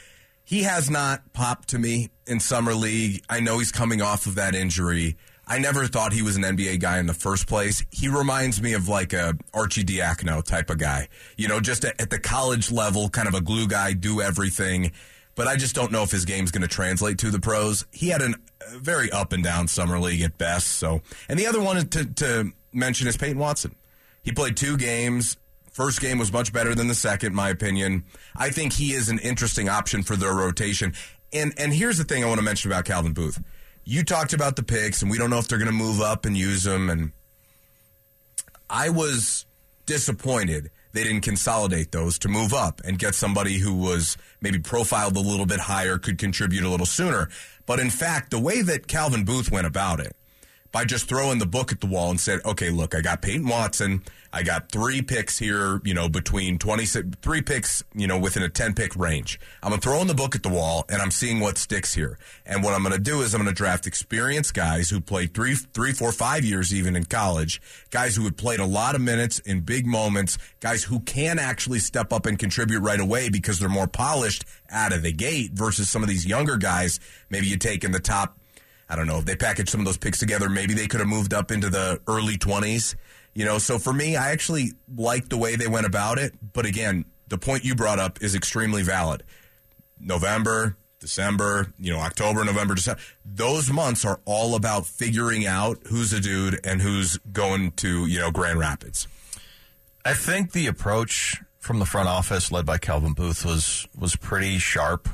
He 0.44 0.62
has 0.62 0.88
not 0.88 1.34
popped 1.34 1.68
to 1.68 1.78
me 1.78 2.08
in 2.26 2.40
summer 2.40 2.72
league. 2.72 3.22
I 3.28 3.40
know 3.40 3.58
he's 3.58 3.72
coming 3.72 4.00
off 4.00 4.24
of 4.24 4.36
that 4.36 4.54
injury. 4.54 5.18
I 5.48 5.58
never 5.58 5.86
thought 5.86 6.12
he 6.12 6.20
was 6.20 6.36
an 6.36 6.42
NBA 6.42 6.78
guy 6.80 6.98
in 6.98 7.06
the 7.06 7.14
first 7.14 7.46
place. 7.46 7.82
He 7.90 8.08
reminds 8.08 8.60
me 8.60 8.74
of 8.74 8.86
like 8.86 9.14
a 9.14 9.34
Arcidiacono 9.54 10.44
type 10.44 10.68
of 10.68 10.76
guy. 10.76 11.08
You 11.38 11.48
know, 11.48 11.58
just 11.58 11.86
at, 11.86 12.10
the 12.10 12.18
college 12.18 12.70
level, 12.70 13.08
kind 13.08 13.26
of 13.26 13.34
a 13.34 13.40
glue 13.40 13.66
guy, 13.66 13.94
do 13.94 14.20
everything. 14.20 14.92
But 15.34 15.46
I 15.46 15.56
just 15.56 15.74
don't 15.74 15.90
know 15.90 16.02
if 16.02 16.10
his 16.10 16.26
game's 16.26 16.50
going 16.50 16.62
to 16.62 16.68
translate 16.68 17.18
to 17.18 17.30
the 17.30 17.40
pros. 17.40 17.86
He 17.92 18.08
had 18.08 18.20
a 18.20 18.34
very 18.76 19.10
up 19.10 19.32
and 19.32 19.42
down 19.42 19.68
summer 19.68 19.98
league 19.98 20.20
at 20.20 20.36
best. 20.36 20.68
So, 20.68 21.00
and 21.28 21.38
the 21.38 21.46
other 21.46 21.62
one 21.62 21.88
to, 21.88 22.04
to 22.04 22.52
mention 22.72 23.08
is 23.08 23.16
Peyton 23.16 23.38
Watson. 23.38 23.74
He 24.22 24.32
played 24.32 24.56
two 24.56 24.76
games. 24.76 25.38
First 25.72 26.00
game 26.00 26.18
was 26.18 26.32
much 26.32 26.52
better 26.52 26.74
than 26.74 26.88
the 26.88 26.94
second, 26.94 27.34
my 27.34 27.48
opinion. 27.48 28.04
I 28.36 28.50
think 28.50 28.74
he 28.74 28.92
is 28.92 29.08
an 29.08 29.18
interesting 29.20 29.68
option 29.68 30.02
for 30.02 30.16
their 30.16 30.34
rotation. 30.34 30.92
And 31.32 31.54
and 31.56 31.72
here's 31.72 31.98
the 31.98 32.04
thing 32.04 32.24
I 32.24 32.26
want 32.26 32.38
to 32.38 32.44
mention 32.44 32.70
about 32.70 32.84
Calvin 32.84 33.12
Booth. 33.12 33.40
You 33.90 34.04
talked 34.04 34.34
about 34.34 34.56
the 34.56 34.62
picks, 34.62 35.00
and 35.00 35.10
we 35.10 35.16
don't 35.16 35.30
know 35.30 35.38
if 35.38 35.48
they're 35.48 35.56
going 35.56 35.70
to 35.70 35.72
move 35.72 36.02
up 36.02 36.26
and 36.26 36.36
use 36.36 36.64
them. 36.64 36.90
And 36.90 37.12
I 38.68 38.90
was 38.90 39.46
disappointed 39.86 40.70
they 40.92 41.04
didn't 41.04 41.22
consolidate 41.22 41.90
those 41.90 42.18
to 42.18 42.28
move 42.28 42.52
up 42.52 42.82
and 42.84 42.98
get 42.98 43.14
somebody 43.14 43.56
who 43.56 43.74
was 43.74 44.18
maybe 44.42 44.58
profiled 44.58 45.16
a 45.16 45.20
little 45.20 45.46
bit 45.46 45.60
higher, 45.60 45.96
could 45.96 46.18
contribute 46.18 46.64
a 46.64 46.68
little 46.68 46.84
sooner. 46.84 47.30
But 47.64 47.80
in 47.80 47.88
fact, 47.88 48.30
the 48.30 48.38
way 48.38 48.60
that 48.60 48.88
Calvin 48.88 49.24
Booth 49.24 49.50
went 49.50 49.66
about 49.66 50.00
it, 50.00 50.14
by 50.72 50.84
just 50.84 51.08
throwing 51.08 51.38
the 51.38 51.46
book 51.46 51.72
at 51.72 51.80
the 51.80 51.86
wall 51.86 52.10
and 52.10 52.20
said, 52.20 52.40
okay, 52.44 52.70
look, 52.70 52.94
I 52.94 53.00
got 53.00 53.22
Peyton 53.22 53.46
Watson. 53.48 54.02
I 54.30 54.42
got 54.42 54.70
three 54.70 55.00
picks 55.00 55.38
here, 55.38 55.80
you 55.84 55.94
know, 55.94 56.08
between 56.08 56.58
26, 56.58 57.08
three 57.22 57.40
picks, 57.40 57.82
you 57.94 58.06
know, 58.06 58.18
within 58.18 58.42
a 58.42 58.48
10 58.50 58.74
pick 58.74 58.94
range. 58.94 59.40
I'm 59.62 59.70
going 59.70 59.80
to 59.80 59.88
throw 59.88 60.02
in 60.02 60.06
the 60.06 60.14
book 60.14 60.34
at 60.34 60.42
the 60.42 60.50
wall 60.50 60.84
and 60.90 61.00
I'm 61.00 61.10
seeing 61.10 61.40
what 61.40 61.56
sticks 61.56 61.94
here. 61.94 62.18
And 62.44 62.62
what 62.62 62.74
I'm 62.74 62.82
going 62.82 62.94
to 62.94 63.00
do 63.00 63.22
is 63.22 63.34
I'm 63.34 63.40
going 63.40 63.52
to 63.52 63.56
draft 63.56 63.86
experienced 63.86 64.52
guys 64.52 64.90
who 64.90 65.00
played 65.00 65.32
three, 65.32 65.54
three, 65.54 65.92
four, 65.92 66.12
five 66.12 66.44
years 66.44 66.74
even 66.74 66.94
in 66.94 67.04
college, 67.06 67.62
guys 67.90 68.16
who 68.16 68.24
have 68.24 68.36
played 68.36 68.60
a 68.60 68.66
lot 68.66 68.94
of 68.94 69.00
minutes 69.00 69.38
in 69.40 69.60
big 69.60 69.86
moments, 69.86 70.36
guys 70.60 70.84
who 70.84 71.00
can 71.00 71.38
actually 71.38 71.78
step 71.78 72.12
up 72.12 72.26
and 72.26 72.38
contribute 72.38 72.80
right 72.80 73.00
away 73.00 73.30
because 73.30 73.58
they're 73.58 73.68
more 73.70 73.86
polished 73.86 74.44
out 74.70 74.92
of 74.92 75.02
the 75.02 75.12
gate 75.12 75.52
versus 75.52 75.88
some 75.88 76.02
of 76.02 76.08
these 76.08 76.26
younger 76.26 76.58
guys. 76.58 77.00
Maybe 77.30 77.46
you 77.46 77.56
take 77.56 77.82
in 77.82 77.92
the 77.92 78.00
top 78.00 78.38
I 78.88 78.96
don't 78.96 79.06
know 79.06 79.18
if 79.18 79.24
they 79.24 79.36
packaged 79.36 79.68
some 79.68 79.80
of 79.80 79.86
those 79.86 79.98
picks 79.98 80.18
together. 80.18 80.48
Maybe 80.48 80.74
they 80.74 80.86
could 80.86 81.00
have 81.00 81.08
moved 81.08 81.34
up 81.34 81.50
into 81.50 81.68
the 81.68 82.00
early 82.06 82.38
20s. 82.38 82.94
You 83.34 83.44
know, 83.44 83.58
so 83.58 83.78
for 83.78 83.92
me, 83.92 84.16
I 84.16 84.30
actually 84.30 84.72
like 84.96 85.28
the 85.28 85.36
way 85.36 85.56
they 85.56 85.68
went 85.68 85.86
about 85.86 86.18
it. 86.18 86.32
But 86.52 86.66
again, 86.66 87.04
the 87.28 87.38
point 87.38 87.64
you 87.64 87.74
brought 87.74 87.98
up 87.98 88.22
is 88.22 88.34
extremely 88.34 88.82
valid. 88.82 89.22
November, 90.00 90.76
December, 91.00 91.72
you 91.78 91.92
know, 91.92 92.00
October, 92.00 92.44
November, 92.44 92.74
December. 92.74 93.00
Those 93.24 93.70
months 93.70 94.04
are 94.04 94.20
all 94.24 94.54
about 94.54 94.86
figuring 94.86 95.46
out 95.46 95.78
who's 95.88 96.12
a 96.12 96.20
dude 96.20 96.58
and 96.64 96.80
who's 96.80 97.18
going 97.32 97.72
to, 97.72 98.06
you 98.06 98.18
know, 98.18 98.30
Grand 98.30 98.58
Rapids. 98.58 99.06
I 100.04 100.14
think 100.14 100.52
the 100.52 100.66
approach 100.66 101.40
from 101.58 101.78
the 101.78 101.84
front 101.84 102.08
office 102.08 102.50
led 102.50 102.64
by 102.64 102.78
Calvin 102.78 103.12
Booth 103.12 103.44
was 103.44 103.86
was 103.96 104.16
pretty 104.16 104.58
sharp 104.58 105.08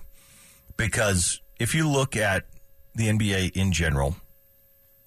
because 0.77 1.40
if 1.59 1.75
you 1.75 1.88
look 1.88 2.16
at 2.16 2.44
the 2.94 3.09
NBA 3.09 3.57
in 3.57 3.72
general 3.72 4.16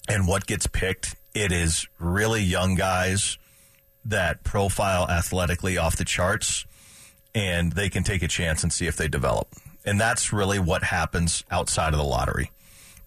and 0.07 0.27
what 0.27 0.45
gets 0.45 0.67
picked, 0.67 1.15
it 1.33 1.51
is 1.51 1.87
really 1.99 2.41
young 2.41 2.75
guys 2.75 3.37
that 4.05 4.43
profile 4.43 5.09
athletically 5.09 5.77
off 5.77 5.97
the 5.97 6.05
charts 6.05 6.65
and 7.35 7.73
they 7.73 7.89
can 7.89 8.03
take 8.03 8.23
a 8.23 8.27
chance 8.27 8.63
and 8.63 8.71
see 8.71 8.87
if 8.87 8.95
they 8.95 9.07
develop. 9.07 9.49
And 9.85 9.99
that's 9.99 10.33
really 10.33 10.59
what 10.59 10.83
happens 10.83 11.43
outside 11.51 11.93
of 11.93 11.97
the 11.97 12.05
lottery. 12.05 12.51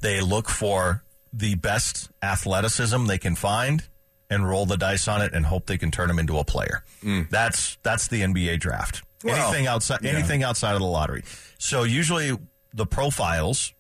They 0.01 0.21
look 0.21 0.49
for 0.49 1.03
the 1.33 1.55
best 1.55 2.11
athleticism 2.23 3.07
they 3.07 3.19
can 3.19 3.35
find 3.35 3.85
and 4.29 4.49
roll 4.49 4.67
the 4.67 4.77
dice 4.77 5.09
on 5.09 5.21
it 5.21 5.35
and 5.35 5.47
hope 5.47 5.67
they 5.67 5.79
can 5.79 5.91
turn 5.91 6.09
them 6.09 6.19
into 6.19 6.39
a 6.39 6.45
player. 6.45 6.85
Mm. 7.03 7.29
That's 7.31 7.77
that's 7.83 8.09
the 8.09 8.23
NBA 8.23 8.61
draft. 8.61 9.03
Well, 9.25 9.35
anything 9.35 9.67
outside 9.67 10.01
yeah. 10.03 10.13
anything 10.13 10.43
outside 10.43 10.75
of 10.75 10.81
the 10.81 10.87
lottery. 10.87 11.25
So 11.59 11.83
usually 11.83 12.39
the 12.73 12.87
profiles 12.87 13.75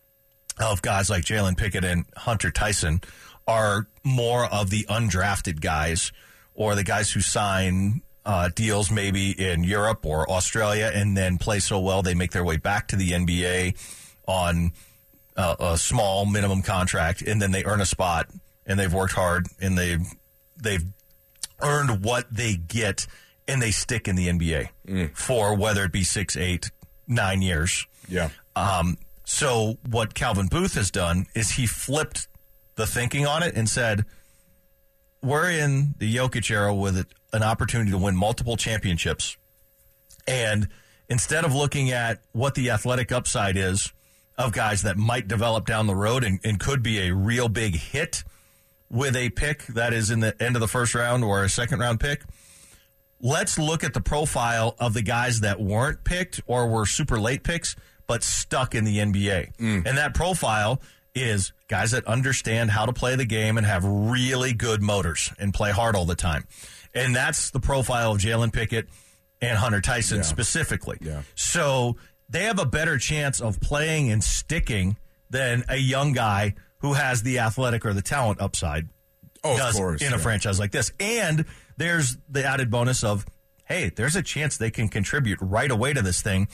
of 0.61 0.83
guys 0.83 1.11
like 1.11 1.25
Jalen 1.25 1.57
Pickett 1.57 1.85
and 1.85 2.05
Hunter 2.17 2.51
Tyson 2.51 3.01
are 3.47 3.87
more 4.05 4.47
of 4.47 4.71
the 4.71 4.85
undrafted 4.85 5.61
guys 5.61 6.13
or 6.55 6.75
the 6.75 6.85
guys 6.85 7.11
who 7.11 7.21
sign 7.21 8.03
uh, 8.25 8.51
deals 8.55 8.91
maybe 8.91 9.31
in 9.31 9.65
Europe 9.65 10.05
or 10.05 10.31
Australia 10.31 10.91
and 10.95 11.17
then 11.17 11.39
play 11.39 11.59
so 11.59 11.81
well 11.81 12.03
they 12.03 12.15
make 12.15 12.33
their 12.33 12.45
way 12.45 12.57
back 12.57 12.89
to 12.89 12.97
the 12.97 13.11
NBA 13.11 13.77
on 14.27 14.73
uh, 15.37 15.57
a 15.59 15.79
small 15.79 16.27
minimum 16.27 16.63
contract 16.63 17.23
and 17.23 17.41
then 17.41 17.51
they 17.51 17.65
earn 17.65 17.81
a 17.81 17.87
spot 17.87 18.29
and 18.67 18.79
they've 18.79 18.93
worked 18.93 19.15
hard 19.15 19.47
and 19.61 19.77
they 19.77 19.97
they've 20.63 20.85
earned 21.61 22.05
what 22.05 22.27
they 22.31 22.55
get 22.55 23.07
and 23.49 23.61
they 23.61 23.71
stick 23.71 24.07
in 24.07 24.17
the 24.17 24.29
NBA 24.29 25.17
for 25.17 25.57
whether 25.57 25.85
it 25.85 25.93
be 25.93 26.05
six, 26.05 26.37
eight, 26.37 26.71
nine 27.09 27.43
years. 27.43 27.87
Yeah. 28.09 28.31
Um, 28.55 28.97
so 29.31 29.79
what 29.89 30.13
Calvin 30.13 30.49
Booth 30.49 30.75
has 30.75 30.91
done 30.91 31.27
is 31.37 31.53
he 31.53 31.65
flipped 31.65 32.27
the 32.75 32.85
thinking 32.85 33.29
on 33.29 33.45
it 33.45 33.55
and 33.55 33.69
said, 33.69 34.05
"We're 35.23 35.51
in 35.51 35.95
the 35.99 36.17
Jokic 36.17 36.51
era 36.51 36.75
with 36.75 37.07
an 37.33 37.43
opportunity 37.45 37.93
to 37.93 37.99
win 37.99 38.17
multiple 38.17 38.57
championships, 38.57 39.37
and 40.27 40.69
instead 41.09 41.45
of 41.45 41.55
looking 41.55 41.93
at 41.93 42.21
what 42.33 42.57
the 42.57 42.71
athletic 42.71 43.13
upside 43.13 43.57
is 43.57 43.93
of 44.37 44.51
guys 44.51 44.83
that 44.83 44.97
might 44.97 45.29
develop 45.29 45.65
down 45.65 45.87
the 45.87 45.95
road 45.95 46.25
and, 46.25 46.41
and 46.43 46.59
could 46.59 46.83
be 46.83 46.99
a 46.99 47.15
real 47.15 47.49
big 47.49 47.77
hit 47.77 48.25
with 48.91 49.15
a 49.15 49.31
pick 49.31 49.65
that 49.67 49.93
is 49.93 50.11
in 50.11 50.19
the 50.19 50.35
end 50.43 50.57
of 50.57 50.61
the 50.61 50.69
first 50.69 50.93
round 50.93 51.23
or 51.23 51.45
a 51.45 51.49
second 51.49 51.79
round 51.79 52.01
pick." 52.01 52.25
let's 53.23 53.59
look 53.59 53.85
at 53.85 53.93
the 53.93 54.01
profile 54.01 54.75
of 54.79 54.95
the 54.95 55.03
guys 55.03 55.41
that 55.41 55.61
weren't 55.61 56.03
picked 56.05 56.41
or 56.47 56.67
were 56.67 56.87
super 56.87 57.21
late 57.21 57.43
picks, 57.43 57.77
but 58.11 58.25
stuck 58.25 58.75
in 58.75 58.83
the 58.83 58.99
NBA. 58.99 59.57
Mm. 59.59 59.87
And 59.87 59.97
that 59.97 60.15
profile 60.15 60.83
is 61.15 61.53
guys 61.69 61.93
that 61.93 62.05
understand 62.09 62.69
how 62.73 62.85
to 62.87 62.93
play 62.93 63.15
the 63.15 63.25
game 63.25 63.57
and 63.57 63.65
have 63.65 63.85
really 63.85 64.53
good 64.53 64.83
motors 64.83 65.33
and 65.39 65.55
play 65.55 65.71
hard 65.71 65.95
all 65.95 66.05
the 66.07 66.17
time. 66.17 66.45
And 66.93 67.15
that's 67.15 67.51
the 67.53 67.61
profile 67.61 68.11
of 68.11 68.19
Jalen 68.19 68.53
Pickett 68.53 68.89
and 69.41 69.57
Hunter 69.57 69.81
Tyson 69.81 70.17
Yeah. 70.19 70.23
specifically. 70.25 70.99
Yeah. 71.01 71.23
So 71.37 71.99
they 72.29 72.43
have 72.45 72.59
a 72.59 72.67
better 72.67 72.99
chance 72.99 73.41
of 73.41 73.61
playing 73.61 74.11
and 74.11 74.25
sticking 74.25 74.97
than 75.31 75.63
a 75.69 75.77
young 75.77 76.13
guy 76.13 76.55
who 76.79 76.95
has 76.95 77.23
the 77.23 77.39
athletic 77.39 77.87
or 77.87 77.95
the 77.95 78.03
talent 78.03 78.41
upside 78.41 78.89
Oh, 79.45 79.53
of 79.53 79.59
does 79.59 79.77
course, 79.77 80.03
in 80.03 80.09
a 80.13 80.17
yeah. 80.17 80.23
franchise 80.23 80.59
like 80.59 80.73
this. 80.73 80.91
And 80.99 81.45
there's 81.77 82.19
the 82.29 82.45
added 82.45 82.73
bonus 82.73 83.05
of, 83.05 83.25
hey, 83.67 83.89
there's 83.95 84.17
a 84.17 84.23
chance 84.23 84.57
they 84.57 84.73
can 84.73 84.89
contribute 84.89 85.39
right 85.41 85.71
away 85.71 85.93
to 85.93 86.03
this 86.03 86.23
thing. 86.23 86.49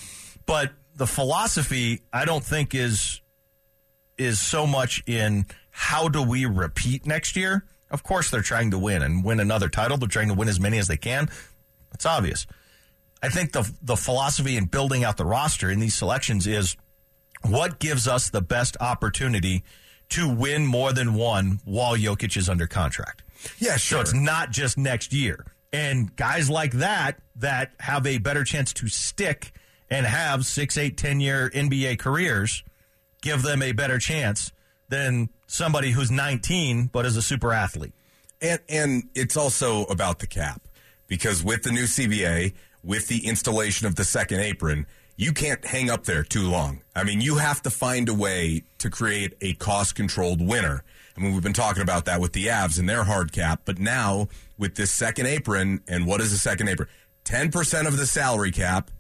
But 0.44 0.72
the 0.96 1.06
philosophy, 1.06 2.02
I 2.12 2.24
don't 2.24 2.42
think 2.44 2.74
is 2.74 3.20
is 4.18 4.40
so 4.40 4.66
much 4.66 5.02
in 5.06 5.44
how 5.70 6.08
do 6.08 6.22
we 6.22 6.46
repeat 6.46 7.06
next 7.06 7.36
year. 7.36 7.66
Of 7.90 8.02
course, 8.02 8.30
they're 8.30 8.40
trying 8.40 8.70
to 8.70 8.78
win 8.78 9.02
and 9.02 9.22
win 9.22 9.38
another 9.40 9.68
title. 9.68 9.98
They're 9.98 10.08
trying 10.08 10.28
to 10.28 10.34
win 10.34 10.48
as 10.48 10.58
many 10.58 10.78
as 10.78 10.88
they 10.88 10.96
can. 10.96 11.28
It's 11.92 12.06
obvious. 12.06 12.46
I 13.22 13.28
think 13.28 13.52
the 13.52 13.70
the 13.82 13.96
philosophy 13.96 14.56
in 14.56 14.64
building 14.64 15.04
out 15.04 15.16
the 15.16 15.24
roster 15.24 15.70
in 15.70 15.80
these 15.80 15.94
selections 15.94 16.46
is 16.46 16.76
what 17.42 17.78
gives 17.78 18.08
us 18.08 18.30
the 18.30 18.40
best 18.42 18.76
opportunity 18.80 19.62
to 20.08 20.28
win 20.28 20.64
more 20.66 20.92
than 20.92 21.14
one 21.14 21.60
while 21.64 21.96
Jokic 21.96 22.36
is 22.36 22.48
under 22.48 22.66
contract. 22.66 23.22
Yeah, 23.58 23.76
sure. 23.76 23.98
So 23.98 24.00
it's 24.00 24.14
not 24.14 24.50
just 24.50 24.78
next 24.78 25.12
year. 25.12 25.44
And 25.72 26.14
guys 26.16 26.48
like 26.48 26.72
that 26.72 27.18
that 27.36 27.72
have 27.80 28.06
a 28.06 28.18
better 28.18 28.44
chance 28.44 28.72
to 28.74 28.88
stick 28.88 29.52
and 29.90 30.06
have 30.06 30.44
six, 30.46 30.76
eight, 30.76 30.96
ten 30.96 31.20
year 31.20 31.50
NBA 31.50 31.98
careers 31.98 32.62
give 33.22 33.42
them 33.42 33.62
a 33.62 33.72
better 33.72 33.98
chance 33.98 34.52
than 34.88 35.28
somebody 35.46 35.90
who's 35.90 36.10
19 36.10 36.86
but 36.86 37.04
is 37.04 37.16
a 37.16 37.22
super 37.22 37.52
athlete. 37.52 37.92
And 38.40 38.60
and 38.68 39.04
it's 39.14 39.36
also 39.36 39.84
about 39.84 40.18
the 40.18 40.26
cap 40.26 40.62
because 41.06 41.42
with 41.42 41.62
the 41.62 41.72
new 41.72 41.84
CBA, 41.84 42.54
with 42.84 43.08
the 43.08 43.26
installation 43.26 43.86
of 43.86 43.96
the 43.96 44.04
second 44.04 44.40
apron, 44.40 44.86
you 45.16 45.32
can't 45.32 45.64
hang 45.64 45.90
up 45.90 46.04
there 46.04 46.22
too 46.22 46.48
long. 46.48 46.82
I 46.94 47.04
mean, 47.04 47.20
you 47.20 47.36
have 47.36 47.62
to 47.62 47.70
find 47.70 48.08
a 48.08 48.14
way 48.14 48.64
to 48.78 48.90
create 48.90 49.34
a 49.40 49.54
cost 49.54 49.94
controlled 49.94 50.46
winner. 50.46 50.84
I 51.16 51.20
mean, 51.20 51.32
we've 51.32 51.42
been 51.42 51.54
talking 51.54 51.82
about 51.82 52.04
that 52.04 52.20
with 52.20 52.34
the 52.34 52.46
Avs 52.46 52.78
and 52.78 52.88
their 52.88 53.04
hard 53.04 53.32
cap, 53.32 53.62
but 53.64 53.78
now 53.78 54.28
with 54.58 54.74
this 54.74 54.92
second 54.92 55.26
apron, 55.26 55.80
and 55.88 56.06
what 56.06 56.20
is 56.20 56.30
the 56.30 56.38
second 56.38 56.68
apron? 56.68 56.88
10% 57.24 57.86
of 57.88 57.96
the 57.96 58.06
salary 58.06 58.52
cap 58.52 58.90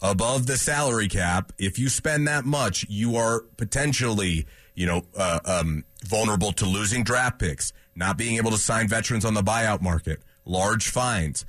above 0.00 0.46
the 0.46 0.56
salary 0.56 1.08
cap. 1.08 1.52
If 1.58 1.78
you 1.78 1.88
spend 1.88 2.26
that 2.28 2.44
much, 2.44 2.86
you 2.88 3.16
are 3.16 3.40
potentially, 3.56 4.46
you 4.74 4.86
know, 4.86 5.02
uh, 5.16 5.40
um, 5.44 5.84
vulnerable 6.04 6.52
to 6.52 6.66
losing 6.66 7.04
draft 7.04 7.38
picks, 7.38 7.72
not 7.94 8.16
being 8.16 8.36
able 8.36 8.50
to 8.50 8.58
sign 8.58 8.88
veterans 8.88 9.24
on 9.24 9.34
the 9.34 9.42
buyout 9.42 9.80
market, 9.80 10.22
large 10.44 10.88
fines. 10.88 11.44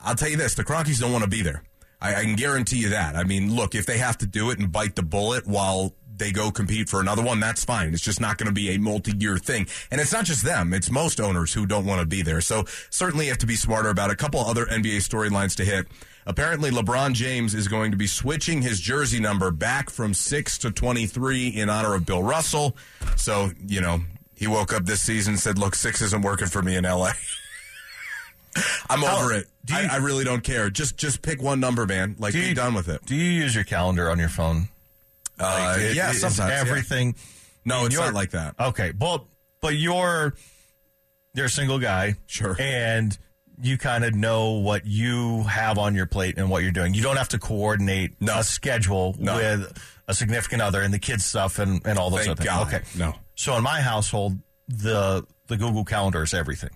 I'll 0.00 0.14
tell 0.14 0.28
you 0.28 0.36
this: 0.36 0.54
the 0.54 0.64
Kroenkes 0.64 1.00
don't 1.00 1.12
want 1.12 1.24
to 1.24 1.30
be 1.30 1.42
there. 1.42 1.64
I, 2.00 2.16
I 2.16 2.22
can 2.22 2.36
guarantee 2.36 2.78
you 2.78 2.90
that. 2.90 3.16
I 3.16 3.24
mean, 3.24 3.54
look, 3.54 3.74
if 3.74 3.86
they 3.86 3.98
have 3.98 4.18
to 4.18 4.26
do 4.26 4.50
it 4.50 4.58
and 4.58 4.70
bite 4.70 4.96
the 4.96 5.02
bullet 5.02 5.46
while 5.46 5.94
they 6.16 6.30
go 6.30 6.50
compete 6.50 6.88
for 6.88 7.00
another 7.00 7.22
one, 7.22 7.40
that's 7.40 7.64
fine. 7.64 7.92
It's 7.92 8.02
just 8.02 8.20
not 8.20 8.38
going 8.38 8.46
to 8.46 8.52
be 8.52 8.70
a 8.70 8.78
multi-year 8.78 9.38
thing. 9.38 9.66
And 9.90 10.00
it's 10.00 10.12
not 10.12 10.24
just 10.24 10.44
them. 10.44 10.72
It's 10.72 10.90
most 10.90 11.20
owners 11.20 11.52
who 11.54 11.66
don't 11.66 11.86
want 11.86 12.00
to 12.00 12.06
be 12.06 12.22
there. 12.22 12.40
So 12.40 12.64
certainly 12.90 13.26
have 13.26 13.38
to 13.38 13.46
be 13.46 13.56
smarter 13.56 13.88
about 13.88 14.10
a 14.10 14.16
couple 14.16 14.40
other 14.40 14.66
NBA 14.66 14.98
storylines 14.98 15.56
to 15.56 15.64
hit. 15.64 15.86
Apparently 16.26 16.70
LeBron 16.70 17.12
James 17.12 17.54
is 17.54 17.68
going 17.68 17.90
to 17.90 17.96
be 17.96 18.06
switching 18.06 18.62
his 18.62 18.80
jersey 18.80 19.20
number 19.20 19.50
back 19.50 19.90
from 19.90 20.14
6 20.14 20.58
to 20.58 20.70
23 20.70 21.48
in 21.48 21.68
honor 21.68 21.94
of 21.94 22.06
Bill 22.06 22.22
Russell. 22.22 22.76
So, 23.16 23.50
you 23.66 23.80
know, 23.82 24.00
he 24.34 24.46
woke 24.46 24.72
up 24.72 24.86
this 24.86 25.02
season 25.02 25.34
and 25.34 25.40
said, 25.40 25.58
look, 25.58 25.74
6 25.74 26.00
isn't 26.00 26.22
working 26.22 26.48
for 26.48 26.62
me 26.62 26.76
in 26.76 26.84
LA. 26.84 27.10
I'm 28.88 29.02
over 29.02 29.32
it. 29.32 29.48
you- 29.68 29.76
I, 29.76 29.88
I 29.92 29.96
really 29.96 30.24
don't 30.24 30.42
care. 30.44 30.70
Just 30.70 30.96
just 30.96 31.22
pick 31.22 31.42
one 31.42 31.58
number, 31.60 31.86
man. 31.86 32.14
Like, 32.18 32.32
Do 32.32 32.40
be 32.40 32.54
done 32.54 32.74
with 32.74 32.88
it. 32.88 33.04
Do 33.04 33.14
you 33.16 33.30
use 33.30 33.54
your 33.54 33.64
calendar 33.64 34.08
on 34.10 34.18
your 34.18 34.28
phone? 34.28 34.68
Uh, 35.40 35.74
Like, 35.76 35.94
yeah, 35.96 36.10
is 36.10 36.20
sometimes. 36.20 36.50
yeah. 36.50 36.60
everything. 36.60 37.16
No, 37.64 37.86
it's 37.86 37.96
not 37.96 38.14
like 38.14 38.30
that. 38.30 38.54
Okay, 38.60 38.92
but 38.92 39.24
but 39.60 39.74
you're 39.74 40.34
you're 41.34 41.46
a 41.46 41.50
single 41.50 41.80
guy, 41.80 42.14
Sure. 42.26 42.54
and 42.60 43.18
you 43.62 43.78
kind 43.78 44.04
of 44.04 44.14
know 44.14 44.52
what 44.52 44.84
you 44.86 45.42
have 45.44 45.78
on 45.78 45.94
your 45.94 46.06
plate 46.06 46.36
and 46.38 46.50
what 46.50 46.62
you're 46.62 46.72
doing. 46.72 46.92
You 46.94 47.02
don't 47.02 47.16
have 47.16 47.28
to 47.30 47.38
coordinate 47.38 48.20
No. 48.20 48.40
a 48.40 48.44
schedule 48.44 49.14
No. 49.18 49.36
with 49.36 49.78
a 50.08 50.14
significant 50.14 50.60
other 50.62 50.82
and 50.82 50.92
the 50.92 50.98
kids 50.98 51.24
stuff 51.24 51.58
and, 51.58 51.80
and 51.86 51.98
all 51.98 52.10
those 52.10 52.26
Thank 52.26 52.40
other 52.40 52.44
God. 52.44 52.70
things. 52.70 52.82
Okay, 52.82 52.98
No. 52.98 53.14
So 53.36 53.56
in 53.56 53.62
my 53.62 53.80
household, 53.80 54.38
the 54.68 55.24
the 55.46 55.56
Google 55.56 55.84
Calendar 55.84 56.22
is 56.22 56.32
everything 56.34 56.70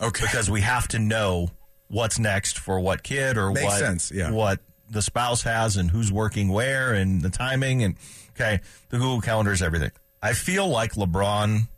Okay. 0.00 0.24
because 0.24 0.50
we 0.50 0.62
have 0.62 0.88
to 0.88 0.98
know 0.98 1.50
what's 1.88 2.18
next 2.18 2.58
for 2.58 2.80
what 2.80 3.02
kid 3.02 3.36
or 3.36 3.50
Makes 3.52 3.64
what 3.64 3.78
sense, 3.78 4.10
yeah. 4.10 4.30
what 4.30 4.60
the 4.90 5.02
spouse 5.02 5.42
has 5.42 5.76
and 5.76 5.90
who's 5.90 6.10
working 6.12 6.48
where 6.48 6.92
and 6.94 7.22
the 7.22 7.30
timing 7.30 7.82
and 7.84 7.96
okay 8.30 8.60
the 8.90 8.98
google 8.98 9.20
calendar 9.22 9.50
is 9.50 9.62
everything 9.62 9.90
i 10.22 10.32
feel 10.34 10.68
like 10.68 10.92
lebron 10.92 11.68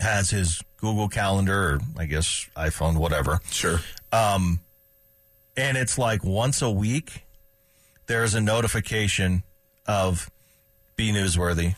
has 0.00 0.28
his 0.30 0.62
google 0.78 1.08
calendar 1.08 1.74
or 1.74 1.80
i 1.98 2.04
guess 2.06 2.46
iphone 2.56 2.96
whatever. 2.98 3.40
Sure. 3.50 3.80
Um, 4.12 4.60
and 5.56 5.76
it's 5.76 5.96
like 5.98 6.22
once 6.24 6.62
a 6.62 6.70
week 6.70 7.24
there's 8.06 8.34
a 8.34 8.40
notification 8.40 9.42
of 9.86 10.30
be 10.96 11.12
newsworthy. 11.12 11.74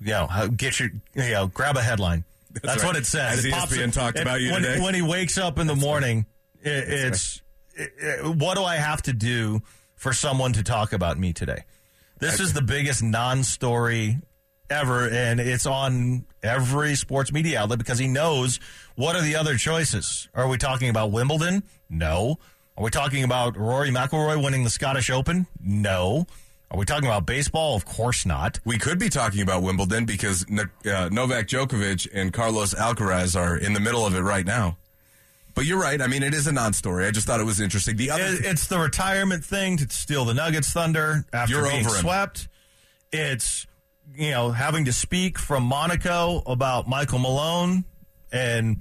You 0.00 0.06
know 0.12 0.48
get 0.56 0.78
your 0.80 0.90
you 1.14 1.30
know 1.32 1.46
grab 1.48 1.76
a 1.76 1.82
headline. 1.82 2.24
That's, 2.62 2.82
right. 2.82 2.86
what 2.86 2.96
it 2.96 3.04
says. 3.06 3.36
Has 3.36 3.44
it 3.44 3.52
ESPN 3.52 3.92
talked 3.92 4.18
it- 4.18 4.22
about 4.22 4.40
you 4.40 4.52
when, 4.52 4.62
today? 4.62 4.80
when 4.80 4.94
he 4.94 5.02
wakes 5.02 5.36
up 5.36 5.58
in 5.58 5.66
the 5.66 5.76
morning 5.76 6.24
it, 6.62 6.88
it's 6.88 7.42
it- 7.74 7.92
it- 7.98 8.24
what 8.36 8.56
do 8.56 8.64
i 8.64 8.76
have 8.76 9.02
to 9.02 9.12
do 9.12 9.60
for 9.94 10.12
someone 10.12 10.52
to 10.54 10.62
talk 10.62 10.92
about 10.92 11.18
me 11.18 11.32
today? 11.32 11.64
This 12.18 12.40
is 12.40 12.54
the 12.54 12.62
biggest 12.62 13.02
non-story 13.02 14.18
ever 14.70 15.08
and 15.08 15.40
it's 15.40 15.66
on 15.66 16.24
every 16.42 16.94
sports 16.94 17.32
media 17.32 17.60
outlet 17.60 17.78
because 17.78 17.98
he 17.98 18.08
knows 18.08 18.58
what 18.94 19.16
are 19.16 19.22
the 19.22 19.36
other 19.36 19.56
choices 19.56 20.28
are 20.34 20.48
we 20.48 20.56
talking 20.56 20.88
about 20.88 21.10
wimbledon 21.10 21.62
no 21.88 22.38
are 22.76 22.84
we 22.84 22.90
talking 22.90 23.22
about 23.22 23.56
rory 23.56 23.90
mcilroy 23.90 24.42
winning 24.42 24.64
the 24.64 24.70
scottish 24.70 25.10
open 25.10 25.46
no 25.60 26.26
are 26.70 26.78
we 26.78 26.84
talking 26.84 27.06
about 27.06 27.26
baseball 27.26 27.76
of 27.76 27.84
course 27.84 28.26
not 28.26 28.58
We 28.64 28.76
could 28.78 28.98
be 28.98 29.08
talking 29.08 29.40
about 29.40 29.62
Wimbledon 29.62 30.04
because 30.04 30.44
uh, 30.50 31.08
Novak 31.12 31.46
Djokovic 31.46 32.08
and 32.12 32.32
Carlos 32.32 32.74
Alcaraz 32.74 33.38
are 33.38 33.56
in 33.56 33.72
the 33.72 33.78
middle 33.78 34.04
of 34.04 34.16
it 34.16 34.20
right 34.20 34.44
now. 34.44 34.76
But 35.54 35.64
you're 35.64 35.80
right. 35.80 36.02
I 36.02 36.06
mean, 36.06 36.22
it 36.22 36.34
is 36.34 36.46
a 36.48 36.52
non-story. 36.52 37.06
I 37.06 37.12
just 37.12 37.26
thought 37.26 37.40
it 37.40 37.46
was 37.46 37.60
interesting. 37.60 37.96
The 37.96 38.10
other, 38.10 38.24
it's 38.28 38.66
the 38.66 38.78
retirement 38.78 39.44
thing 39.44 39.78
to 39.78 39.88
steal 39.88 40.24
the 40.24 40.34
Nuggets 40.34 40.72
thunder 40.72 41.24
after 41.32 41.54
You're 41.54 41.68
being 41.70 41.86
over 41.86 41.94
swept. 41.94 42.48
It's 43.12 43.66
you 44.16 44.30
know 44.30 44.50
having 44.50 44.84
to 44.86 44.92
speak 44.92 45.38
from 45.38 45.62
Monaco 45.64 46.42
about 46.46 46.88
Michael 46.88 47.18
Malone, 47.18 47.84
and 48.32 48.76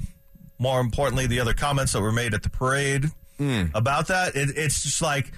more 0.58 0.80
importantly, 0.80 1.28
the 1.28 1.40
other 1.40 1.54
comments 1.54 1.94
that 1.94 2.02
were 2.02 2.12
made 2.12 2.34
at 2.34 2.44
the 2.44 2.50
parade 2.50 3.06
Hmm. 3.38 3.66
about 3.74 4.08
that. 4.08 4.36
It, 4.36 4.52
it's 4.56 4.84
just 4.84 5.02
like 5.02 5.32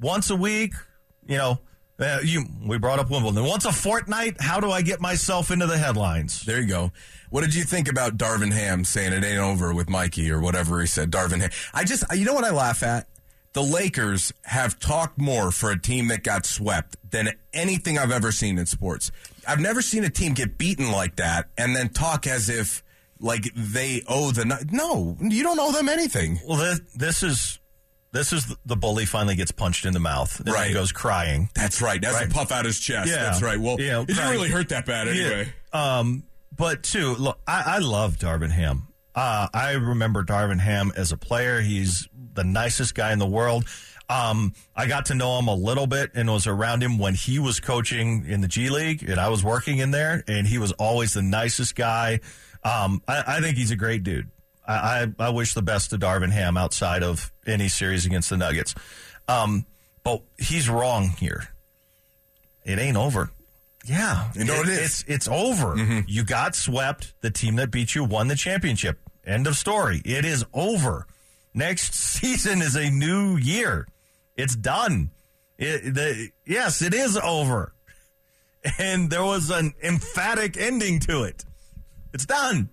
once 0.00 0.30
a 0.30 0.36
week, 0.36 0.72
you 1.26 1.36
know. 1.36 1.58
Uh, 2.00 2.18
you 2.24 2.44
we 2.66 2.78
brought 2.78 2.98
up 2.98 3.10
Wimbledon 3.10 3.44
once 3.44 3.64
a 3.64 3.70
fortnight. 3.70 4.40
How 4.40 4.58
do 4.58 4.72
I 4.72 4.82
get 4.82 5.00
myself 5.00 5.52
into 5.52 5.66
the 5.66 5.78
headlines? 5.78 6.42
there 6.42 6.60
you 6.60 6.66
go. 6.66 6.90
What 7.30 7.42
did 7.44 7.54
you 7.54 7.62
think 7.62 7.86
about 7.88 8.16
Darvin 8.16 8.50
Ham 8.52 8.84
saying 8.84 9.12
it 9.12 9.22
ain't 9.22 9.38
over 9.38 9.72
with 9.72 9.88
Mikey 9.88 10.28
or 10.32 10.40
whatever 10.40 10.80
he 10.80 10.86
said? 10.88 11.12
Darvin 11.12 11.40
Ham. 11.40 11.50
I 11.72 11.84
just, 11.84 12.02
you 12.12 12.24
know 12.24 12.32
what 12.34 12.42
I 12.44 12.50
laugh 12.50 12.82
at? 12.82 13.06
The 13.54 13.62
Lakers 13.62 14.32
have 14.44 14.78
talked 14.78 15.18
more 15.18 15.50
for 15.50 15.70
a 15.70 15.78
team 15.78 16.08
that 16.08 16.22
got 16.22 16.46
swept 16.46 16.96
than 17.10 17.30
anything 17.52 17.98
I've 17.98 18.10
ever 18.10 18.32
seen 18.32 18.58
in 18.58 18.64
sports. 18.66 19.10
I've 19.46 19.60
never 19.60 19.82
seen 19.82 20.04
a 20.04 20.10
team 20.10 20.32
get 20.32 20.56
beaten 20.56 20.90
like 20.90 21.16
that 21.16 21.50
and 21.58 21.76
then 21.76 21.90
talk 21.90 22.26
as 22.26 22.48
if 22.48 22.82
like 23.20 23.44
they 23.54 24.02
owe 24.08 24.30
the 24.30 24.44
no. 24.70 25.16
You 25.20 25.42
don't 25.42 25.60
owe 25.60 25.70
them 25.72 25.88
anything. 25.90 26.40
Well, 26.48 26.56
this, 26.58 26.80
this 26.96 27.22
is 27.22 27.58
this 28.12 28.32
is 28.32 28.54
the 28.66 28.76
bully 28.76 29.04
finally 29.04 29.36
gets 29.36 29.50
punched 29.52 29.84
in 29.86 29.92
the 29.92 30.00
mouth 30.00 30.38
and 30.40 30.48
Right. 30.48 30.64
then 30.64 30.72
goes 30.74 30.92
crying. 30.92 31.48
That's 31.54 31.80
right. 31.82 32.00
That's 32.00 32.14
Right. 32.14 32.30
a 32.30 32.34
puff 32.34 32.52
out 32.52 32.64
his 32.64 32.78
chest. 32.80 33.10
Yeah. 33.10 33.22
That's 33.22 33.42
right. 33.42 33.58
Well, 33.60 33.78
Yeah, 33.80 34.00
it 34.02 34.08
didn't 34.08 34.30
really 34.30 34.48
hurt 34.50 34.70
that 34.70 34.86
bad 34.86 35.08
anyway. 35.08 35.52
Yeah. 35.74 35.98
Um, 35.98 36.24
but 36.56 36.82
too, 36.82 37.14
look, 37.16 37.38
I, 37.46 37.62
I 37.66 37.78
love 37.78 38.16
Darvin 38.18 38.50
Ham. 38.50 38.88
Uh, 39.14 39.48
I 39.52 39.72
remember 39.72 40.22
Darvin 40.24 40.60
Ham 40.60 40.92
as 40.96 41.12
a 41.12 41.16
player. 41.16 41.60
He's 41.60 42.08
the 42.34 42.44
nicest 42.44 42.94
guy 42.94 43.12
in 43.12 43.18
the 43.18 43.26
world. 43.26 43.66
Um, 44.08 44.52
I 44.76 44.86
got 44.86 45.06
to 45.06 45.14
know 45.14 45.38
him 45.38 45.48
a 45.48 45.54
little 45.54 45.86
bit 45.86 46.10
and 46.14 46.30
was 46.30 46.46
around 46.46 46.82
him 46.82 46.98
when 46.98 47.14
he 47.14 47.38
was 47.38 47.60
coaching 47.60 48.26
in 48.26 48.40
the 48.40 48.48
G 48.48 48.68
League 48.68 49.08
and 49.08 49.18
I 49.18 49.28
was 49.28 49.42
working 49.42 49.78
in 49.78 49.90
there 49.90 50.22
and 50.28 50.46
he 50.46 50.58
was 50.58 50.72
always 50.72 51.14
the 51.14 51.22
nicest 51.22 51.74
guy. 51.74 52.20
Um, 52.62 53.02
I, 53.08 53.24
I 53.26 53.40
think 53.40 53.56
he's 53.56 53.70
a 53.70 53.76
great 53.76 54.02
dude. 54.02 54.28
I, 54.66 55.06
I, 55.18 55.26
I 55.26 55.30
wish 55.30 55.54
the 55.54 55.62
best 55.62 55.90
to 55.90 55.98
Darvin 55.98 56.30
Ham 56.30 56.56
outside 56.56 57.02
of 57.02 57.32
any 57.46 57.68
series 57.68 58.04
against 58.06 58.30
the 58.30 58.36
Nuggets. 58.36 58.74
Um, 59.28 59.66
but 60.04 60.22
he's 60.38 60.68
wrong 60.68 61.08
here. 61.18 61.48
It 62.64 62.78
ain't 62.78 62.96
over. 62.96 63.30
Yeah, 63.84 64.30
You 64.34 64.44
know 64.44 64.60
it 64.60 64.68
is. 64.68 64.78
It's 64.78 65.04
it's 65.08 65.28
over. 65.28 65.74
Mm-hmm. 65.74 66.00
You 66.06 66.22
got 66.24 66.54
swept. 66.54 67.14
The 67.20 67.30
team 67.30 67.56
that 67.56 67.70
beat 67.70 67.94
you 67.94 68.04
won 68.04 68.28
the 68.28 68.36
championship. 68.36 68.98
End 69.24 69.46
of 69.46 69.56
story. 69.56 70.00
It 70.04 70.24
is 70.24 70.44
over. 70.52 71.06
Next 71.54 71.94
season 72.20 72.62
is 72.62 72.76
a 72.76 72.90
new 72.90 73.36
year. 73.36 73.86
It's 74.36 74.54
done. 74.56 75.10
It, 75.58 75.94
the, 75.94 76.30
yes, 76.46 76.80
it 76.82 76.94
is 76.94 77.16
over. 77.16 77.72
And 78.78 79.10
there 79.10 79.24
was 79.24 79.50
an 79.50 79.74
emphatic 79.82 80.56
ending 80.56 81.00
to 81.00 81.24
it. 81.24 81.44
It's 82.14 82.24
done. 82.24 82.68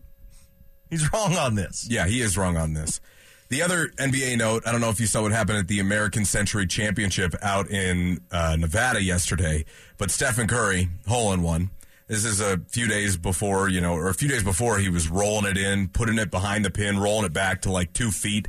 He's 0.87 1.11
wrong 1.11 1.35
on 1.35 1.55
this. 1.55 1.87
Yeah, 1.89 2.05
he 2.05 2.21
is 2.21 2.37
wrong 2.37 2.57
on 2.57 2.73
this. 2.75 3.01
The 3.49 3.63
other 3.63 3.87
NBA 3.97 4.37
note, 4.37 4.63
I 4.67 4.71
don't 4.71 4.79
know 4.79 4.89
if 4.91 4.99
you 4.99 5.07
saw 5.07 5.23
what 5.23 5.31
happened 5.31 5.57
at 5.57 5.67
the 5.67 5.79
American 5.79 6.23
Century 6.23 6.67
Championship 6.67 7.33
out 7.41 7.67
in 7.69 8.21
uh, 8.31 8.55
Nevada 8.59 9.01
yesterday, 9.01 9.65
but 9.97 10.11
Stephen 10.11 10.47
Curry, 10.47 10.89
hole 11.07 11.33
in 11.33 11.41
one. 11.41 11.71
This 12.07 12.25
is 12.25 12.41
a 12.41 12.59
few 12.69 12.87
days 12.87 13.17
before, 13.17 13.67
you 13.69 13.81
know, 13.81 13.93
or 13.93 14.09
a 14.09 14.13
few 14.13 14.29
days 14.29 14.43
before 14.43 14.77
he 14.77 14.89
was 14.89 15.09
rolling 15.09 15.45
it 15.49 15.57
in, 15.57 15.87
putting 15.87 16.19
it 16.19 16.29
behind 16.29 16.63
the 16.63 16.69
pin, 16.69 16.99
rolling 16.99 17.25
it 17.25 17.33
back 17.33 17.63
to 17.63 17.71
like 17.71 17.91
two 17.93 18.11
feet. 18.11 18.47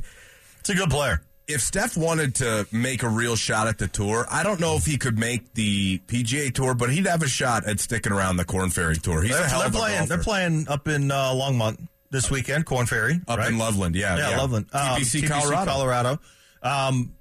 It's 0.59 0.69
a 0.69 0.75
good 0.75 0.89
player. 0.91 1.21
If 1.47 1.61
Steph 1.61 1.97
wanted 1.97 2.35
to 2.35 2.67
make 2.71 3.01
a 3.01 3.09
real 3.09 3.35
shot 3.35 3.67
at 3.67 3.79
the 3.79 3.87
tour, 3.87 4.25
I 4.29 4.43
don't 4.43 4.59
know 4.59 4.75
if 4.77 4.85
he 4.85 4.97
could 4.97 5.17
make 5.17 5.53
the 5.55 5.97
PGA 6.07 6.53
Tour, 6.53 6.75
but 6.75 6.91
he'd 6.91 7.07
have 7.07 7.23
a 7.23 7.27
shot 7.27 7.65
at 7.67 7.79
sticking 7.79 8.11
around 8.13 8.37
the 8.37 8.45
Corn 8.45 8.69
Ferry 8.69 8.95
Tour. 8.95 9.23
He's 9.23 9.31
They're, 9.31 9.43
a 9.45 9.49
hell 9.49 9.59
they're 9.59 9.67
of 9.69 9.75
a 9.75 9.77
playing. 9.77 9.97
golfer. 9.97 10.09
They're 10.15 10.23
playing 10.23 10.67
up 10.69 10.87
in 10.87 11.11
uh, 11.11 11.31
Longmont 11.33 11.87
this 12.11 12.29
weekend. 12.29 12.65
Corn 12.65 12.85
Ferry 12.85 13.19
Up 13.27 13.39
right? 13.39 13.49
in 13.49 13.57
Loveland, 13.57 13.95
yeah. 13.95 14.17
yeah, 14.17 14.37
Loveland. 14.37 14.67
Um, 14.73 14.99
TPC, 14.99 15.27
Colorado. 15.27 15.71
Colorado. 15.71 16.19
Um, 16.61 17.15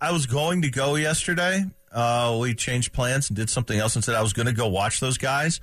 I 0.00 0.12
was 0.12 0.26
going 0.26 0.62
to 0.62 0.70
go 0.70 0.94
yesterday, 0.94 1.64
uh, 1.96 2.36
we 2.38 2.54
changed 2.54 2.92
plans 2.92 3.30
and 3.30 3.36
did 3.36 3.48
something 3.48 3.78
else 3.78 3.94
and 3.94 4.04
said 4.04 4.14
I 4.14 4.22
was 4.22 4.34
going 4.34 4.46
to 4.46 4.52
go 4.52 4.68
watch 4.68 5.00
those 5.00 5.16
guys. 5.16 5.60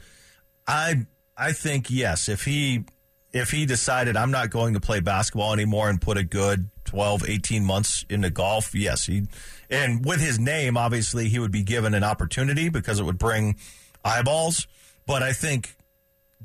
I 0.67 1.05
I 1.37 1.51
think 1.51 1.91
yes, 1.91 2.27
if 2.27 2.43
he 2.43 2.85
if 3.31 3.51
he 3.51 3.67
decided 3.67 4.17
I'm 4.17 4.31
not 4.31 4.49
going 4.49 4.73
to 4.73 4.79
play 4.79 4.99
basketball 4.99 5.53
anymore 5.53 5.89
and 5.89 6.01
put 6.01 6.17
a 6.17 6.23
good 6.23 6.69
12, 6.85 7.29
18 7.29 7.65
months 7.65 8.05
into 8.09 8.31
golf, 8.31 8.73
yes, 8.73 9.05
he 9.05 9.27
and 9.69 10.03
with 10.03 10.21
his 10.21 10.39
name, 10.39 10.75
obviously 10.75 11.29
he 11.29 11.37
would 11.37 11.51
be 11.51 11.63
given 11.63 11.93
an 11.93 12.03
opportunity 12.03 12.69
because 12.69 12.99
it 12.99 13.03
would 13.03 13.19
bring 13.19 13.55
eyeballs. 14.03 14.67
But 15.05 15.21
I 15.21 15.33
think 15.33 15.75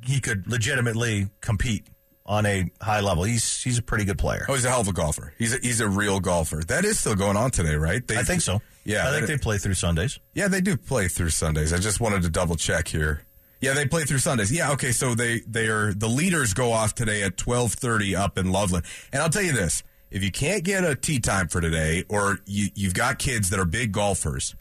he 0.04 0.20
could 0.20 0.46
legitimately 0.46 1.28
compete 1.40 1.86
on 2.28 2.46
a 2.46 2.70
high 2.80 3.00
level. 3.00 3.24
He's 3.24 3.62
he's 3.62 3.78
a 3.78 3.82
pretty 3.82 4.04
good 4.04 4.18
player. 4.18 4.44
Oh, 4.48 4.54
he's 4.54 4.64
a 4.64 4.68
hell 4.68 4.82
of 4.82 4.88
a 4.88 4.92
golfer. 4.92 5.32
He's 5.38 5.54
a, 5.54 5.58
he's 5.58 5.80
a 5.80 5.88
real 5.88 6.20
golfer. 6.20 6.62
That 6.68 6.84
is 6.84 7.00
still 7.00 7.16
going 7.16 7.36
on 7.36 7.50
today, 7.50 7.74
right? 7.74 8.06
They, 8.06 8.18
I 8.18 8.22
think 8.22 8.42
so. 8.42 8.60
Yeah, 8.84 9.08
I 9.08 9.12
think 9.12 9.26
they 9.26 9.38
play 9.38 9.58
through 9.58 9.74
Sundays. 9.74 10.20
Yeah, 10.34 10.48
they 10.48 10.60
do 10.60 10.76
play 10.76 11.08
through 11.08 11.30
Sundays. 11.30 11.72
I 11.72 11.78
just 11.78 12.00
wanted 12.00 12.22
to 12.22 12.30
double 12.30 12.56
check 12.56 12.88
here. 12.88 13.22
Yeah, 13.60 13.72
they 13.72 13.86
play 13.86 14.04
through 14.04 14.18
Sundays. 14.18 14.52
Yeah, 14.52 14.72
okay. 14.72 14.92
So 14.92 15.14
they 15.14 15.40
they 15.40 15.66
are 15.66 15.92
the 15.92 16.08
leaders 16.08 16.54
go 16.54 16.70
off 16.70 16.94
today 16.94 17.22
at 17.22 17.36
twelve 17.36 17.72
thirty 17.72 18.14
up 18.14 18.38
in 18.38 18.52
Loveland. 18.52 18.84
And 19.12 19.22
I'll 19.22 19.30
tell 19.30 19.42
you 19.42 19.52
this: 19.52 19.82
if 20.10 20.22
you 20.22 20.30
can't 20.30 20.62
get 20.62 20.84
a 20.84 20.94
tee 20.94 21.18
time 21.18 21.48
for 21.48 21.60
today, 21.60 22.04
or 22.08 22.38
you, 22.46 22.68
you've 22.74 22.94
got 22.94 23.18
kids 23.18 23.50
that 23.50 23.58
are 23.58 23.64
big 23.64 23.92
golfers, 23.92 24.54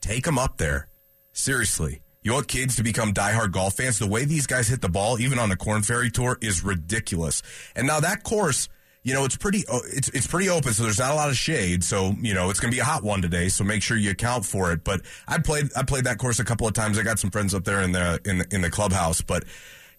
take 0.00 0.24
them 0.24 0.38
up 0.38 0.58
there. 0.58 0.88
Seriously. 1.32 2.03
You 2.24 2.32
want 2.32 2.48
kids 2.48 2.76
to 2.76 2.82
become 2.82 3.12
diehard 3.12 3.52
golf 3.52 3.74
fans? 3.74 3.98
The 3.98 4.06
way 4.06 4.24
these 4.24 4.46
guys 4.46 4.66
hit 4.66 4.80
the 4.80 4.88
ball, 4.88 5.20
even 5.20 5.38
on 5.38 5.50
the 5.50 5.56
Corn 5.56 5.82
Ferry 5.82 6.10
Tour, 6.10 6.38
is 6.40 6.64
ridiculous. 6.64 7.42
And 7.76 7.86
now 7.86 8.00
that 8.00 8.22
course, 8.22 8.70
you 9.02 9.12
know, 9.12 9.26
it's 9.26 9.36
pretty, 9.36 9.62
it's 9.68 10.08
it's 10.08 10.26
pretty 10.26 10.48
open, 10.48 10.72
so 10.72 10.84
there's 10.84 10.98
not 10.98 11.12
a 11.12 11.14
lot 11.14 11.28
of 11.28 11.36
shade. 11.36 11.84
So 11.84 12.14
you 12.22 12.32
know, 12.32 12.48
it's 12.48 12.60
going 12.60 12.72
to 12.72 12.74
be 12.74 12.80
a 12.80 12.84
hot 12.84 13.04
one 13.04 13.20
today. 13.20 13.50
So 13.50 13.62
make 13.62 13.82
sure 13.82 13.98
you 13.98 14.10
account 14.10 14.46
for 14.46 14.72
it. 14.72 14.84
But 14.84 15.02
I 15.28 15.36
played, 15.36 15.68
I 15.76 15.82
played 15.82 16.04
that 16.04 16.16
course 16.16 16.38
a 16.38 16.44
couple 16.44 16.66
of 16.66 16.72
times. 16.72 16.98
I 16.98 17.02
got 17.02 17.18
some 17.18 17.30
friends 17.30 17.54
up 17.54 17.64
there 17.64 17.82
in 17.82 17.92
the 17.92 18.18
in 18.24 18.38
the, 18.38 18.46
in 18.50 18.60
the 18.62 18.70
clubhouse, 18.70 19.20
but. 19.20 19.44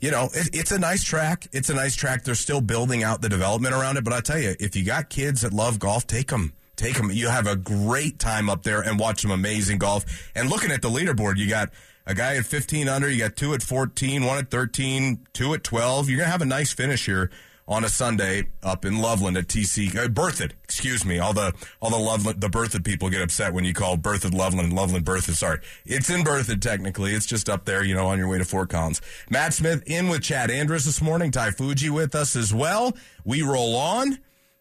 You 0.01 0.11
know, 0.11 0.25
it, 0.33 0.49
it's 0.53 0.71
a 0.71 0.77
nice 0.77 1.05
track. 1.05 1.47
It's 1.53 1.69
a 1.69 1.73
nice 1.73 1.95
track. 1.95 2.25
They're 2.25 2.35
still 2.35 2.59
building 2.59 3.01
out 3.01 3.21
the 3.21 3.29
development 3.29 3.73
around 3.73 3.95
it. 3.95 4.03
But 4.03 4.11
I 4.11 4.19
tell 4.19 4.37
you, 4.37 4.53
if 4.59 4.75
you 4.75 4.83
got 4.83 5.09
kids 5.09 5.41
that 5.41 5.53
love 5.53 5.79
golf, 5.79 6.05
take 6.05 6.27
them. 6.27 6.51
Take 6.75 6.95
them. 6.95 7.09
You 7.11 7.29
have 7.29 7.47
a 7.47 7.55
great 7.55 8.19
time 8.19 8.49
up 8.49 8.63
there 8.63 8.81
and 8.81 8.99
watch 8.99 9.21
some 9.21 9.31
amazing 9.31 9.77
golf. 9.77 10.29
And 10.35 10.49
looking 10.49 10.69
at 10.69 10.81
the 10.81 10.89
leaderboard, 10.89 11.37
you 11.37 11.47
got 11.47 11.69
a 12.05 12.13
guy 12.13 12.35
at 12.35 12.45
15 12.45 12.87
under, 12.87 13.09
you 13.09 13.19
got 13.19 13.35
two 13.35 13.53
at 13.53 13.63
14, 13.63 14.23
one 14.23 14.37
at 14.37 14.51
13, 14.51 15.25
two 15.33 15.53
at 15.53 15.63
12. 15.63 16.09
You're 16.09 16.17
going 16.17 16.27
to 16.27 16.31
have 16.31 16.41
a 16.41 16.45
nice 16.45 16.73
finish 16.73 17.05
here 17.05 17.31
on 17.67 17.83
a 17.83 17.89
Sunday 17.89 18.47
up 18.61 18.85
in 18.85 18.99
Loveland 18.99 19.37
at 19.37 19.47
TC 19.47 19.95
uh, 19.95 20.07
Berthoud. 20.07 20.51
Excuse 20.63 21.03
me. 21.03 21.19
All 21.19 21.33
the 21.33 21.53
all 21.79 21.89
the 21.89 21.97
Loveland 21.97 22.41
the 22.41 22.47
Berthoud 22.47 22.83
people 22.83 23.09
get 23.09 23.21
upset 23.21 23.53
when 23.53 23.65
you 23.65 23.73
call 23.73 23.97
Berthoud 23.97 24.33
Loveland 24.33 24.73
Loveland 24.73 25.05
Berthoud. 25.05 25.35
Sorry, 25.35 25.59
it's 25.85 26.09
in 26.09 26.23
Berthoud 26.23 26.61
technically. 26.61 27.13
It's 27.13 27.25
just 27.25 27.49
up 27.49 27.65
there, 27.65 27.83
you 27.83 27.95
know, 27.95 28.07
on 28.07 28.17
your 28.19 28.27
way 28.27 28.37
to 28.37 28.45
Fort 28.45 28.69
Collins. 28.69 29.01
Mat 29.29 29.53
Smith 29.53 29.83
in 29.87 30.09
with 30.09 30.21
Chad 30.21 30.51
Andrus 30.51 30.85
this 30.85 31.01
morning. 31.01 31.31
Ty 31.31 31.51
Fuji 31.51 31.89
with 31.89 32.13
us 32.13 32.35
as 32.35 32.53
well. 32.53 32.95
We 33.23 33.41
roll 33.41 33.75
on. 33.75 34.19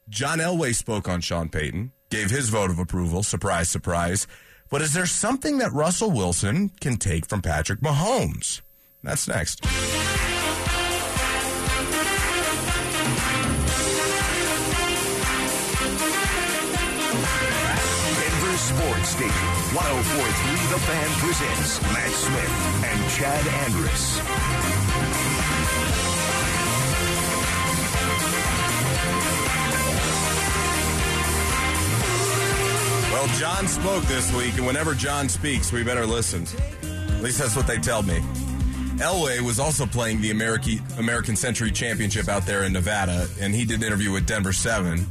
John 0.08 0.38
Elway 0.38 0.74
spoke 0.74 1.08
on 1.08 1.22
Sean 1.22 1.48
Payton, 1.48 1.92
gave 2.10 2.30
his 2.30 2.50
vote 2.50 2.70
of 2.70 2.78
approval. 2.78 3.22
Surprise, 3.22 3.70
surprise. 3.70 4.26
But 4.74 4.82
is 4.82 4.92
there 4.92 5.06
something 5.06 5.58
that 5.58 5.72
Russell 5.72 6.10
Wilson 6.10 6.68
can 6.80 6.96
take 6.96 7.26
from 7.26 7.42
Patrick 7.42 7.78
Mahomes? 7.78 8.60
That's 9.04 9.28
next. 9.28 9.60
Denver 9.62 9.78
Sports 18.58 19.10
Station 19.10 19.48
1043 19.78 20.66
The 20.66 20.80
Fan 20.80 21.10
presents 21.22 21.80
Mat 21.92 22.10
Smith 22.10 22.50
and 22.82 22.98
Chad 23.12 23.46
Andrus. 23.70 25.63
Well, 33.14 33.28
John 33.38 33.68
spoke 33.68 34.02
this 34.06 34.34
week, 34.34 34.56
and 34.56 34.66
whenever 34.66 34.92
John 34.92 35.28
speaks, 35.28 35.70
we 35.70 35.84
better 35.84 36.04
listen. 36.04 36.48
At 37.12 37.22
least 37.22 37.38
that's 37.38 37.54
what 37.54 37.68
they 37.68 37.78
tell 37.78 38.02
me. 38.02 38.18
Elway 38.96 39.40
was 39.40 39.60
also 39.60 39.86
playing 39.86 40.20
the 40.20 40.32
American 40.32 40.80
American 40.98 41.36
Century 41.36 41.70
Championship 41.70 42.26
out 42.28 42.44
there 42.44 42.64
in 42.64 42.72
Nevada, 42.72 43.28
and 43.40 43.54
he 43.54 43.64
did 43.64 43.82
an 43.82 43.86
interview 43.86 44.10
with 44.10 44.26
Denver 44.26 44.52
Seven, 44.52 45.06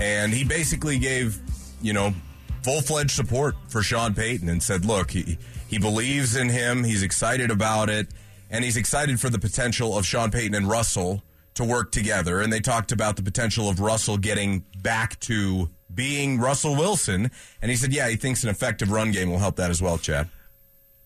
and 0.00 0.32
he 0.32 0.44
basically 0.44 0.98
gave, 0.98 1.38
you 1.82 1.92
know, 1.92 2.14
full 2.62 2.80
fledged 2.80 3.10
support 3.10 3.54
for 3.68 3.82
Sean 3.82 4.14
Payton 4.14 4.48
and 4.48 4.62
said, 4.62 4.86
look, 4.86 5.10
he 5.10 5.36
he 5.68 5.76
believes 5.78 6.36
in 6.36 6.48
him, 6.48 6.84
he's 6.84 7.02
excited 7.02 7.50
about 7.50 7.90
it, 7.90 8.08
and 8.50 8.64
he's 8.64 8.78
excited 8.78 9.20
for 9.20 9.28
the 9.28 9.38
potential 9.38 9.98
of 9.98 10.06
Sean 10.06 10.30
Payton 10.30 10.54
and 10.54 10.70
Russell 10.70 11.22
to 11.52 11.64
work 11.64 11.92
together. 11.92 12.40
And 12.40 12.50
they 12.50 12.60
talked 12.60 12.92
about 12.92 13.16
the 13.16 13.22
potential 13.22 13.68
of 13.68 13.78
Russell 13.78 14.16
getting 14.16 14.64
back 14.80 15.20
to 15.20 15.68
being 15.96 16.38
Russell 16.38 16.76
Wilson, 16.76 17.30
and 17.60 17.70
he 17.70 17.76
said, 17.76 17.92
yeah, 17.92 18.08
he 18.08 18.14
thinks 18.16 18.44
an 18.44 18.50
effective 18.50 18.90
run 18.92 19.10
game 19.10 19.30
will 19.30 19.38
help 19.38 19.56
that 19.56 19.70
as 19.70 19.82
well, 19.82 19.98
Chad. 19.98 20.28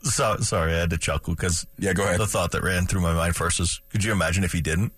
So, 0.02 0.36
sorry, 0.38 0.74
I 0.74 0.80
had 0.80 0.90
to 0.90 0.98
chuckle 0.98 1.34
because 1.34 1.66
Yeah, 1.78 1.92
go 1.94 2.04
ahead. 2.04 2.20
The 2.20 2.26
thought 2.26 2.52
that 2.52 2.62
ran 2.62 2.86
through 2.86 3.00
my 3.02 3.14
mind 3.14 3.36
first 3.36 3.60
is, 3.60 3.80
could 3.90 4.02
you 4.04 4.12
imagine 4.12 4.44
if 4.44 4.52
he 4.52 4.60
didn't? 4.60 4.92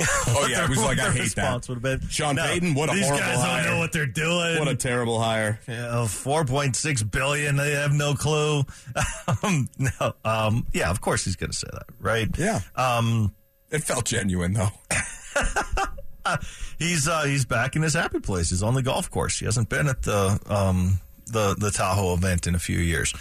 Oh 0.00 0.46
yeah, 0.50 0.64
it 0.64 0.70
was 0.70 0.82
like 0.82 0.98
I 0.98 1.12
hate 1.12 1.34
that. 1.36 1.68
would 1.68 1.76
have 1.76 1.82
been 1.82 2.08
Sean 2.08 2.34
"No, 2.36 2.44
Payton, 2.46 2.74
what 2.74 2.90
a 2.90 2.94
these 2.94 3.08
guys 3.08 3.38
don't 3.38 3.72
know 3.72 3.78
what 3.78 3.92
they're 3.92 4.06
doing. 4.06 4.58
What 4.58 4.66
a 4.66 4.74
terrible 4.74 5.20
hire. 5.20 5.60
Yeah, 5.68 6.06
four 6.06 6.44
point 6.44 6.74
six 6.76 7.02
billion. 7.02 7.56
They 7.56 7.72
have 7.72 7.92
no 7.92 8.14
clue. 8.14 8.64
um, 9.42 9.68
no, 9.78 10.14
um, 10.24 10.66
yeah, 10.72 10.90
of 10.90 11.00
course 11.00 11.24
he's 11.24 11.36
going 11.36 11.50
to 11.50 11.56
say 11.56 11.68
that, 11.72 11.84
right? 12.00 12.28
Yeah. 12.38 12.60
Um, 12.74 13.34
It 13.70 13.84
felt 13.84 14.06
genuine 14.06 14.54
though. 14.54 14.70
he's 16.78 17.08
uh, 17.08 17.22
he's 17.24 17.44
back 17.44 17.76
in 17.76 17.82
his 17.82 17.94
happy 17.94 18.20
place. 18.20 18.50
He's 18.50 18.62
on 18.62 18.74
the 18.74 18.82
golf 18.82 19.10
course. 19.10 19.38
He 19.38 19.44
hasn't 19.44 19.68
been 19.68 19.88
at 19.88 20.02
the 20.02 20.38
um, 20.46 21.00
the 21.26 21.54
the 21.58 21.70
Tahoe 21.70 22.14
event 22.14 22.46
in 22.46 22.54
a 22.54 22.58
few 22.58 22.78
years. 22.78 23.12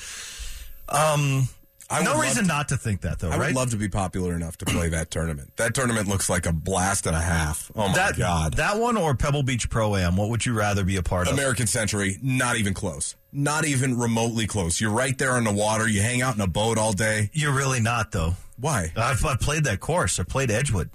Um, 0.89 1.47
I 1.89 2.03
no 2.03 2.19
reason 2.19 2.43
to- 2.43 2.47
not 2.47 2.69
to 2.69 2.77
think 2.77 3.01
that, 3.01 3.19
though, 3.19 3.29
I 3.29 3.37
right? 3.37 3.47
would 3.47 3.55
love 3.55 3.71
to 3.71 3.77
be 3.77 3.89
popular 3.89 4.33
enough 4.33 4.57
to 4.57 4.65
play 4.65 4.87
that 4.89 5.11
tournament. 5.11 5.51
That 5.57 5.73
tournament 5.73 6.07
looks 6.07 6.29
like 6.29 6.45
a 6.45 6.53
blast 6.53 7.05
and 7.05 7.15
a 7.15 7.19
half. 7.21 7.69
Oh 7.75 7.87
my 7.89 7.93
that 7.95 8.17
god. 8.17 8.53
that 8.55 8.77
one 8.77 8.95
or 8.97 9.13
Pebble 9.13 9.43
Beach 9.43 9.69
Pro 9.69 9.95
Am. 9.97 10.15
What 10.15 10.29
would 10.29 10.45
you 10.45 10.53
rather 10.53 10.83
be 10.85 10.95
a 10.95 11.03
part 11.03 11.27
of? 11.27 11.33
American 11.33 11.67
Century, 11.67 12.17
not 12.21 12.55
even 12.57 12.73
close. 12.73 13.15
Not 13.33 13.65
even 13.65 13.97
remotely 13.97 14.47
close. 14.47 14.79
You're 14.81 14.91
right 14.91 15.17
there 15.17 15.31
on 15.33 15.43
the 15.45 15.53
water. 15.53 15.87
You 15.87 16.01
hang 16.01 16.21
out 16.21 16.35
in 16.35 16.41
a 16.41 16.47
boat 16.47 16.77
all 16.77 16.91
day. 16.93 17.29
You're 17.33 17.53
really 17.55 17.79
not, 17.79 18.11
though. 18.11 18.35
Why? 18.57 18.91
I've, 18.95 19.25
I've 19.25 19.39
played 19.39 19.63
that 19.65 19.79
course. 19.79 20.19
I 20.19 20.23
played 20.23 20.51
Edgewood. 20.51 20.89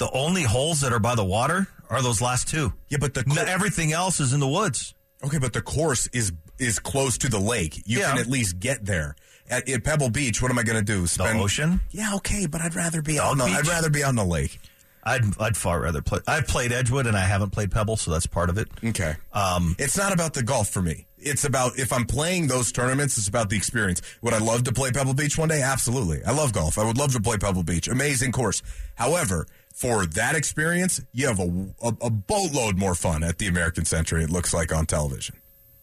The 0.00 0.10
only 0.12 0.42
holes 0.44 0.80
that 0.80 0.92
are 0.94 0.98
by 0.98 1.14
the 1.14 1.24
water 1.24 1.68
are 1.90 2.00
those 2.00 2.22
last 2.22 2.48
two. 2.48 2.72
Yeah, 2.88 2.96
but 3.00 3.12
the 3.12 3.22
No, 3.26 3.42
everything 3.42 3.92
else 3.92 4.18
is 4.18 4.32
in 4.32 4.40
the 4.40 4.48
woods. 4.48 4.94
okay, 5.22 5.36
but 5.38 5.52
the 5.52 5.60
course 5.62 6.06
is 6.14 6.32
is 6.58 6.78
close 6.78 7.16
to 7.18 7.28
the 7.28 7.38
lake. 7.38 7.82
You 7.86 7.98
Yeah. 8.00 8.10
can 8.10 8.18
at 8.18 8.26
least 8.26 8.58
get 8.60 8.84
there. 8.86 9.14
At, 9.50 9.68
at 9.68 9.84
Pebble 9.84 10.08
Beach, 10.10 10.40
what 10.40 10.50
am 10.50 10.58
I 10.58 10.62
going 10.62 10.78
to 10.78 10.82
do? 10.84 11.06
Spend 11.06 11.38
ocean? 11.38 11.80
Yeah, 11.90 12.14
okay, 12.16 12.46
but 12.46 12.60
I'd 12.62 12.74
rather 12.74 13.02
be 13.02 13.16
Dog 13.16 13.32
on 13.32 13.38
the 13.38 13.44
beach? 13.46 13.56
I'd 13.56 13.66
rather 13.66 13.90
be 13.90 14.02
on 14.04 14.14
the 14.16 14.24
lake. 14.24 14.58
I'd 15.02 15.24
I'd 15.40 15.56
far 15.56 15.80
rather 15.80 16.00
play. 16.02 16.20
I've 16.26 16.46
played 16.46 16.72
Edgewood 16.72 17.06
and 17.06 17.16
I 17.16 17.20
haven't 17.26 17.50
played 17.50 17.70
Pebble, 17.70 17.96
so 17.98 18.10
that's 18.10 18.26
part 18.26 18.48
of 18.50 18.56
it. 18.58 18.68
Okay. 18.84 19.16
Um, 19.32 19.74
It's 19.78 19.96
not 19.98 20.12
about 20.12 20.32
the 20.34 20.42
golf 20.42 20.68
for 20.70 20.80
me. 20.82 21.06
It's 21.18 21.44
about 21.44 21.78
if 21.78 21.92
I'm 21.92 22.04
playing 22.06 22.46
those 22.48 22.72
tournaments, 22.72 23.16
it's 23.18 23.28
about 23.28 23.48
the 23.50 23.56
experience. 23.56 24.00
Would 24.22 24.32
I 24.34 24.38
love 24.38 24.64
to 24.64 24.72
play 24.72 24.90
Pebble 24.92 25.14
Beach 25.14 25.36
one 25.38 25.48
day? 25.48 25.60
Absolutely. 25.62 26.22
I 26.26 26.32
love 26.32 26.52
golf. 26.54 26.78
I 26.78 26.84
would 26.84 26.96
love 26.98 27.12
to 27.12 27.20
play 27.20 27.36
Pebble 27.38 27.62
Beach. 27.62 27.88
Amazing 27.88 28.32
course. 28.32 28.62
However, 28.94 29.46
for 29.80 30.04
that 30.04 30.34
experience, 30.34 31.00
you 31.10 31.26
have 31.26 31.40
a, 31.40 31.48
a, 31.82 31.88
a 32.02 32.10
boatload 32.10 32.76
more 32.76 32.94
fun 32.94 33.22
at 33.24 33.38
the 33.38 33.46
American 33.46 33.86
Century, 33.86 34.22
it 34.22 34.28
looks 34.28 34.52
like 34.52 34.74
on 34.74 34.84
television. 34.84 35.36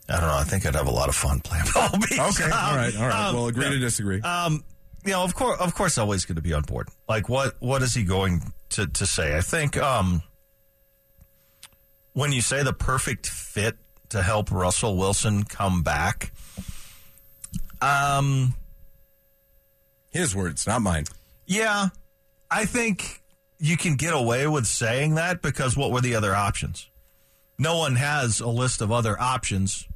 I 0.07 0.19
don't 0.19 0.29
know. 0.29 0.35
I 0.35 0.43
think 0.43 0.67
I'd 0.67 0.75
have 0.75 0.85
a 0.85 0.91
lot 0.91 1.09
of 1.09 1.15
fun 1.15 1.39
playing 1.39 1.65
Pebble 1.73 1.97
Beach. 1.97 2.19
Okay. 2.19 2.43
Um, 2.43 2.51
all 2.53 2.75
right. 2.75 2.95
All 2.95 3.07
right. 3.07 3.27
um, 3.29 3.35
well, 3.35 3.47
agree 3.47 3.65
yeah. 3.65 3.71
to 3.71 3.79
disagree. 3.79 4.21
Um, 4.21 4.63
you 5.03 5.13
know, 5.13 5.23
of 5.23 5.33
course, 5.33 5.59
of 5.59 5.73
course, 5.73 5.97
always 5.97 6.25
going 6.25 6.35
to 6.35 6.43
be 6.43 6.53
on 6.53 6.61
board. 6.61 6.89
Like, 7.09 7.27
what, 7.27 7.55
what 7.59 7.81
is 7.81 7.95
he 7.95 8.03
going 8.03 8.53
to, 8.69 8.85
to 8.85 9.05
say? 9.07 9.35
I 9.35 9.41
think, 9.41 9.75
um, 9.77 10.21
when 12.13 12.31
you 12.31 12.41
say 12.41 12.61
the 12.61 12.73
perfect 12.73 13.25
fit 13.25 13.77
to 14.09 14.21
help 14.21 14.51
Russell 14.51 14.95
Wilson 14.95 15.43
come 15.43 15.81
back, 15.81 16.31
um, 17.81 18.53
His 20.11 20.35
words, 20.35 20.67
not 20.67 20.83
mine. 20.83 21.05
yeah, 21.47 21.87
I 22.51 22.65
think 22.65 23.23
you 23.59 23.77
can 23.77 23.95
get 23.95 24.13
away 24.13 24.47
with 24.47 24.65
saying 24.67 25.15
that 25.15 25.41
because 25.41 25.75
what 25.75 25.91
were 25.91 26.01
the 26.01 26.15
other 26.15 26.35
options? 26.35 26.89
No 27.57 27.77
one 27.77 27.95
has 27.95 28.39
a 28.39 28.47
list 28.47 28.81
of 28.81 28.91
other 28.91 29.19
options 29.19 29.87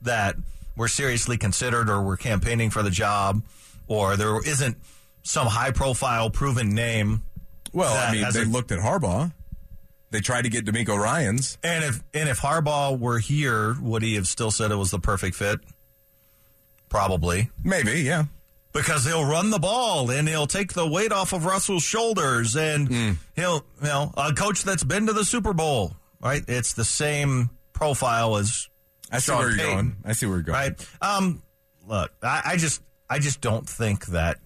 that 0.00 0.36
were 0.76 0.88
seriously 0.88 1.36
considered 1.36 1.90
or 1.90 2.02
were 2.02 2.16
campaigning 2.16 2.70
for 2.70 2.82
the 2.82 2.90
job, 2.90 3.42
or 3.86 4.16
there 4.16 4.42
isn't 4.44 4.78
some 5.22 5.46
high 5.46 5.70
profile 5.70 6.30
proven 6.30 6.74
name. 6.74 7.22
Well, 7.72 7.94
I 7.94 8.12
mean, 8.12 8.24
they 8.32 8.42
a- 8.42 8.44
looked 8.46 8.72
at 8.72 8.78
Harbaugh. 8.78 9.32
They 10.10 10.20
tried 10.20 10.42
to 10.42 10.50
get 10.50 10.66
DeMeco 10.66 10.98
Ryans. 10.98 11.56
And 11.62 11.84
if 11.84 12.02
and 12.12 12.28
if 12.28 12.38
Harbaugh 12.40 12.98
were 12.98 13.18
here, 13.18 13.76
would 13.80 14.02
he 14.02 14.14
have 14.16 14.26
still 14.26 14.50
said 14.50 14.70
it 14.70 14.76
was 14.76 14.90
the 14.90 14.98
perfect 14.98 15.36
fit? 15.36 15.60
Probably. 16.88 17.50
Maybe, 17.64 18.02
yeah. 18.02 18.24
Because 18.72 19.04
he'll 19.04 19.24
run 19.24 19.50
the 19.50 19.58
ball 19.58 20.10
and 20.10 20.28
he'll 20.28 20.46
take 20.46 20.72
the 20.72 20.86
weight 20.86 21.12
off 21.12 21.32
of 21.32 21.44
Russell's 21.44 21.82
shoulders 21.82 22.56
and 22.56 22.88
Hmm. 22.88 23.10
he'll 23.36 23.64
you 23.80 23.88
know 23.88 24.12
a 24.16 24.32
coach 24.32 24.62
that's 24.64 24.84
been 24.84 25.06
to 25.06 25.12
the 25.12 25.24
Super 25.24 25.52
Bowl, 25.52 25.96
right? 26.20 26.42
It's 26.48 26.72
the 26.72 26.84
same 26.84 27.50
profile 27.72 28.36
as 28.36 28.68
I 29.10 29.18
see 29.18 29.32
Sean 29.32 29.38
where 29.38 29.48
you're 29.50 29.58
Payton, 29.58 29.74
going. 29.74 29.96
I 30.04 30.12
see 30.12 30.26
where 30.26 30.36
you're 30.36 30.42
going. 30.44 30.58
right? 30.58 30.88
Um, 31.00 31.42
look, 31.86 32.10
I, 32.22 32.42
I 32.46 32.56
just 32.56 32.80
I 33.10 33.18
just 33.18 33.40
don't 33.40 33.68
think 33.68 34.06
that 34.06 34.38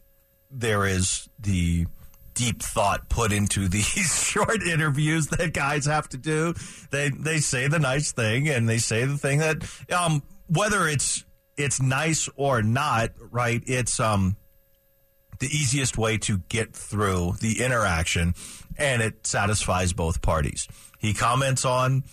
there 0.51 0.87
is 0.87 1.29
the 1.39 1.87
deep 2.35 2.63
thought 2.63 3.09
put 3.09 3.33
into 3.33 3.69
these 3.69 4.25
short 4.25 4.63
interviews 4.63 5.29
that 5.29 5.53
guys 5.53 5.87
have 5.87 6.09
to 6.11 6.17
do. 6.17 6.55
They 6.91 7.11
they 7.11 7.39
say 7.39 7.69
the 7.69 7.79
nice 7.79 8.13
thing 8.13 8.49
and 8.49 8.69
they 8.69 8.79
say 8.79 9.05
the 9.05 9.17
thing 9.19 9.39
that 9.39 9.63
um 9.97 10.23
whether 10.49 10.89
it's 10.89 11.25
it's 11.57 11.81
nice 11.81 12.29
or 12.37 12.63
not, 12.63 13.11
right? 13.31 13.63
It's 13.67 14.01
um 14.01 14.37
the 15.39 15.47
easiest 15.47 15.99
way 15.99 16.17
to 16.19 16.39
get 16.49 16.75
through 16.75 17.35
the 17.41 17.63
interaction 17.63 18.35
and 18.79 19.03
it 19.03 19.27
satisfies 19.27 19.93
both 19.93 20.23
parties. 20.23 20.67
He 20.99 21.15
comments 21.15 21.65
on 21.65 22.05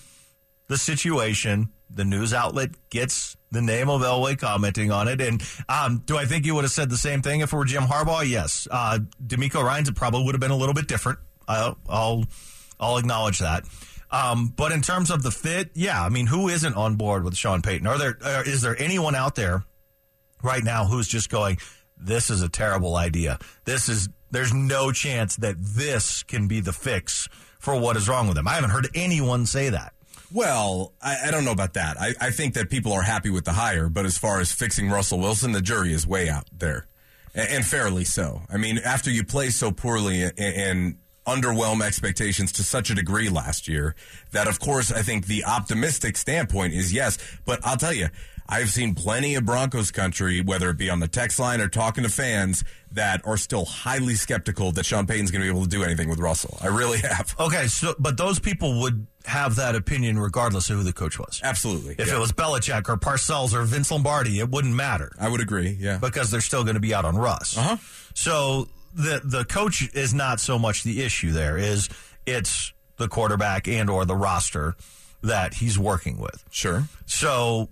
the 0.68 0.78
situation. 0.78 1.70
The 1.90 2.06
news 2.06 2.34
outlet 2.34 2.72
gets 2.90 3.38
the 3.52 3.62
name 3.62 3.90
of 3.90 4.02
Elway 4.02 4.38
commenting 4.38 4.92
on 4.92 5.08
it. 5.08 5.22
And 5.22 5.44
um, 5.70 6.02
do 6.06 6.18
I 6.18 6.26
think 6.26 6.46
he 6.46 6.52
would 6.52 6.64
have 6.64 6.72
said 6.72 6.90
the 6.90 6.98
same 6.98 7.22
thing 7.22 7.42
if 7.42 7.54
it 7.54 7.56
were 7.56 7.66
Jim 7.66 7.84
Harbaugh? 7.84 8.28
Yes. 8.28 8.68
Uh, 8.70 9.00
DeMeco 9.26 9.64
Ryans 9.64 9.90
it 9.90 9.96
probably 9.96 10.24
would 10.24 10.34
have 10.34 10.42
been 10.42 10.52
a 10.52 10.58
little 10.58 10.74
bit 10.74 10.88
different. 10.88 11.20
I'll 11.48 11.78
I'll, 11.88 12.26
I'll 12.80 12.98
acknowledge 12.98 13.40
that. 13.40 13.64
Um, 14.14 14.54
but 14.56 14.72
in 14.72 14.82
terms 14.82 15.10
of 15.10 15.24
the 15.24 15.32
fit, 15.32 15.72
yeah, 15.74 16.02
I 16.02 16.10
mean, 16.10 16.28
who 16.28 16.48
isn't 16.48 16.76
on 16.76 16.96
board 16.96 17.24
with 17.24 17.36
Sean 17.36 17.64
Payton? 17.64 17.88
Are 17.88 17.98
there 17.98 18.18
uh, 18.22 18.44
is 18.46 18.62
there 18.62 18.80
anyone 18.80 19.16
out 19.16 19.34
there 19.34 19.64
right 20.44 20.64
now 20.64 20.86
who's 20.86 21.08
just 21.08 21.32
going, 21.32 21.58
this 21.98 22.30
is 22.30 22.44
a 22.44 22.50
terrible 22.50 22.96
idea. 22.96 23.40
This 23.66 23.90
is 23.90 24.10
there's 24.30 24.54
no 24.54 24.92
chance 24.92 25.36
that 25.38 25.56
this 25.60 26.22
can 26.24 26.48
be 26.48 26.60
the 26.60 26.74
fix 26.74 27.28
for 27.60 27.80
what 27.80 27.98
is 27.98 28.08
wrong 28.08 28.28
with 28.28 28.38
him. 28.38 28.48
I 28.48 28.54
haven't 28.54 28.70
heard 28.70 28.88
anyone 28.94 29.48
say 29.48 29.70
that. 29.70 29.94
Well, 30.32 30.94
I, 31.02 31.28
I 31.28 31.32
don't 31.32 31.46
know 31.46 31.52
about 31.52 31.74
that. 31.74 31.98
I, 32.00 32.14
I 32.20 32.32
think 32.32 32.56
that 32.56 32.70
people 32.70 32.92
are 32.94 33.04
happy 33.04 33.30
with 33.30 33.46
the 33.46 33.54
hire, 33.54 33.90
but 33.90 34.06
as 34.06 34.18
far 34.18 34.40
as 34.40 34.52
fixing 34.52 34.90
Russell 34.90 35.20
Wilson, 35.20 35.54
the 35.54 35.62
jury 35.62 35.94
is 35.94 36.06
way 36.06 36.30
out 36.30 36.48
there, 36.52 36.88
and, 37.34 37.48
and 37.50 37.66
fairly 37.66 38.04
so. 38.04 38.42
I 38.50 38.58
mean, 38.58 38.80
after 38.80 39.10
you 39.10 39.24
play 39.24 39.50
so 39.50 39.72
poorly 39.72 40.24
and, 40.24 40.40
and 40.40 40.98
underwhelm 41.26 41.82
expectations 41.82 42.52
to 42.54 42.64
such 42.64 42.90
a 42.90 42.96
degree 42.96 43.30
last 43.30 43.68
year, 43.68 43.96
that 44.32 44.48
of 44.48 44.60
course 44.60 44.92
I 44.92 45.02
think 45.02 45.28
the 45.28 45.46
optimistic 45.46 46.18
standpoint 46.18 46.74
is 46.74 46.94
yes. 46.94 47.18
But 47.46 47.60
I'll 47.66 47.78
tell 47.78 47.94
you, 47.94 48.08
I've 48.50 48.70
seen 48.70 48.94
plenty 48.94 49.36
of 49.36 49.46
Broncos 49.46 49.90
country, 49.90 50.42
whether 50.42 50.70
it 50.70 50.78
be 50.78 50.90
on 50.90 51.00
the 51.00 51.08
text 51.08 51.40
line 51.40 51.62
or 51.62 51.70
talking 51.70 52.04
to 52.04 52.10
fans, 52.10 52.66
that 52.92 53.26
are 53.26 53.38
still 53.38 53.64
highly 53.64 54.16
skeptical 54.16 54.74
that 54.74 54.86
Sean 54.86 55.08
Payton's 55.08 55.32
going 55.32 55.42
to 55.42 55.46
be 55.46 55.50
able 55.50 55.64
to 55.64 55.70
do 55.70 55.82
anything 55.84 56.10
with 56.10 56.20
Russell. 56.20 56.58
I 56.62 56.68
really 56.68 56.98
have. 57.10 57.34
Okay, 57.40 57.68
so 57.68 57.96
but 57.98 58.18
those 58.18 58.40
people 58.40 58.82
would 58.82 59.08
have 59.26 59.56
that 59.56 59.76
opinion 59.76 60.20
regardless 60.20 60.70
of 60.70 60.76
who 60.78 60.84
the 60.84 60.92
coach 60.92 61.18
was. 61.18 61.40
Absolutely. 61.42 61.96
If 61.98 62.10
Yeah. 62.10 62.18
it 62.18 62.20
was 62.20 62.34
Belichick 62.34 62.90
or 62.90 62.98
Parcells 62.98 63.54
or 63.54 63.64
Vince 63.64 63.90
Lombardi, 63.90 64.40
it 64.40 64.50
wouldn't 64.50 64.76
matter 64.76 65.14
I 65.18 65.30
would 65.30 65.40
agree. 65.40 65.78
Yeah. 65.80 65.98
because 66.00 66.30
they're 66.30 66.42
still 66.42 66.64
going 66.66 66.76
to 66.76 66.82
be 66.82 66.94
out 66.94 67.06
on 67.06 67.16
Russ. 67.16 67.58
Uh-huh. 67.58 67.78
So 68.14 68.68
the 68.94 69.22
the 69.24 69.46
coach 69.46 69.90
is 69.94 70.14
not 70.14 70.40
so 70.40 70.60
much 70.60 70.84
the 70.84 71.02
issue 71.02 71.32
there 71.32 71.58
is 71.58 71.90
it's 72.26 72.74
the 72.98 73.08
quarterback 73.08 73.68
and 73.68 73.90
or 73.90 74.06
the 74.06 74.16
roster 74.16 74.76
that 75.22 75.56
he's 75.56 75.80
working 75.80 76.20
with. 76.20 76.44
Sure. 76.52 76.84
So, 77.06 77.70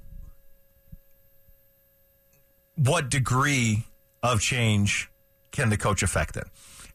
what 2.75 3.09
degree 3.09 3.85
of 4.23 4.41
change 4.41 5.09
can 5.51 5.69
the 5.69 5.77
coach 5.77 6.01
affect 6.01 6.37
it? 6.37 6.45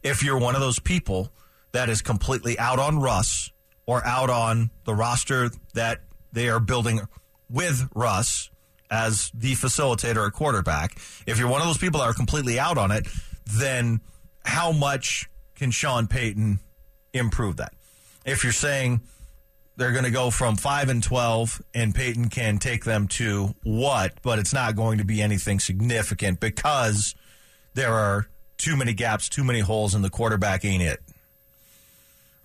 If 0.03 0.23
you're 0.23 0.39
one 0.39 0.55
of 0.55 0.61
those 0.61 0.79
people 0.79 1.31
that 1.71 1.89
is 1.89 2.01
completely 2.01 2.57
out 2.59 2.79
on 2.79 2.99
Russ 2.99 3.51
or 3.85 4.05
out 4.05 4.29
on 4.29 4.71
the 4.85 4.93
roster 4.93 5.49
that 5.73 6.01
they 6.33 6.49
are 6.49 6.59
building 6.59 7.01
with 7.49 7.89
Russ 7.95 8.49
as 8.89 9.31
the 9.33 9.53
facilitator 9.53 10.17
or 10.17 10.31
quarterback, 10.31 10.97
if 11.25 11.39
you're 11.39 11.49
one 11.49 11.61
of 11.61 11.67
those 11.67 11.77
people 11.77 11.99
that 11.99 12.07
are 12.07 12.13
completely 12.13 12.59
out 12.59 12.77
on 12.77 12.91
it, 12.91 13.07
then 13.45 14.01
how 14.47 14.71
much 14.71 15.29
can 15.55 15.71
Sean 15.71 16.07
Payton 16.07 16.59
improve 17.13 17.57
that? 17.57 17.73
If 18.25 18.43
you're 18.43 18.53
saying, 18.53 19.01
they're 19.75 19.91
going 19.91 20.05
to 20.05 20.11
go 20.11 20.31
from 20.31 20.55
5 20.55 20.89
and 20.89 21.03
12 21.03 21.61
and 21.73 21.93
Payton 21.93 22.29
can 22.29 22.57
take 22.57 22.83
them 22.83 23.07
to 23.09 23.53
what 23.63 24.13
but 24.23 24.39
it's 24.39 24.53
not 24.53 24.75
going 24.75 24.97
to 24.97 25.05
be 25.05 25.21
anything 25.21 25.59
significant 25.59 26.39
because 26.39 27.13
there 27.75 27.93
are 27.93 28.27
too 28.57 28.75
many 28.75 28.93
gaps 28.93 29.29
too 29.29 29.43
many 29.43 29.59
holes 29.59 29.93
in 29.93 30.01
the 30.01 30.09
quarterback 30.09 30.65
ain't 30.65 30.81
it. 30.81 30.99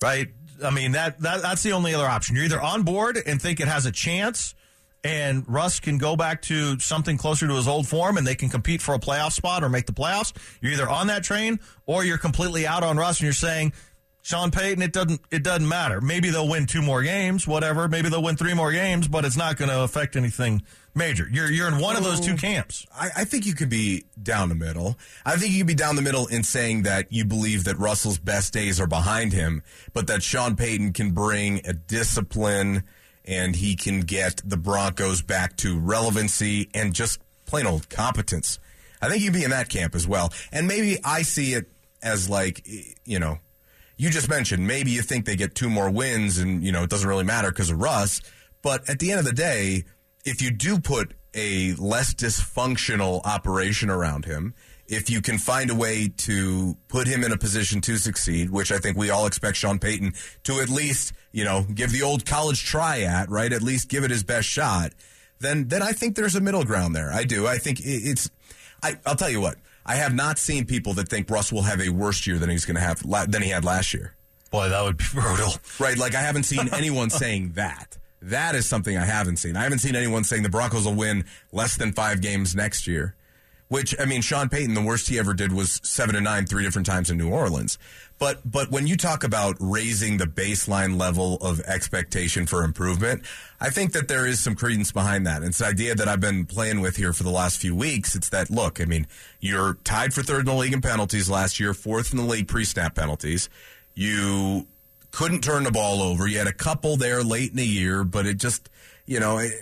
Right? 0.03 0.29
I 0.63 0.71
mean 0.71 0.93
that, 0.93 1.21
that 1.21 1.41
that's 1.41 1.63
the 1.63 1.73
only 1.73 1.95
other 1.95 2.07
option. 2.07 2.37
You're 2.37 2.45
either 2.45 2.61
on 2.61 2.83
board 2.83 3.19
and 3.25 3.41
think 3.41 3.61
it 3.61 3.69
has 3.69 3.87
a 3.87 3.93
chance 3.93 4.55
and 5.05 5.49
Russ 5.49 5.81
can 5.81 5.99
go 5.99 6.17
back 6.17 6.43
to 6.43 6.79
something 6.79 7.17
closer 7.17 7.49
to 7.49 7.55
his 7.55 7.67
old 7.67 7.89
form 7.89 8.17
and 8.17 8.27
they 8.27 8.35
can 8.35 8.49
compete 8.49 8.81
for 8.81 8.95
a 8.95 8.99
playoff 8.99 9.33
spot 9.33 9.65
or 9.65 9.69
make 9.69 9.87
the 9.87 9.93
playoffs. 9.93 10.33
You're 10.61 10.73
either 10.73 10.89
on 10.89 11.09
that 11.09 11.25
train 11.25 11.59
or 11.87 12.05
you're 12.05 12.19
completely 12.19 12.67
out 12.67 12.85
on 12.85 12.97
Russ 12.97 13.19
and 13.19 13.25
you're 13.25 13.33
saying, 13.33 13.73
Sean 14.25 14.53
Payton, 14.53 14.83
it 14.83 14.93
doesn't 14.93 15.21
it 15.33 15.43
doesn't 15.43 15.67
matter. 15.67 16.01
Maybe 16.01 16.31
they'll 16.31 16.49
win 16.49 16.67
two 16.67 16.81
more 16.81 17.03
games, 17.03 17.47
whatever. 17.47 17.89
Maybe 17.89 18.09
they'll 18.09 18.23
win 18.23 18.37
three 18.37 18.55
more 18.55 18.71
games, 18.71 19.09
but 19.09 19.25
it's 19.25 19.37
not 19.37 19.57
going 19.57 19.69
to 19.69 19.83
affect 19.83 20.15
anything 20.15 20.63
major. 20.95 21.29
You're 21.29 21.51
you're 21.51 21.67
in 21.67 21.79
one 21.79 21.97
of 21.97 22.05
those 22.05 22.21
two 22.21 22.37
camps. 22.37 22.87
I, 22.95 23.11
I 23.17 23.25
think 23.25 23.47
you 23.47 23.55
could 23.55 23.69
be 23.69 24.05
down 24.23 24.49
the 24.49 24.55
middle. 24.55 24.97
I 25.27 25.37
think 25.37 25.53
you 25.53 25.59
could 25.59 25.67
be 25.67 25.75
down 25.75 25.97
the 25.97 26.03
middle 26.03 26.29
in 26.29 26.45
saying 26.45 26.85
that 26.85 27.13
you 27.13 27.25
believe 27.25 27.65
that 27.65 27.79
Russell's 27.79 28.19
best 28.19 28.53
days 28.53 28.81
are 28.81 28.87
behind 28.87 29.33
him, 29.33 29.65
but 29.93 30.07
that 30.07 30.23
Sean 30.23 30.55
Payton 30.55 30.93
can 30.93 31.11
bring 31.11 31.67
a 31.67 31.73
discipline 31.73 32.85
and 33.25 33.57
he 33.57 33.77
can 33.77 34.01
get 34.01 34.41
the 34.45 34.57
Broncos 34.57 35.23
back 35.23 35.57
to 35.59 35.79
relevancy 35.79 36.69
and 36.75 36.95
just 36.95 37.21
plain 37.47 37.67
old 37.67 37.89
competence. 37.89 38.59
I 39.01 39.09
think 39.09 39.23
you'd 39.23 39.33
be 39.33 39.45
in 39.45 39.51
that 39.51 39.69
camp 39.69 39.95
as 39.95 40.07
well. 40.07 40.33
And 40.51 40.67
maybe 40.67 40.99
I 41.05 41.23
see 41.23 41.55
it 41.55 41.71
as 42.03 42.29
like, 42.29 42.67
you 43.05 43.19
know, 43.19 43.39
you 43.97 44.11
just 44.11 44.29
mentioned 44.29 44.67
maybe 44.67 44.91
you 44.91 45.03
think 45.03 45.27
they 45.27 45.37
get 45.37 45.55
two 45.55 45.71
more 45.71 45.91
wins 45.91 46.39
and, 46.39 46.65
you 46.65 46.73
know, 46.73 46.83
it 46.83 46.91
doesn't 46.91 47.09
really 47.09 47.25
matter 47.25 47.51
because 47.51 47.71
of 47.71 47.81
Russ. 47.81 48.21
But 48.63 48.89
at 48.89 48.99
the 48.99 49.11
end 49.11 49.21
of 49.21 49.27
the 49.27 49.33
day, 49.33 49.85
if 50.25 50.41
you 50.41 50.51
do 50.51 50.79
put 50.79 51.15
a 51.35 51.75
less 51.75 52.15
dysfunctional 52.15 53.25
operation 53.25 53.91
around 53.91 54.25
him, 54.25 54.55
if 54.93 55.09
you 55.09 55.23
can 55.23 55.39
find 55.39 55.71
a 55.71 55.75
way 55.75 56.07
to 56.19 56.77
put 56.89 57.09
him 57.09 57.25
in 57.25 57.33
a 57.33 57.39
position 57.39 57.81
to 57.81 57.97
succeed, 57.97 58.51
which 58.51 58.71
I 58.71 58.77
think 58.77 58.99
we 58.99 59.09
all 59.09 59.27
expect 59.27 59.57
Sean 59.57 59.79
Payton 59.79 60.13
to 60.45 60.61
at 60.61 60.69
least, 60.69 61.15
you 61.33 61.45
know, 61.45 61.65
give 61.75 61.93
the 61.93 62.03
old 62.03 62.27
college 62.27 62.63
try 62.63 63.01
at, 63.01 63.31
right? 63.31 63.51
At 63.55 63.63
least 63.63 63.89
give 63.89 64.05
it 64.05 64.11
his 64.11 64.23
best 64.23 64.47
shot. 64.47 64.93
Then, 65.41 65.69
then 65.69 65.83
I 65.83 65.93
think 65.93 66.15
there's 66.15 66.37
a 66.37 66.43
middle 66.43 66.65
ground 66.65 66.95
there. 66.95 67.11
I 67.11 67.25
do. 67.25 67.47
I 67.47 67.57
think 67.57 67.81
it's. 67.83 68.31
I, 68.83 68.99
I'll 69.07 69.17
tell 69.17 69.31
you 69.31 69.41
what. 69.41 69.57
I 69.87 69.95
have 69.97 70.15
not 70.15 70.39
seen 70.39 70.67
people 70.67 70.93
that 70.95 71.09
think 71.09 71.29
Russ 71.31 71.51
will 71.51 71.63
have 71.63 71.81
a 71.81 71.89
worse 71.89 72.27
year 72.27 72.39
than 72.39 72.51
he's 72.51 72.67
going 72.67 72.77
to 72.77 72.83
have 72.83 73.03
than 73.31 73.41
he 73.41 73.49
had 73.49 73.65
last 73.65 73.95
year. 73.95 74.15
Boy, 74.51 74.69
that 74.69 74.85
would 74.85 74.99
be 74.99 75.05
brutal. 75.15 75.55
Right? 75.81 75.97
Like 75.97 76.15
I 76.15 76.21
haven't 76.21 76.45
seen 76.45 76.69
anyone 76.71 77.09
saying 77.23 77.53
that. 77.55 77.97
That 78.21 78.55
is 78.55 78.69
something 78.69 78.97
I 78.97 79.07
haven't 79.07 79.39
seen. 79.39 79.57
I 79.57 79.63
haven't 79.63 79.79
seen 79.79 79.97
anyone 79.97 80.23
saying 80.23 80.43
the 80.43 80.51
Broncos 80.51 80.85
will 80.85 80.95
win 80.95 81.25
less 81.51 81.79
than 81.79 81.93
five 81.93 82.21
games 82.21 82.55
next 82.55 82.87
year. 82.87 83.17
Which 83.73 83.95
I 83.99 84.05
mean, 84.05 84.21
Sean 84.21 84.51
Payton, 84.51 84.75
the 84.75 84.83
worst 84.83 85.09
he 85.09 85.19
ever 85.19 85.33
did 85.33 85.51
was 85.51 85.81
seven 85.83 86.15
and 86.15 86.25
nine 86.25 86.45
three 86.45 86.63
different 86.63 86.85
times 86.85 87.09
in 87.09 87.17
New 87.17 87.31
Orleans. 87.31 87.79
But 88.19 88.43
but 88.45 88.71
when 88.71 88.87
you 88.87 88.99
talk 88.99 89.25
about 89.25 89.57
raising 89.61 90.19
the 90.19 90.27
baseline 90.27 91.01
level 91.01 91.37
of 91.37 91.59
expectation 91.61 92.45
for 92.45 92.65
improvement, 92.65 93.23
I 93.63 93.71
think 93.71 93.93
that 93.93 94.09
there 94.09 94.27
is 94.27 94.41
some 94.41 94.57
credence 94.57 94.93
behind 94.93 95.27
that. 95.27 95.43
It's 95.43 95.63
an 95.63 95.69
idea 95.69 95.95
that 95.95 96.07
I've 96.07 96.21
been 96.21 96.45
playing 96.45 96.83
with 96.83 96.97
here 96.97 97.15
for 97.15 97.23
the 97.23 97.31
last 97.31 97.63
few 97.63 97.75
weeks. 97.75 98.15
It's 98.15 98.29
that 98.29 98.51
look, 98.51 98.79
I 98.79 98.85
mean, 98.85 99.07
you're 99.41 99.79
tied 99.85 100.13
for 100.13 100.23
third 100.23 100.41
in 100.41 100.45
the 100.45 100.55
league 100.55 100.75
in 100.75 100.83
penalties 100.83 101.31
last 101.31 101.59
year, 101.59 101.73
fourth 101.73 102.13
in 102.13 102.19
the 102.19 102.25
league 102.25 102.49
pre-snap 102.49 102.95
penalties. 102.95 103.49
You 103.95 104.67
couldn't 105.13 105.43
turn 105.43 105.65
the 105.65 105.73
ball 105.73 106.03
over. 106.03 106.27
You 106.27 106.37
had 106.37 106.47
a 106.47 106.53
couple 106.53 106.99
there 106.99 107.23
late 107.23 107.53
in 107.53 107.57
the 107.57 107.67
year, 107.67 108.05
but 108.05 108.27
it 108.27 108.37
just, 108.37 108.69
you 109.07 109.19
know, 109.19 109.39
it, 109.39 109.55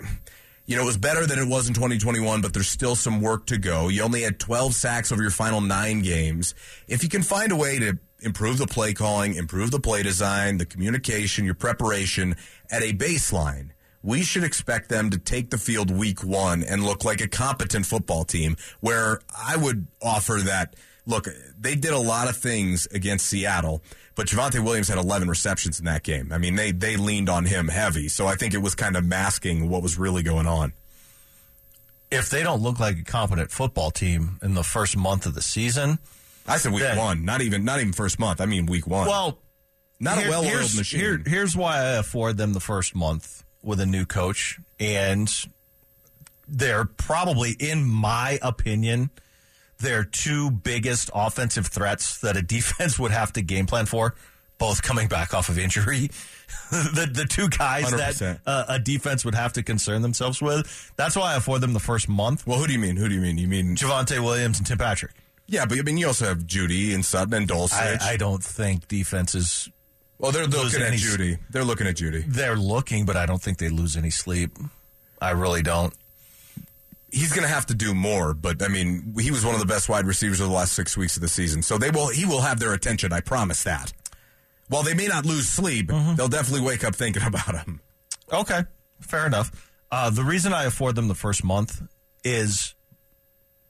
you 0.70 0.76
know, 0.76 0.82
it 0.82 0.86
was 0.86 0.98
better 0.98 1.26
than 1.26 1.40
it 1.40 1.48
was 1.48 1.66
in 1.66 1.74
2021, 1.74 2.42
but 2.42 2.54
there's 2.54 2.68
still 2.68 2.94
some 2.94 3.20
work 3.20 3.46
to 3.46 3.58
go. 3.58 3.88
You 3.88 4.02
only 4.02 4.22
had 4.22 4.38
12 4.38 4.72
sacks 4.72 5.10
over 5.10 5.20
your 5.20 5.32
final 5.32 5.60
nine 5.60 6.00
games. 6.00 6.54
If 6.86 7.02
you 7.02 7.08
can 7.08 7.22
find 7.22 7.50
a 7.50 7.56
way 7.56 7.80
to 7.80 7.98
improve 8.20 8.58
the 8.58 8.68
play 8.68 8.92
calling, 8.92 9.34
improve 9.34 9.72
the 9.72 9.80
play 9.80 10.04
design, 10.04 10.58
the 10.58 10.64
communication, 10.64 11.44
your 11.44 11.54
preparation 11.54 12.36
at 12.70 12.84
a 12.84 12.92
baseline, 12.92 13.70
we 14.04 14.22
should 14.22 14.44
expect 14.44 14.88
them 14.88 15.10
to 15.10 15.18
take 15.18 15.50
the 15.50 15.58
field 15.58 15.90
week 15.90 16.22
one 16.22 16.62
and 16.62 16.84
look 16.84 17.04
like 17.04 17.20
a 17.20 17.26
competent 17.26 17.84
football 17.84 18.22
team 18.22 18.56
where 18.78 19.18
I 19.36 19.56
would 19.56 19.88
offer 20.00 20.34
that 20.44 20.76
look, 21.06 21.26
they 21.58 21.74
did 21.74 21.92
a 21.92 21.98
lot 21.98 22.28
of 22.28 22.36
things 22.36 22.86
against 22.92 23.26
Seattle, 23.26 23.82
but 24.14 24.26
Javonte 24.26 24.62
Williams 24.62 24.88
had 24.88 24.98
11 24.98 25.28
receptions 25.28 25.78
in 25.78 25.84
that 25.86 26.02
game. 26.02 26.32
I 26.32 26.38
mean, 26.38 26.54
they, 26.56 26.72
they 26.72 26.96
leaned 26.96 27.28
on 27.28 27.44
him 27.46 27.68
heavy. 27.68 28.08
So 28.08 28.26
I 28.26 28.34
think 28.34 28.54
it 28.54 28.58
was 28.62 28.74
kind 28.74 28.96
of 28.96 29.04
masking 29.04 29.68
what 29.68 29.82
was 29.82 29.98
really 29.98 30.22
going 30.22 30.46
on. 30.46 30.72
if 32.10 32.28
they 32.28 32.42
don't 32.42 32.60
look 32.60 32.80
like 32.80 32.98
a 32.98 33.04
competent 33.04 33.50
football 33.50 33.90
team 33.90 34.38
in 34.42 34.54
the 34.54 34.64
first 34.64 34.96
month 34.96 35.26
of 35.26 35.34
the 35.34 35.42
season, 35.42 35.98
I 36.46 36.56
said 36.56 36.72
week 36.72 36.82
Then- 36.82 36.96
one, 36.98 37.24
not 37.24 37.40
even 37.40 37.64
not 37.64 37.80
even 37.80 37.92
first 37.92 38.18
month. 38.18 38.40
I 38.40 38.46
mean 38.46 38.66
week 38.66 38.86
one. 38.86 39.06
well, 39.06 39.38
not 40.00 40.18
here- 40.18 40.26
a 40.26 40.30
well-oiled 40.30 40.74
machine. 40.74 40.98
here- 41.00 41.22
here's 41.24 41.54
why 41.56 41.76
I 41.78 41.82
afford 41.98 42.36
them 42.36 42.52
the 42.52 42.60
first 42.60 42.94
month 42.96 43.44
with 43.62 43.78
a 43.78 43.86
new 43.86 44.04
coach, 44.06 44.58
and 44.80 45.30
they're 46.48 46.84
probably, 46.84 47.52
in 47.52 47.84
my 47.84 48.38
opinion, 48.42 49.10
their 49.80 50.04
two 50.04 50.50
biggest 50.50 51.10
offensive 51.14 51.66
threats 51.66 52.20
that 52.20 52.36
a 52.36 52.42
defense 52.42 52.98
would 53.00 53.12
have 53.12 53.32
to 53.34 53.42
game 53.42 53.66
plan 53.66 53.86
for, 53.86 54.14
both 54.58 54.82
coming 54.82 55.08
back 55.08 55.34
off 55.34 55.48
of 55.48 55.58
injury. 55.58 56.10
the 56.70 57.08
the 57.12 57.24
two 57.24 57.48
guys 57.48 57.86
100%. 57.86 58.18
that 58.18 58.40
uh, 58.46 58.64
a 58.68 58.78
defense 58.78 59.24
would 59.24 59.34
have 59.34 59.52
to 59.54 59.62
concern 59.62 60.02
themselves 60.02 60.40
with. 60.42 60.92
That's 60.96 61.16
why 61.16 61.32
I 61.32 61.36
afford 61.36 61.60
them 61.60 61.72
the 61.72 61.80
first 61.80 62.08
month. 62.08 62.46
well, 62.46 62.58
who 62.58 62.66
do 62.66 62.72
you 62.72 62.78
mean? 62.78 62.96
Who 62.96 63.08
do 63.08 63.14
you 63.14 63.20
mean? 63.20 63.38
You 63.38 63.48
mean 63.48 63.76
Javonte 63.76 64.22
Williams 64.22 64.58
and 64.58 64.66
Tim 64.66 64.78
Patrick. 64.78 65.12
yeah, 65.46 65.64
but 65.66 65.78
I 65.78 65.82
mean 65.82 65.96
you 65.96 66.06
also 66.08 66.26
have 66.26 66.38
Jeudy 66.46 66.94
and 66.94 67.04
Sutton 67.04 67.34
and 67.34 67.48
Dulcich. 67.48 68.00
I, 68.02 68.12
I 68.12 68.16
don't 68.16 68.42
think 68.42 68.88
defenses 68.88 69.70
well, 70.20 70.32
they're 70.32 70.46
looking 70.46 70.82
at 70.82 70.92
Jeudy. 70.92 71.38
They're 71.48 71.64
looking 71.64 71.86
at 71.86 71.96
Jeudy. 71.96 72.24
they're 72.26 72.56
looking, 72.56 73.06
but 73.06 73.16
I 73.16 73.24
don't 73.24 73.40
think 73.40 73.56
they 73.56 73.70
lose 73.70 73.96
any 73.96 74.10
sleep. 74.10 74.50
I 75.20 75.30
really 75.30 75.62
don't. 75.62 75.94
He's 77.12 77.32
going 77.32 77.42
to 77.46 77.52
have 77.52 77.66
to 77.66 77.74
do 77.74 77.94
more. 77.94 78.34
But 78.34 78.62
I 78.62 78.68
mean, 78.68 79.14
he 79.18 79.30
was 79.30 79.44
one 79.44 79.54
of 79.54 79.60
the 79.60 79.66
best 79.66 79.88
wide 79.88 80.06
receivers 80.06 80.40
of 80.40 80.48
the 80.48 80.54
last 80.54 80.72
six 80.72 80.96
weeks 80.96 81.16
of 81.16 81.22
the 81.22 81.28
season, 81.28 81.62
so 81.62 81.78
they 81.78 81.90
will. 81.90 82.08
He 82.08 82.24
will 82.24 82.40
have 82.42 82.58
their 82.60 82.72
attention. 82.74 83.12
I 83.12 83.20
promise 83.20 83.62
that. 83.64 83.92
While 84.68 84.82
they 84.84 84.94
may 84.94 85.06
not 85.08 85.26
lose 85.26 85.48
sleep, 85.48 85.88
Mm-hmm. 85.88 86.14
they'll 86.14 86.28
definitely 86.28 86.66
wake 86.66 86.84
up 86.84 86.94
thinking 86.94 87.22
about 87.26 87.54
him. 87.56 87.80
Okay, 88.32 88.62
fair 89.00 89.26
enough. 89.26 89.50
Uh, 89.90 90.10
the 90.10 90.22
reason 90.22 90.52
I 90.52 90.64
afford 90.64 90.94
them 90.94 91.08
the 91.08 91.14
first 91.16 91.42
month 91.42 91.82
is 92.22 92.74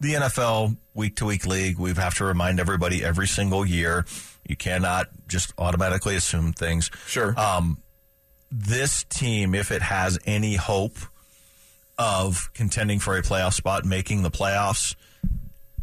the 0.01 0.15
NFL 0.15 0.77
week 0.95 1.17
to 1.17 1.25
week 1.27 1.47
league. 1.47 1.79
We 1.79 1.93
have 1.95 2.15
to 2.17 2.25
remind 2.25 2.61
everybody 2.61 3.03
every 3.03 3.27
single 3.27 3.65
year. 3.65 4.05
You 4.47 4.57
cannot 4.57 5.09
just 5.29 5.55
automatically 5.57 6.17
assume 6.17 6.53
things. 6.53 6.91
Sure. 7.07 7.39
Um, 7.41 7.79
this 8.51 9.05
team, 9.05 9.55
if 9.55 9.71
it 9.71 9.81
has 9.83 10.19
any 10.27 10.57
hope 10.57 10.99
of 12.01 12.49
contending 12.55 12.99
for 12.99 13.15
a 13.19 13.23
playoff 13.23 13.53
spot, 13.53 13.85
making 13.85 14.23
the 14.23 14.31
playoffs, 14.31 14.97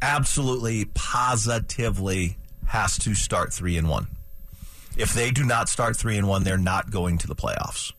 absolutely, 0.02 0.86
positively 0.86 2.38
has 2.66 2.98
to 2.98 3.14
start 3.14 3.54
three 3.54 3.78
and 3.78 3.88
one. 3.88 4.08
If 4.98 5.14
they 5.14 5.30
do 5.30 5.46
not 5.46 5.70
start 5.70 5.96
three 5.96 6.18
and 6.18 6.28
one, 6.28 6.44
they're 6.44 6.58
not 6.58 6.90
going 6.90 7.20
to 7.20 7.28
the 7.28 7.36
playoffs. 7.36 7.94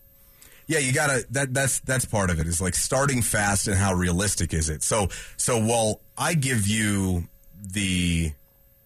Yeah, 0.67 0.81
you 0.81 0.93
gotta. 0.93 1.25
That 1.31 1.55
that's 1.55 1.79
that's 1.81 2.05
part 2.05 2.29
of 2.29 2.41
it. 2.41 2.49
Is 2.49 2.61
like 2.61 2.75
starting 2.75 3.23
fast 3.23 3.69
and 3.69 3.77
how 3.77 3.95
realistic 3.95 4.53
is 4.53 4.69
it? 4.69 4.83
So 4.83 5.09
so 5.37 5.59
while 5.59 6.01
I 6.19 6.35
give 6.35 6.67
you 6.67 7.29
the 7.57 8.33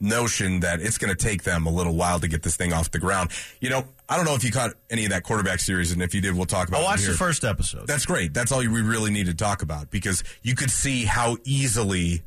notion 0.03 0.61
that 0.61 0.81
it's 0.81 0.99
going 0.99 1.15
to 1.15 1.17
take 1.17 1.45
them 1.45 1.67
a 1.67 1.71
little 1.71 1.95
while 1.95 2.21
to 2.21 2.29
get 2.29 2.43
this 2.43 2.57
thing 2.57 2.73
off 2.73 2.91
the 2.91 2.99
ground, 2.99 3.31
you 3.61 3.71
know, 3.71 3.85
I 4.09 4.17
don't 4.17 4.27
know 4.27 4.35
if 4.35 4.45
you 4.45 4.51
caught 4.51 4.73
any 4.91 5.05
of 5.05 5.11
that 5.11 5.23
quarterback 5.23 5.61
series, 5.61 5.93
and 5.93 6.03
if 6.03 6.15
you 6.15 6.21
did, 6.21 6.37
we'll 6.37 6.47
talk 6.47 6.69
about. 6.69 6.83
I 6.83 6.85
watched 6.85 7.07
the 7.07 7.13
first 7.13 7.45
episode. 7.45 7.87
That's 7.87 8.05
great. 8.05 8.35
That's 8.35 8.53
all 8.53 8.59
we 8.59 8.67
really 8.67 9.11
need 9.11 9.27
to 9.27 9.35
talk 9.35 9.63
about 9.63 9.91
because 9.91 10.23
you 10.43 10.55
could 10.55 10.71
see 10.71 11.05
how 11.05 11.39
easily 11.45 12.23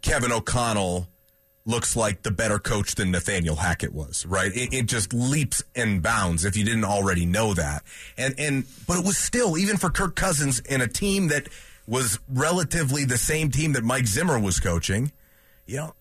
Kevin 0.00 0.32
O'Connell 0.32 1.08
looks 1.64 1.94
like 1.94 2.22
the 2.22 2.30
better 2.30 2.58
coach 2.58 2.94
than 2.94 3.10
Nathaniel 3.10 3.56
Hackett 3.56 3.94
was, 3.94 4.26
right? 4.26 4.50
It, 4.54 4.72
it 4.72 4.86
just 4.86 5.12
leaps 5.12 5.62
and 5.76 6.02
bounds 6.02 6.44
if 6.44 6.56
you 6.56 6.64
didn't 6.64 6.84
already 6.84 7.24
know 7.26 7.54
that. 7.54 7.82
And 8.16 8.34
and 8.38 8.64
but 8.86 8.98
it 8.98 9.04
was 9.04 9.16
still 9.16 9.56
even 9.56 9.76
for 9.76 9.90
Kirk 9.90 10.16
Cousins 10.16 10.60
in 10.60 10.80
a 10.80 10.88
team 10.88 11.28
that 11.28 11.48
was 11.86 12.18
relatively 12.28 13.04
the 13.04 13.18
same 13.18 13.50
team 13.50 13.72
that 13.72 13.84
Mike 13.84 14.06
Zimmer 14.06 14.38
was 14.38 14.60
coaching, 14.60 15.12
you 15.66 15.76
know, 15.76 15.94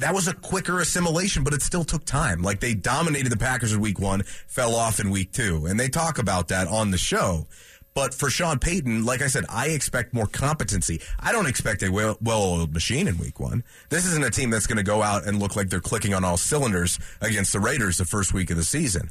that 0.00 0.14
was 0.14 0.28
a 0.28 0.34
quicker 0.34 0.80
assimilation, 0.80 1.44
but 1.44 1.54
it 1.54 1.62
still 1.62 1.84
took 1.84 2.04
time. 2.04 2.42
Like 2.42 2.60
they 2.60 2.74
dominated 2.74 3.30
the 3.30 3.36
Packers 3.36 3.72
in 3.72 3.80
week 3.80 3.98
one, 3.98 4.22
fell 4.46 4.74
off 4.74 5.00
in 5.00 5.10
week 5.10 5.32
two. 5.32 5.66
And 5.66 5.78
they 5.78 5.88
talk 5.88 6.18
about 6.18 6.48
that 6.48 6.68
on 6.68 6.90
the 6.90 6.98
show. 6.98 7.46
But 7.94 8.14
for 8.14 8.30
Sean 8.30 8.58
Payton, 8.58 9.04
like 9.04 9.20
I 9.20 9.26
said, 9.26 9.44
I 9.48 9.68
expect 9.68 10.14
more 10.14 10.26
competency. 10.26 11.00
I 11.20 11.30
don't 11.30 11.46
expect 11.46 11.82
a 11.82 11.90
well 11.90 12.16
oiled 12.26 12.72
machine 12.72 13.06
in 13.06 13.18
week 13.18 13.38
one. 13.38 13.64
This 13.90 14.06
isn't 14.06 14.24
a 14.24 14.30
team 14.30 14.50
that's 14.50 14.66
going 14.66 14.78
to 14.78 14.82
go 14.82 15.02
out 15.02 15.26
and 15.26 15.38
look 15.38 15.56
like 15.56 15.68
they're 15.68 15.80
clicking 15.80 16.14
on 16.14 16.24
all 16.24 16.38
cylinders 16.38 16.98
against 17.20 17.52
the 17.52 17.60
Raiders 17.60 17.98
the 17.98 18.06
first 18.06 18.32
week 18.32 18.50
of 18.50 18.56
the 18.56 18.64
season. 18.64 19.10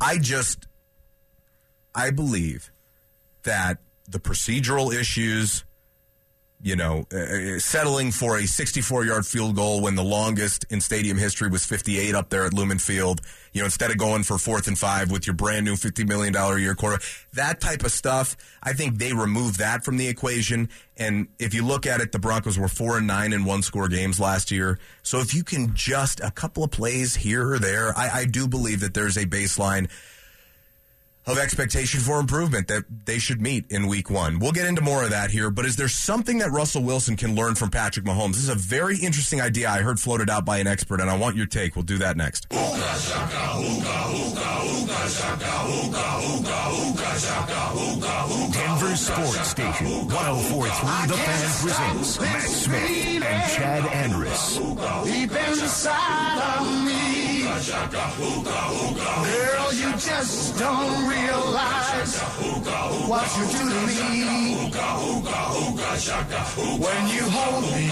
I 0.00 0.18
just, 0.18 0.66
I 1.94 2.10
believe 2.10 2.70
that 3.42 3.78
the 4.08 4.18
procedural 4.18 4.94
issues, 4.94 5.64
you 6.66 6.74
know, 6.74 7.06
uh, 7.12 7.60
settling 7.60 8.10
for 8.10 8.38
a 8.38 8.44
64 8.44 9.04
yard 9.04 9.24
field 9.24 9.54
goal 9.54 9.80
when 9.80 9.94
the 9.94 10.02
longest 10.02 10.64
in 10.68 10.80
stadium 10.80 11.16
history 11.16 11.48
was 11.48 11.64
58 11.64 12.12
up 12.12 12.28
there 12.28 12.44
at 12.44 12.52
Lumen 12.52 12.80
Field, 12.80 13.20
you 13.52 13.60
know, 13.60 13.66
instead 13.66 13.92
of 13.92 13.98
going 13.98 14.24
for 14.24 14.36
fourth 14.36 14.66
and 14.66 14.76
five 14.76 15.08
with 15.12 15.28
your 15.28 15.34
brand 15.34 15.64
new 15.64 15.74
$50 15.74 16.08
million 16.08 16.34
a 16.34 16.58
year 16.58 16.74
quarter, 16.74 16.98
that 17.34 17.60
type 17.60 17.84
of 17.84 17.92
stuff, 17.92 18.36
I 18.64 18.72
think 18.72 18.98
they 18.98 19.12
removed 19.12 19.60
that 19.60 19.84
from 19.84 19.96
the 19.96 20.08
equation. 20.08 20.68
And 20.96 21.28
if 21.38 21.54
you 21.54 21.64
look 21.64 21.86
at 21.86 22.00
it, 22.00 22.10
the 22.10 22.18
Broncos 22.18 22.58
were 22.58 22.66
four 22.66 22.98
and 22.98 23.06
nine 23.06 23.32
in 23.32 23.44
one 23.44 23.62
score 23.62 23.86
games 23.86 24.18
last 24.18 24.50
year. 24.50 24.76
So 25.04 25.20
if 25.20 25.34
you 25.34 25.44
can 25.44 25.72
just 25.72 26.18
a 26.18 26.32
couple 26.32 26.64
of 26.64 26.72
plays 26.72 27.14
here 27.14 27.48
or 27.48 27.60
there, 27.60 27.96
I, 27.96 28.10
I 28.10 28.24
do 28.24 28.48
believe 28.48 28.80
that 28.80 28.92
there's 28.92 29.16
a 29.16 29.24
baseline 29.24 29.88
of 31.26 31.38
expectation 31.38 32.00
for 32.00 32.20
improvement 32.20 32.68
that 32.68 32.84
they 33.04 33.18
should 33.18 33.40
meet 33.40 33.66
in 33.70 33.88
week 33.88 34.10
one. 34.10 34.38
We'll 34.38 34.52
get 34.52 34.66
into 34.66 34.80
more 34.80 35.02
of 35.02 35.10
that 35.10 35.30
here, 35.30 35.50
but 35.50 35.64
is 35.64 35.76
there 35.76 35.88
something 35.88 36.38
that 36.38 36.52
Russell 36.52 36.82
Wilson 36.82 37.16
can 37.16 37.34
learn 37.34 37.56
from 37.56 37.70
Patrick 37.70 38.06
Mahomes? 38.06 38.34
This 38.34 38.44
is 38.44 38.48
a 38.48 38.54
very 38.54 38.98
interesting 38.98 39.40
idea 39.40 39.68
I 39.68 39.78
heard 39.78 39.98
floated 39.98 40.30
out 40.30 40.44
by 40.44 40.58
an 40.58 40.66
expert, 40.66 41.00
and 41.00 41.10
I 41.10 41.16
want 41.16 41.36
your 41.36 41.46
take. 41.46 41.74
We'll 41.74 41.82
do 41.82 41.98
that 41.98 42.16
next. 42.16 42.48
Denver 48.52 48.96
Sports 48.96 49.48
Station 49.48 49.86
1043 50.06 51.06
The 51.06 51.16
Fan 51.16 51.50
presents 51.62 52.20
Mat 52.20 52.42
Smith 52.42 53.24
and 53.24 53.50
Chad 53.52 53.86
Andrus. 53.86 54.58
deep 55.04 55.32
inside 55.32 56.60
of 56.60 56.84
me. 56.84 57.05
Girl, 57.56 57.72
you 59.72 59.90
just 59.92 60.58
don't 60.58 61.08
realize 61.08 62.20
what 63.08 63.36
you 63.38 63.44
do 63.46 63.58
to 63.70 63.86
me. 63.86 64.68
When 66.76 67.08
you 67.08 67.22
hold 67.30 67.64
me, 67.72 67.88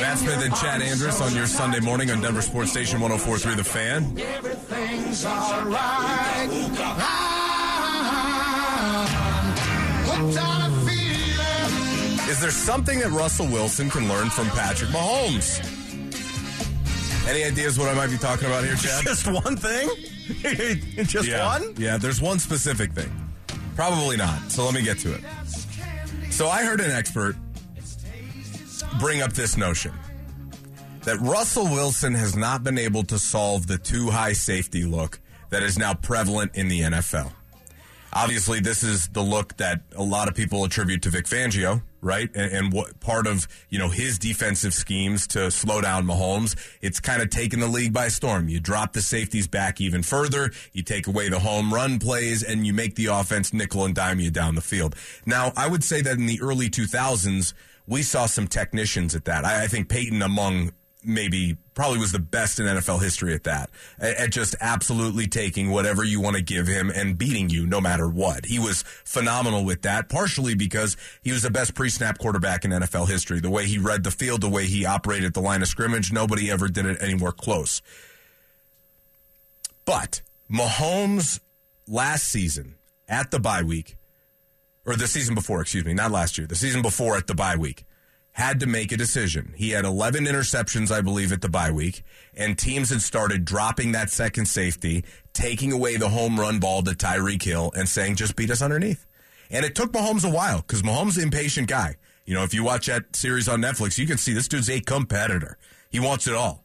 Mat 0.00 0.16
Smith 0.18 0.44
and 0.44 0.54
Chad 0.54 0.80
Andrus 0.80 1.20
on 1.20 1.34
your 1.34 1.46
Sunday 1.46 1.80
morning 1.80 2.12
on 2.12 2.20
Denver 2.20 2.40
Sports 2.40 2.70
Station 2.70 3.00
1043 3.00 3.56
The 3.56 3.64
Fan. 3.64 4.16
everything's 4.16 5.24
alright. 5.26 6.48
I'm 8.14 9.56
hooked 10.06 10.38
on 10.38 10.70
a 10.70 10.74
feeling. 10.86 12.30
Is 12.30 12.40
there 12.40 12.52
something 12.52 13.00
that 13.00 13.10
Russell 13.10 13.46
Wilson 13.48 13.90
can 13.90 14.06
learn 14.08 14.30
from 14.30 14.46
Patrick 14.50 14.90
Mahomes? 14.90 15.81
Any 17.28 17.44
ideas 17.44 17.78
what 17.78 17.88
I 17.88 17.94
might 17.94 18.10
be 18.10 18.18
talking 18.18 18.46
about 18.46 18.64
here, 18.64 18.74
Chad? 18.74 19.04
Just 19.04 19.26
one 19.26 19.56
thing? 19.56 19.88
Just 21.04 21.28
yeah. 21.28 21.46
one? 21.46 21.74
Yeah, 21.76 21.96
there's 21.96 22.20
one 22.20 22.38
specific 22.38 22.92
thing. 22.92 23.10
Probably 23.76 24.16
not. 24.16 24.50
So 24.50 24.64
let 24.64 24.74
me 24.74 24.82
get 24.82 24.98
to 24.98 25.14
it. 25.14 25.20
So 26.30 26.48
I 26.48 26.64
heard 26.64 26.80
an 26.80 26.90
expert 26.90 27.36
bring 28.98 29.22
up 29.22 29.32
this 29.32 29.56
notion 29.56 29.92
that 31.04 31.18
Russell 31.20 31.64
Wilson 31.64 32.14
has 32.14 32.36
not 32.36 32.64
been 32.64 32.78
able 32.78 33.02
to 33.04 33.18
solve 33.18 33.66
the 33.66 33.78
two-high 33.78 34.32
safety 34.32 34.84
look 34.84 35.20
that 35.50 35.62
is 35.62 35.78
now 35.78 35.94
prevalent 35.94 36.52
in 36.54 36.68
the 36.68 36.80
NFL. 36.80 37.32
Obviously, 38.14 38.60
this 38.60 38.82
is 38.82 39.08
the 39.08 39.22
look 39.22 39.56
that 39.56 39.80
a 39.96 40.02
lot 40.02 40.28
of 40.28 40.34
people 40.34 40.64
attribute 40.64 41.02
to 41.02 41.10
Vic 41.10 41.24
Fangio, 41.24 41.82
right? 42.02 42.28
And, 42.34 42.52
and 42.52 42.72
what 42.72 43.00
part 43.00 43.26
of 43.26 43.48
you 43.70 43.78
know 43.78 43.88
his 43.88 44.18
defensive 44.18 44.74
schemes 44.74 45.26
to 45.28 45.50
slow 45.50 45.80
down 45.80 46.06
Mahomes. 46.06 46.54
It's 46.82 47.00
kind 47.00 47.22
of 47.22 47.30
taken 47.30 47.60
the 47.60 47.68
league 47.68 47.92
by 47.92 48.08
storm. 48.08 48.48
You 48.48 48.60
drop 48.60 48.92
the 48.92 49.00
safeties 49.00 49.46
back 49.46 49.80
even 49.80 50.02
further. 50.02 50.52
You 50.72 50.82
take 50.82 51.06
away 51.06 51.30
the 51.30 51.38
home 51.38 51.72
run 51.72 51.98
plays, 51.98 52.42
and 52.42 52.66
you 52.66 52.74
make 52.74 52.96
the 52.96 53.06
offense 53.06 53.52
nickel 53.54 53.84
and 53.84 53.94
dime 53.94 54.20
you 54.20 54.30
down 54.30 54.56
the 54.56 54.60
field. 54.60 54.94
Now, 55.24 55.52
I 55.56 55.68
would 55.68 55.82
say 55.82 56.02
that 56.02 56.18
in 56.18 56.26
the 56.26 56.40
early 56.42 56.68
2000s, 56.68 57.54
we 57.86 58.02
saw 58.02 58.26
some 58.26 58.46
technicians 58.46 59.14
at 59.14 59.24
that. 59.24 59.44
I, 59.44 59.64
I 59.64 59.66
think 59.68 59.88
Peyton 59.88 60.22
among 60.22 60.72
maybe 61.04 61.56
probably 61.74 61.98
was 61.98 62.12
the 62.12 62.18
best 62.18 62.58
in 62.58 62.66
NFL 62.66 63.02
history 63.02 63.34
at 63.34 63.44
that. 63.44 63.70
At, 63.98 64.30
just 64.30 64.54
absolutely 64.60 65.26
taking 65.26 65.70
whatever 65.70 66.04
you 66.04 66.20
want 66.20 66.36
to 66.36 66.42
give 66.42 66.66
him 66.66 66.90
and 66.90 67.18
beating 67.18 67.50
you 67.50 67.66
no 67.66 67.80
matter 67.80 68.08
what. 68.08 68.46
He 68.46 68.58
was 68.58 68.82
phenomenal 69.04 69.64
with 69.64 69.82
that, 69.82 70.08
partially 70.08 70.54
because 70.54 70.96
he 71.22 71.32
was 71.32 71.42
the 71.42 71.50
best 71.50 71.74
pre-snap 71.74 72.18
quarterback 72.18 72.64
in 72.64 72.70
NFL 72.70 73.08
history. 73.08 73.40
The 73.40 73.50
way 73.50 73.66
he 73.66 73.78
read 73.78 74.04
the 74.04 74.10
field, 74.10 74.40
the 74.40 74.48
way 74.48 74.66
he 74.66 74.86
operated 74.86 75.34
the 75.34 75.40
line 75.40 75.62
of 75.62 75.68
scrimmage, 75.68 76.12
nobody 76.12 76.50
ever 76.50 76.68
did 76.68 76.86
it 76.86 77.02
anywhere 77.02 77.32
close. 77.32 77.82
But 79.84 80.22
Mahomes 80.50 81.40
last 81.86 82.28
season 82.28 82.76
at 83.08 83.30
the 83.30 83.40
bye 83.40 83.62
week 83.62 83.96
or 84.86 84.96
the 84.96 85.06
season 85.06 85.34
before, 85.34 85.60
excuse 85.60 85.84
me, 85.84 85.94
not 85.94 86.10
last 86.10 86.38
year, 86.38 86.46
the 86.46 86.54
season 86.54 86.82
before 86.82 87.16
at 87.16 87.26
the 87.26 87.34
bye 87.34 87.56
week, 87.56 87.84
had 88.32 88.60
to 88.60 88.66
make 88.66 88.92
a 88.92 88.96
decision. 88.96 89.52
He 89.56 89.70
had 89.70 89.84
11 89.84 90.24
interceptions, 90.24 90.90
I 90.90 91.02
believe, 91.02 91.32
at 91.32 91.42
the 91.42 91.48
bye 91.48 91.70
week, 91.70 92.02
and 92.34 92.58
teams 92.58 92.90
had 92.90 93.02
started 93.02 93.44
dropping 93.44 93.92
that 93.92 94.10
second 94.10 94.46
safety, 94.46 95.04
taking 95.34 95.70
away 95.70 95.96
the 95.96 96.08
home 96.08 96.40
run 96.40 96.58
ball 96.58 96.82
to 96.82 96.92
Tyreek 96.92 97.42
Hill, 97.42 97.72
and 97.76 97.88
saying, 97.88 98.16
just 98.16 98.34
beat 98.34 98.50
us 98.50 98.62
underneath. 98.62 99.06
And 99.50 99.66
it 99.66 99.74
took 99.74 99.92
Mahomes 99.92 100.24
a 100.24 100.32
while 100.32 100.62
because 100.62 100.82
Mahomes 100.82 101.18
an 101.18 101.24
impatient 101.24 101.68
guy. 101.68 101.96
You 102.24 102.34
know, 102.34 102.42
if 102.42 102.54
you 102.54 102.64
watch 102.64 102.86
that 102.86 103.14
series 103.14 103.48
on 103.48 103.60
Netflix, 103.60 103.98
you 103.98 104.06
can 104.06 104.16
see 104.16 104.32
this 104.32 104.48
dude's 104.48 104.70
a 104.70 104.80
competitor. 104.80 105.58
He 105.90 106.00
wants 106.00 106.26
it 106.26 106.34
all. 106.34 106.64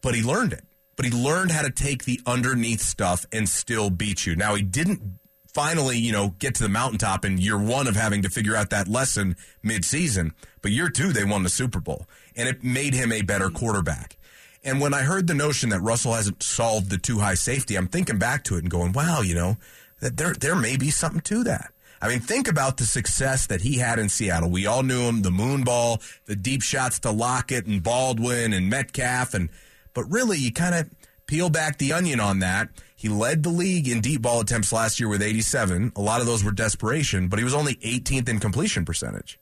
But 0.00 0.14
he 0.14 0.22
learned 0.22 0.52
it. 0.52 0.64
But 0.94 1.06
he 1.06 1.10
learned 1.10 1.50
how 1.50 1.62
to 1.62 1.70
take 1.70 2.04
the 2.04 2.20
underneath 2.24 2.80
stuff 2.80 3.26
and 3.32 3.48
still 3.48 3.90
beat 3.90 4.26
you. 4.26 4.36
Now, 4.36 4.54
he 4.54 4.62
didn't 4.62 5.18
finally, 5.56 5.96
you 5.96 6.12
know, 6.12 6.34
get 6.38 6.54
to 6.54 6.62
the 6.62 6.68
mountaintop 6.68 7.24
in 7.24 7.38
year 7.38 7.56
one 7.56 7.88
of 7.88 7.96
having 7.96 8.20
to 8.20 8.28
figure 8.28 8.54
out 8.54 8.68
that 8.68 8.86
lesson 8.86 9.34
midseason. 9.64 10.32
But 10.60 10.70
year 10.70 10.90
two, 10.90 11.14
they 11.14 11.24
won 11.24 11.44
the 11.44 11.48
Super 11.48 11.80
Bowl. 11.80 12.06
And 12.36 12.46
it 12.46 12.62
made 12.62 12.92
him 12.92 13.10
a 13.10 13.22
better 13.22 13.48
quarterback. 13.48 14.18
And 14.62 14.82
when 14.82 14.92
I 14.92 15.00
heard 15.00 15.26
the 15.26 15.34
notion 15.34 15.70
that 15.70 15.80
Russell 15.80 16.12
hasn't 16.12 16.42
solved 16.42 16.90
the 16.90 16.98
two-high 16.98 17.36
safety, 17.36 17.74
I'm 17.74 17.86
thinking 17.86 18.18
back 18.18 18.44
to 18.44 18.56
it 18.56 18.64
and 18.64 18.70
going, 18.70 18.92
wow, 18.92 19.22
you 19.22 19.34
know, 19.34 19.56
that 20.00 20.18
there 20.18 20.34
there 20.34 20.56
may 20.56 20.76
be 20.76 20.90
something 20.90 21.22
to 21.22 21.42
that. 21.44 21.72
I 22.02 22.08
mean, 22.08 22.20
think 22.20 22.48
about 22.48 22.76
the 22.76 22.84
success 22.84 23.46
that 23.46 23.62
he 23.62 23.78
had 23.78 23.98
in 23.98 24.10
Seattle. 24.10 24.50
We 24.50 24.66
all 24.66 24.82
knew 24.82 25.04
him, 25.04 25.22
the 25.22 25.30
moon 25.30 25.64
ball, 25.64 26.02
the 26.26 26.36
deep 26.36 26.60
shots 26.60 26.98
to 26.98 27.10
Lockett 27.10 27.64
and 27.64 27.82
Baldwin 27.82 28.52
and 28.52 28.68
Metcalf 28.68 29.32
and 29.32 29.48
but 29.94 30.04
really 30.10 30.36
you 30.36 30.52
kind 30.52 30.74
of 30.74 30.90
peel 31.26 31.48
back 31.48 31.78
the 31.78 31.94
onion 31.94 32.20
on 32.20 32.40
that. 32.40 32.68
He 33.06 33.12
led 33.12 33.44
the 33.44 33.50
league 33.50 33.86
in 33.86 34.00
deep 34.00 34.22
ball 34.22 34.40
attempts 34.40 34.72
last 34.72 34.98
year 34.98 35.08
with 35.08 35.22
87. 35.22 35.92
A 35.94 36.00
lot 36.00 36.20
of 36.20 36.26
those 36.26 36.42
were 36.42 36.50
desperation, 36.50 37.28
but 37.28 37.38
he 37.38 37.44
was 37.44 37.54
only 37.54 37.76
18th 37.76 38.28
in 38.28 38.40
completion 38.40 38.84
percentage. 38.84 39.38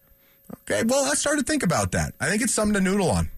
Okay, 0.71 0.83
well, 0.87 1.11
I 1.11 1.15
started 1.15 1.47
to 1.47 1.51
think 1.51 1.63
about 1.63 1.93
that. 1.93 2.13
I 2.21 2.29
think 2.29 2.43
it's 2.43 2.53
something 2.53 2.75
to 2.75 2.81
noodle 2.83 3.11
on. 3.11 3.31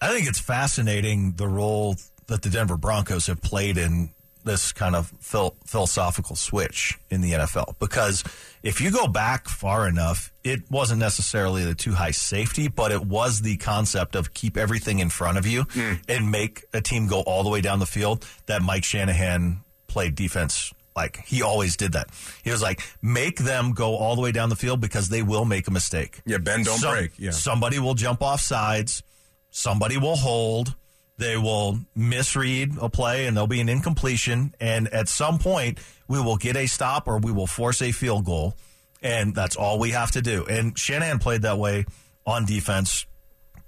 I 0.00 0.08
think 0.08 0.26
it's 0.26 0.40
fascinating 0.40 1.34
the 1.36 1.46
role 1.46 1.94
that 2.26 2.42
the 2.42 2.50
Denver 2.50 2.76
Broncos 2.76 3.28
have 3.28 3.40
played 3.40 3.78
in 3.78 4.10
this 4.44 4.72
kind 4.72 4.96
of 4.96 5.12
phil- 5.20 5.56
philosophical 5.66 6.36
switch 6.36 6.98
in 7.10 7.20
the 7.20 7.32
NFL 7.32 7.74
because 7.78 8.24
if 8.62 8.80
you 8.80 8.90
go 8.90 9.06
back 9.06 9.48
far 9.48 9.88
enough, 9.88 10.32
it 10.44 10.70
wasn't 10.70 11.00
necessarily 11.00 11.64
the 11.64 11.74
two-high 11.74 12.10
safety, 12.10 12.68
but 12.68 12.92
it 12.92 13.04
was 13.04 13.40
the 13.40 13.56
concept 13.56 14.14
of 14.14 14.34
keep 14.34 14.56
everything 14.56 14.98
in 14.98 15.10
front 15.10 15.38
of 15.38 15.46
you 15.46 15.64
hmm. 15.70 15.94
and 16.08 16.30
make 16.30 16.64
a 16.72 16.80
team 16.80 17.06
go 17.06 17.20
all 17.20 17.42
the 17.42 17.50
way 17.50 17.60
down 17.60 17.78
the 17.78 17.86
field 17.86 18.26
that 18.46 18.62
Mike 18.62 18.84
Shanahan 18.84 19.60
played 19.86 20.14
defense 20.14 20.72
like 20.96 21.24
he 21.24 21.42
always 21.42 21.76
did 21.76 21.92
that. 21.92 22.08
He 22.42 22.50
was 22.50 22.62
like, 22.62 22.82
make 23.00 23.38
them 23.38 23.72
go 23.72 23.96
all 23.96 24.16
the 24.16 24.22
way 24.22 24.32
down 24.32 24.48
the 24.48 24.56
field 24.56 24.80
because 24.80 25.08
they 25.08 25.22
will 25.22 25.44
make 25.44 25.68
a 25.68 25.70
mistake. 25.70 26.20
Yeah, 26.26 26.38
bend, 26.38 26.64
don't 26.64 26.78
Some- 26.78 26.92
break. 26.92 27.12
Yeah. 27.16 27.30
Somebody 27.30 27.78
will 27.78 27.94
jump 27.94 28.22
off 28.22 28.40
sides. 28.40 29.02
Somebody 29.50 29.98
will 29.98 30.16
hold. 30.16 30.74
They 31.20 31.36
will 31.36 31.78
misread 31.94 32.78
a 32.80 32.88
play 32.88 33.26
and 33.26 33.36
there'll 33.36 33.46
be 33.46 33.60
an 33.60 33.68
incompletion. 33.68 34.54
And 34.58 34.88
at 34.88 35.06
some 35.06 35.38
point, 35.38 35.78
we 36.08 36.18
will 36.18 36.38
get 36.38 36.56
a 36.56 36.66
stop 36.66 37.06
or 37.06 37.18
we 37.18 37.30
will 37.30 37.46
force 37.46 37.82
a 37.82 37.92
field 37.92 38.24
goal. 38.24 38.54
And 39.02 39.34
that's 39.34 39.54
all 39.54 39.78
we 39.78 39.90
have 39.90 40.12
to 40.12 40.22
do. 40.22 40.46
And 40.46 40.78
Shanahan 40.78 41.18
played 41.18 41.42
that 41.42 41.58
way 41.58 41.84
on 42.24 42.46
defense 42.46 43.04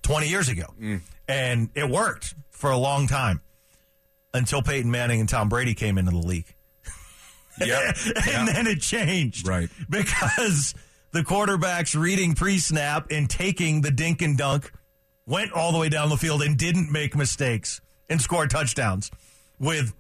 20 0.00 0.30
years 0.30 0.48
ago. 0.48 0.64
Mm. 0.80 1.03
And 1.28 1.68
it 1.74 1.90
worked 1.90 2.34
for 2.53 2.70
a 2.70 2.78
long 2.78 3.07
time 3.07 3.42
until 4.32 4.62
Peyton 4.62 4.90
Manning 4.90 5.20
and 5.20 5.28
Tom 5.28 5.50
Brady 5.50 5.74
came 5.74 5.98
into 5.98 6.11
the 6.11 6.26
league. 6.26 6.55
Yep. 7.61 7.96
and 8.30 8.48
then 8.48 8.66
it 8.66 8.80
changed. 8.80 9.46
Right. 9.46 9.68
Because 9.90 10.74
the 11.11 11.20
quarterbacks 11.20 12.00
reading 12.00 12.34
pre 12.34 12.57
snap 12.57 13.09
and 13.11 13.28
taking 13.28 13.82
the 13.82 13.90
dink 13.90 14.22
and 14.22 14.38
dunk 14.38 14.72
went 15.32 15.50
all 15.52 15.72
the 15.72 15.78
way 15.78 15.88
down 15.88 16.10
the 16.10 16.16
field 16.16 16.42
and 16.42 16.58
didn't 16.58 16.92
make 16.92 17.16
mistakes 17.16 17.80
and 18.10 18.20
score 18.20 18.46
touchdowns 18.46 19.10
with 19.58 19.94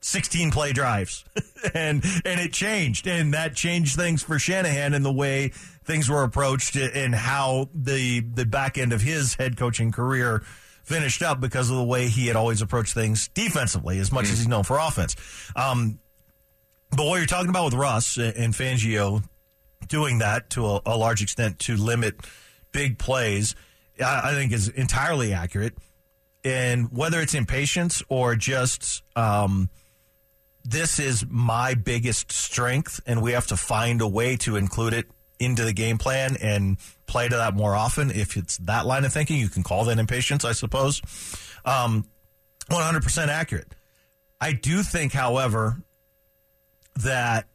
16 0.00 0.52
play 0.52 0.72
drives. 0.72 1.24
and 1.74 2.04
and 2.24 2.40
it 2.40 2.52
changed. 2.52 3.08
And 3.08 3.34
that 3.34 3.56
changed 3.56 3.96
things 3.96 4.22
for 4.22 4.38
Shanahan 4.38 4.94
in 4.94 5.02
the 5.02 5.12
way 5.12 5.48
things 5.84 6.08
were 6.08 6.22
approached 6.22 6.76
and 6.76 7.14
how 7.14 7.68
the 7.74 8.20
the 8.20 8.46
back 8.46 8.78
end 8.78 8.92
of 8.92 9.02
his 9.02 9.34
head 9.34 9.56
coaching 9.56 9.90
career 9.90 10.44
finished 10.84 11.20
up 11.20 11.40
because 11.40 11.68
of 11.68 11.76
the 11.76 11.84
way 11.84 12.06
he 12.06 12.28
had 12.28 12.36
always 12.36 12.62
approached 12.62 12.94
things 12.94 13.26
defensively 13.34 13.98
as 13.98 14.12
much 14.12 14.26
as 14.26 14.38
he's 14.38 14.46
known 14.46 14.62
for 14.62 14.78
offense. 14.78 15.16
Um, 15.56 15.98
but 16.96 17.06
what 17.06 17.16
you're 17.16 17.26
talking 17.26 17.50
about 17.50 17.64
with 17.64 17.74
Russ 17.74 18.16
and 18.16 18.54
Fangio 18.54 19.24
doing 19.88 20.18
that 20.18 20.48
to 20.50 20.64
a, 20.64 20.80
a 20.86 20.96
large 20.96 21.22
extent 21.22 21.58
to 21.58 21.76
limit 21.76 22.20
big 22.70 22.98
plays, 22.98 23.56
I, 24.04 24.32
think 24.34 24.52
is 24.52 24.68
entirely 24.68 25.32
accurate. 25.32 25.74
And 26.44 26.92
whether 26.92 27.20
it's 27.20 27.34
impatience 27.34 28.02
or 28.08 28.36
just 28.36 29.02
um, 29.16 29.68
this 30.64 30.98
is 30.98 31.24
my 31.28 31.74
biggest 31.74 32.32
strength, 32.32 33.00
and 33.06 33.22
we 33.22 33.32
have 33.32 33.46
to 33.48 33.56
find 33.56 34.00
a 34.00 34.08
way 34.08 34.36
to 34.38 34.56
include 34.56 34.92
it 34.92 35.06
into 35.38 35.64
the 35.64 35.72
game 35.72 35.98
plan 35.98 36.36
and 36.40 36.78
play 37.06 37.28
to 37.28 37.36
that 37.36 37.54
more 37.54 37.74
often. 37.74 38.10
If 38.10 38.36
it's 38.36 38.58
that 38.58 38.86
line 38.86 39.04
of 39.04 39.12
thinking, 39.12 39.38
you 39.38 39.48
can 39.48 39.62
call 39.62 39.84
that 39.84 39.98
impatience, 39.98 40.44
I 40.44 40.52
suppose. 40.52 41.00
Um, 41.64 42.06
100% 42.70 43.28
accurate. 43.28 43.74
I 44.40 44.52
do 44.52 44.82
think, 44.82 45.12
however, 45.12 45.82
that 46.96 47.46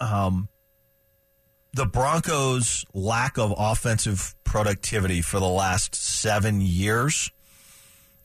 um, 0.00 0.48
the 1.78 1.86
Broncos' 1.86 2.84
lack 2.92 3.38
of 3.38 3.54
offensive 3.56 4.34
productivity 4.42 5.22
for 5.22 5.38
the 5.38 5.46
last 5.46 5.94
seven 5.94 6.60
years 6.60 7.30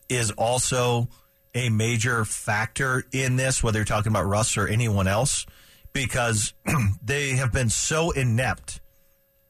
is 0.09 0.31
also 0.31 1.07
a 1.53 1.69
major 1.69 2.25
factor 2.25 3.03
in 3.11 3.35
this, 3.35 3.61
whether 3.61 3.77
you're 3.77 3.85
talking 3.85 4.11
about 4.11 4.25
Russ 4.25 4.57
or 4.57 4.67
anyone 4.67 5.07
else, 5.07 5.45
because 5.93 6.55
they 7.03 7.33
have 7.33 7.53
been 7.53 7.69
so 7.69 8.09
inept 8.09 8.81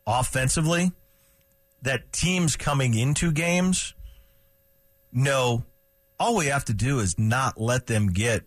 offensively 0.06 0.92
that 1.82 2.12
teams 2.12 2.58
coming 2.58 2.96
into 2.96 3.32
games 3.32 3.94
know 5.14 5.64
all 6.20 6.36
we 6.36 6.48
have 6.48 6.66
to 6.66 6.74
do 6.74 7.00
is 7.00 7.18
not 7.18 7.58
let 7.58 7.88
them 7.88 8.08
get 8.08 8.44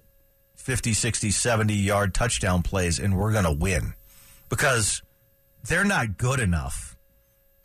50, 0.56 0.92
60, 0.92 1.30
70 1.30 1.72
yard 1.72 2.12
touchdown 2.12 2.62
plays 2.62 2.98
and 2.98 3.16
we're 3.16 3.32
going 3.32 3.44
to 3.44 3.52
win. 3.52 3.94
Because 4.50 5.00
they're 5.66 5.84
not 5.84 6.18
good 6.18 6.40
enough 6.40 6.96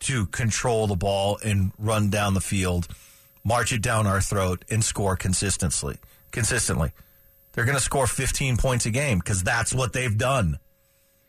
to 0.00 0.26
control 0.26 0.86
the 0.86 0.96
ball 0.96 1.38
and 1.44 1.72
run 1.78 2.10
down 2.10 2.34
the 2.34 2.40
field, 2.40 2.88
march 3.44 3.72
it 3.72 3.82
down 3.82 4.06
our 4.06 4.20
throat 4.20 4.64
and 4.68 4.84
score 4.84 5.16
consistently. 5.16 5.96
Consistently. 6.30 6.92
They're 7.52 7.64
going 7.64 7.76
to 7.76 7.82
score 7.82 8.06
15 8.06 8.56
points 8.56 8.86
a 8.86 8.90
game 8.90 9.18
because 9.18 9.42
that's 9.42 9.74
what 9.74 9.92
they've 9.92 10.16
done. 10.16 10.58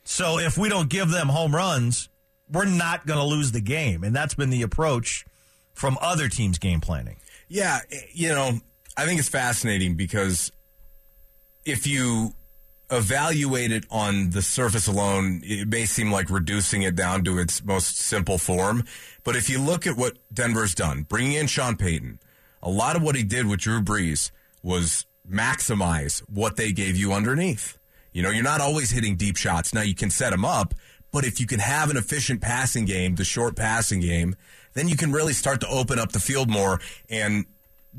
So 0.05 0.39
if 0.39 0.57
we 0.57 0.69
don't 0.69 0.89
give 0.89 1.09
them 1.09 1.27
home 1.27 1.55
runs, 1.55 2.09
we're 2.51 2.65
not 2.65 3.05
going 3.05 3.19
to 3.19 3.25
lose 3.25 3.51
the 3.51 3.61
game. 3.61 4.03
And 4.03 4.15
that's 4.15 4.33
been 4.33 4.49
the 4.49 4.61
approach 4.61 5.25
from 5.73 5.97
other 6.01 6.29
teams' 6.29 6.59
game 6.59 6.81
planning. 6.81 7.17
Yeah, 7.47 7.79
eh, 7.91 7.99
you 8.13 8.29
know, 8.29 8.59
I 8.95 9.05
think 9.05 9.19
it's 9.19 9.29
fascinating 9.29 9.95
because 9.95 10.51
if 11.65 11.87
you 11.87 12.33
evaluate 12.89 13.71
it 13.71 13.85
on 13.89 14.31
the 14.31 14.41
surface 14.41 14.87
alone, 14.87 15.41
it 15.43 15.67
may 15.67 15.85
seem 15.85 16.11
like 16.11 16.29
reducing 16.29 16.83
it 16.83 16.95
down 16.95 17.23
to 17.23 17.39
its 17.39 17.63
most 17.63 17.97
simple 17.97 18.37
form. 18.37 18.83
But 19.23 19.35
if 19.35 19.49
you 19.49 19.59
look 19.59 19.87
at 19.87 19.97
what 19.97 20.17
Denver's 20.33 20.75
done, 20.75 21.03
bringing 21.03 21.33
in 21.33 21.47
Sean 21.47 21.75
Payton, 21.75 22.19
a 22.61 22.69
lot 22.69 22.95
of 22.95 23.01
what 23.01 23.15
he 23.15 23.23
did 23.23 23.47
with 23.47 23.61
Drew 23.61 23.81
Brees 23.81 24.31
was 24.61 25.05
maximize 25.29 26.19
what 26.29 26.55
they 26.55 26.71
gave 26.71 26.95
you 26.95 27.13
underneath. 27.13 27.77
You 28.11 28.21
know, 28.21 28.29
you're 28.29 28.43
not 28.43 28.61
always 28.61 28.91
hitting 28.91 29.15
deep 29.15 29.37
shots. 29.37 29.73
Now 29.73 29.81
you 29.81 29.95
can 29.95 30.09
set 30.09 30.31
them 30.31 30.45
up, 30.45 30.73
but 31.11 31.25
if 31.25 31.39
you 31.39 31.47
can 31.47 31.59
have 31.59 31.89
an 31.89 31.97
efficient 31.97 32.41
passing 32.41 32.85
game, 32.85 33.15
the 33.15 33.23
short 33.23 33.55
passing 33.55 33.99
game, 33.99 34.35
then 34.73 34.87
you 34.87 34.95
can 34.95 35.11
really 35.11 35.33
start 35.33 35.61
to 35.61 35.67
open 35.67 35.99
up 35.99 36.11
the 36.11 36.19
field 36.19 36.49
more. 36.49 36.79
And 37.09 37.45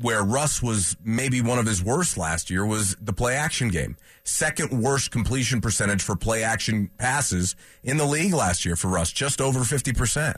where 0.01 0.23
Russ 0.23 0.61
was 0.61 0.97
maybe 1.03 1.41
one 1.41 1.59
of 1.59 1.65
his 1.65 1.83
worst 1.83 2.17
last 2.17 2.49
year 2.49 2.65
was 2.65 2.95
the 3.01 3.13
play 3.13 3.35
action 3.35 3.69
game. 3.69 3.97
Second 4.23 4.81
worst 4.81 5.11
completion 5.11 5.61
percentage 5.61 6.01
for 6.01 6.15
play 6.15 6.43
action 6.43 6.89
passes 6.97 7.55
in 7.83 7.97
the 7.97 8.05
league 8.05 8.33
last 8.33 8.65
year 8.65 8.75
for 8.75 8.89
Russ, 8.89 9.11
just 9.11 9.39
over 9.39 9.59
50%. 9.59 10.35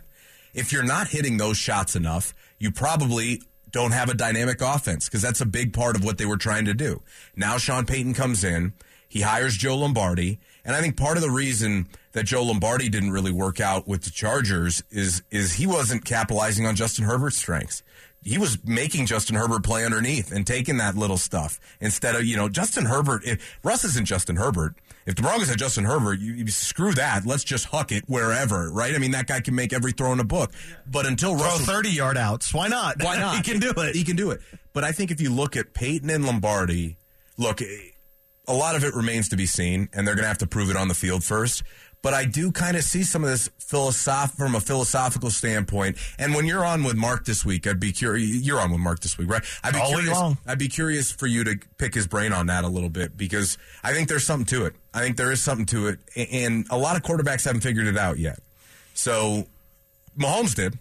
If 0.53 0.71
you're 0.71 0.83
not 0.83 1.09
hitting 1.09 1.37
those 1.37 1.57
shots 1.57 1.95
enough, 1.95 2.33
you 2.59 2.71
probably 2.71 3.41
don't 3.71 3.91
have 3.91 4.09
a 4.09 4.13
dynamic 4.13 4.61
offense 4.61 5.05
because 5.05 5.21
that's 5.21 5.41
a 5.41 5.45
big 5.45 5.73
part 5.73 5.95
of 5.95 6.03
what 6.03 6.17
they 6.17 6.25
were 6.25 6.37
trying 6.37 6.65
to 6.65 6.73
do. 6.73 7.01
Now 7.35 7.57
Sean 7.57 7.85
Payton 7.85 8.13
comes 8.13 8.43
in, 8.43 8.73
he 9.07 9.21
hires 9.21 9.55
Joe 9.55 9.77
Lombardi, 9.77 10.39
and 10.65 10.75
I 10.75 10.81
think 10.81 10.97
part 10.97 11.17
of 11.17 11.23
the 11.23 11.29
reason 11.29 11.87
that 12.11 12.25
Joe 12.25 12.43
Lombardi 12.43 12.89
didn't 12.89 13.11
really 13.11 13.31
work 13.31 13.59
out 13.59 13.87
with 13.87 14.03
the 14.03 14.09
Chargers 14.09 14.83
is 14.89 15.21
is 15.31 15.53
he 15.53 15.67
wasn't 15.67 16.05
capitalizing 16.05 16.65
on 16.65 16.75
Justin 16.75 17.05
Herbert's 17.05 17.37
strengths. 17.37 17.83
He 18.23 18.37
was 18.37 18.57
making 18.65 19.05
Justin 19.05 19.35
Herbert 19.37 19.63
play 19.63 19.85
underneath 19.85 20.31
and 20.33 20.45
taking 20.45 20.77
that 20.77 20.95
little 20.95 21.17
stuff 21.17 21.59
instead 21.79 22.15
of, 22.15 22.25
you 22.25 22.35
know, 22.35 22.49
Justin 22.49 22.85
Herbert. 22.85 23.23
If 23.23 23.57
Russ 23.63 23.83
isn't 23.85 24.05
Justin 24.05 24.35
Herbert, 24.35 24.75
If 25.05 25.15
the 25.15 25.21
Broncos 25.21 25.47
had 25.47 25.57
Justin 25.57 25.85
Herbert, 25.85 26.19
you, 26.19 26.33
you 26.33 26.47
screw 26.47 26.93
that. 26.95 27.25
Let's 27.25 27.45
just 27.45 27.65
huck 27.67 27.93
it 27.93 28.03
wherever, 28.07 28.69
right? 28.69 28.93
I 28.93 28.97
mean, 28.97 29.11
that 29.11 29.27
guy 29.27 29.39
can 29.39 29.55
make 29.55 29.71
every 29.71 29.93
throw 29.93 30.11
in 30.11 30.19
a 30.19 30.25
book. 30.25 30.51
But 30.85 31.05
until 31.05 31.37
Throw 31.37 31.45
Russell, 31.45 31.65
30 31.65 31.89
yard 31.91 32.17
outs. 32.17 32.53
Why 32.53 32.67
not? 32.67 33.01
why 33.01 33.15
not? 33.19 33.37
he 33.37 33.43
can 33.43 33.61
do 33.61 33.71
it. 33.77 33.95
He 33.95 34.03
can 34.03 34.17
do 34.17 34.31
it. 34.31 34.41
But 34.73 34.83
I 34.83 34.91
think 34.91 35.11
if 35.11 35.21
you 35.21 35.31
look 35.31 35.55
at 35.55 35.73
Payton 35.73 36.09
and 36.09 36.25
Lombardi, 36.25 36.97
look, 37.37 37.61
a 37.61 38.53
lot 38.53 38.75
of 38.75 38.83
it 38.83 38.93
remains 38.95 39.29
to 39.29 39.37
be 39.37 39.45
seen, 39.45 39.87
and 39.93 40.05
they're 40.07 40.15
going 40.15 40.23
to 40.23 40.29
have 40.29 40.37
to 40.39 40.47
prove 40.47 40.69
it 40.69 40.75
on 40.75 40.87
the 40.89 40.93
field 40.93 41.23
first. 41.23 41.63
But 42.03 42.13
I 42.13 42.25
do 42.25 42.51
kind 42.51 42.77
of 42.77 42.83
see 42.83 43.03
some 43.03 43.23
of 43.23 43.29
this 43.29 43.49
philosoph- 43.59 44.35
from 44.37 44.55
a 44.55 44.61
philosophical 44.61 45.29
standpoint. 45.31 45.97
And 46.19 46.33
when 46.35 46.45
you're 46.45 46.63
on 46.63 46.83
with 46.83 46.95
Mark 46.95 47.25
this 47.25 47.43
week, 47.43 47.65
I'd 47.67 47.79
be 47.79 47.91
curious. 47.91 48.29
You're 48.29 48.59
on 48.61 48.71
with 48.71 48.79
Mark 48.79 48.99
this 49.01 49.17
week, 49.17 49.29
right? 49.29 49.43
I'd 49.63 49.73
be 49.73 49.79
All 49.79 49.89
curious. 49.89 50.13
long. 50.13 50.37
I'd 50.45 50.59
be 50.59 50.69
curious 50.69 51.11
for 51.11 51.27
you 51.27 51.43
to 51.43 51.59
pick 51.77 51.93
his 51.95 52.07
brain 52.07 52.31
on 52.33 52.47
that 52.47 52.63
a 52.63 52.67
little 52.67 52.89
bit 52.89 53.17
because 53.17 53.57
I 53.83 53.93
think 53.93 54.07
there's 54.09 54.25
something 54.25 54.45
to 54.57 54.65
it. 54.67 54.75
I 54.93 55.01
think 55.01 55.17
there 55.17 55.31
is 55.31 55.41
something 55.41 55.65
to 55.67 55.87
it, 55.87 55.99
and 56.15 56.65
a 56.69 56.77
lot 56.77 56.95
of 56.95 57.01
quarterbacks 57.03 57.45
haven't 57.45 57.61
figured 57.61 57.87
it 57.87 57.97
out 57.97 58.19
yet. 58.19 58.39
So 58.93 59.47
Mahomes 60.17 60.55
did, 60.55 60.77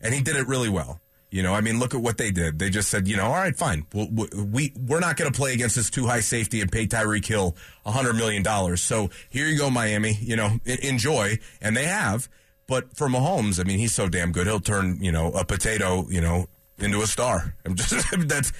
and 0.00 0.12
he 0.12 0.20
did 0.20 0.36
it 0.36 0.46
really 0.48 0.68
well. 0.68 1.00
You 1.30 1.42
know, 1.42 1.54
I 1.54 1.60
mean, 1.60 1.78
look 1.78 1.94
at 1.94 2.00
what 2.00 2.16
they 2.16 2.30
did. 2.30 2.58
They 2.58 2.70
just 2.70 2.88
said, 2.88 3.06
you 3.06 3.16
know, 3.16 3.26
all 3.26 3.34
right, 3.34 3.54
fine. 3.54 3.86
We'll, 3.92 4.08
we 4.08 4.28
we 4.34 4.72
we're 4.78 5.00
not 5.00 5.16
going 5.16 5.30
to 5.30 5.36
play 5.36 5.52
against 5.52 5.76
this 5.76 5.90
two-high 5.90 6.20
safety 6.20 6.62
and 6.62 6.72
pay 6.72 6.86
Tyreek 6.86 7.26
Hill 7.26 7.54
a 7.84 7.92
hundred 7.92 8.14
million 8.14 8.42
dollars. 8.42 8.80
So 8.80 9.10
here 9.28 9.46
you 9.46 9.58
go, 9.58 9.68
Miami. 9.68 10.16
You 10.20 10.36
know, 10.36 10.58
enjoy, 10.64 11.38
and 11.60 11.76
they 11.76 11.84
have. 11.84 12.28
But 12.66 12.96
for 12.96 13.08
Mahomes, 13.08 13.60
I 13.60 13.64
mean, 13.64 13.78
he's 13.78 13.94
so 13.94 14.08
damn 14.08 14.32
good. 14.32 14.46
He'll 14.46 14.60
turn 14.60 15.02
you 15.02 15.12
know 15.12 15.30
a 15.32 15.44
potato, 15.44 16.06
you 16.08 16.22
know, 16.22 16.46
into 16.78 17.02
a 17.02 17.06
star. 17.06 17.54
I'm 17.66 17.74
just 17.74 18.06
that's. 18.28 18.52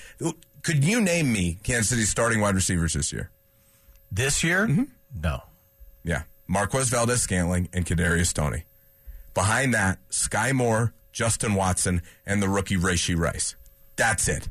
Could 0.62 0.84
you 0.84 1.00
name 1.00 1.32
me 1.32 1.58
Kansas 1.62 1.88
City's 1.88 2.10
starting 2.10 2.40
wide 2.40 2.54
receivers 2.54 2.92
this 2.92 3.12
year? 3.12 3.30
This 4.12 4.44
year? 4.44 4.66
Mm-hmm. 4.66 4.84
No. 5.22 5.42
Yeah, 6.04 6.24
Marquez 6.46 6.90
Valdes-Scantling 6.90 7.70
and 7.72 7.86
Kadarius 7.86 8.34
Toney. 8.34 8.64
Behind 9.32 9.72
that, 9.72 9.98
Sky 10.10 10.52
Moore, 10.52 10.92
Justin 11.18 11.54
Watson, 11.54 12.00
and 12.24 12.40
the 12.40 12.48
rookie 12.48 12.76
Rashee 12.76 13.18
Rice. 13.18 13.56
That's 13.96 14.28
it. 14.28 14.48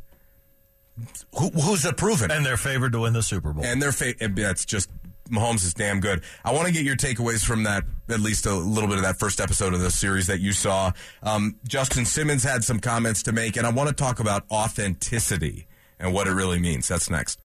Who, 1.40 1.48
who's 1.52 1.86
it 1.86 1.96
proven? 1.96 2.30
And 2.30 2.46
they're 2.46 2.58
favored 2.58 2.92
to 2.92 3.00
win 3.00 3.14
the 3.14 3.24
Super 3.24 3.54
Bowl. 3.54 3.64
And 3.64 3.82
their 3.82 3.94
fa- 3.94 4.16
that's 4.20 4.66
just 4.66 4.90
Mahomes 5.30 5.64
is 5.64 5.74
damn 5.74 6.02
good. 6.02 6.24
I 6.44 6.52
want 6.52 6.68
to 6.68 6.74
get 6.74 6.84
your 6.84 6.98
takeaways 6.98 7.46
from 7.46 7.64
that, 7.64 7.86
at 8.10 8.20
least 8.20 8.46
a 8.46 8.54
little 8.54 8.90
bit 8.90 8.98
of 8.98 9.04
that 9.04 9.18
first 9.18 9.40
episode 9.40 9.74
of 9.74 9.80
the 9.80 9.90
series 9.90 10.28
that 10.28 10.42
you 10.42 10.52
saw. 10.52 10.92
Um, 11.24 11.56
Justin 11.66 12.04
Simmons 12.04 12.44
had 12.44 12.66
some 12.66 12.82
comments 12.82 13.24
to 13.24 13.32
make, 13.32 13.56
and 13.56 13.66
I 13.66 13.70
want 13.70 13.88
to 13.88 13.96
talk 13.96 14.20
about 14.20 14.44
authenticity 14.52 15.68
and 16.02 16.14
what 16.14 16.28
it 16.28 16.34
really 16.34 16.60
means. 16.60 16.90
That's 16.90 17.10
next. 17.10 17.40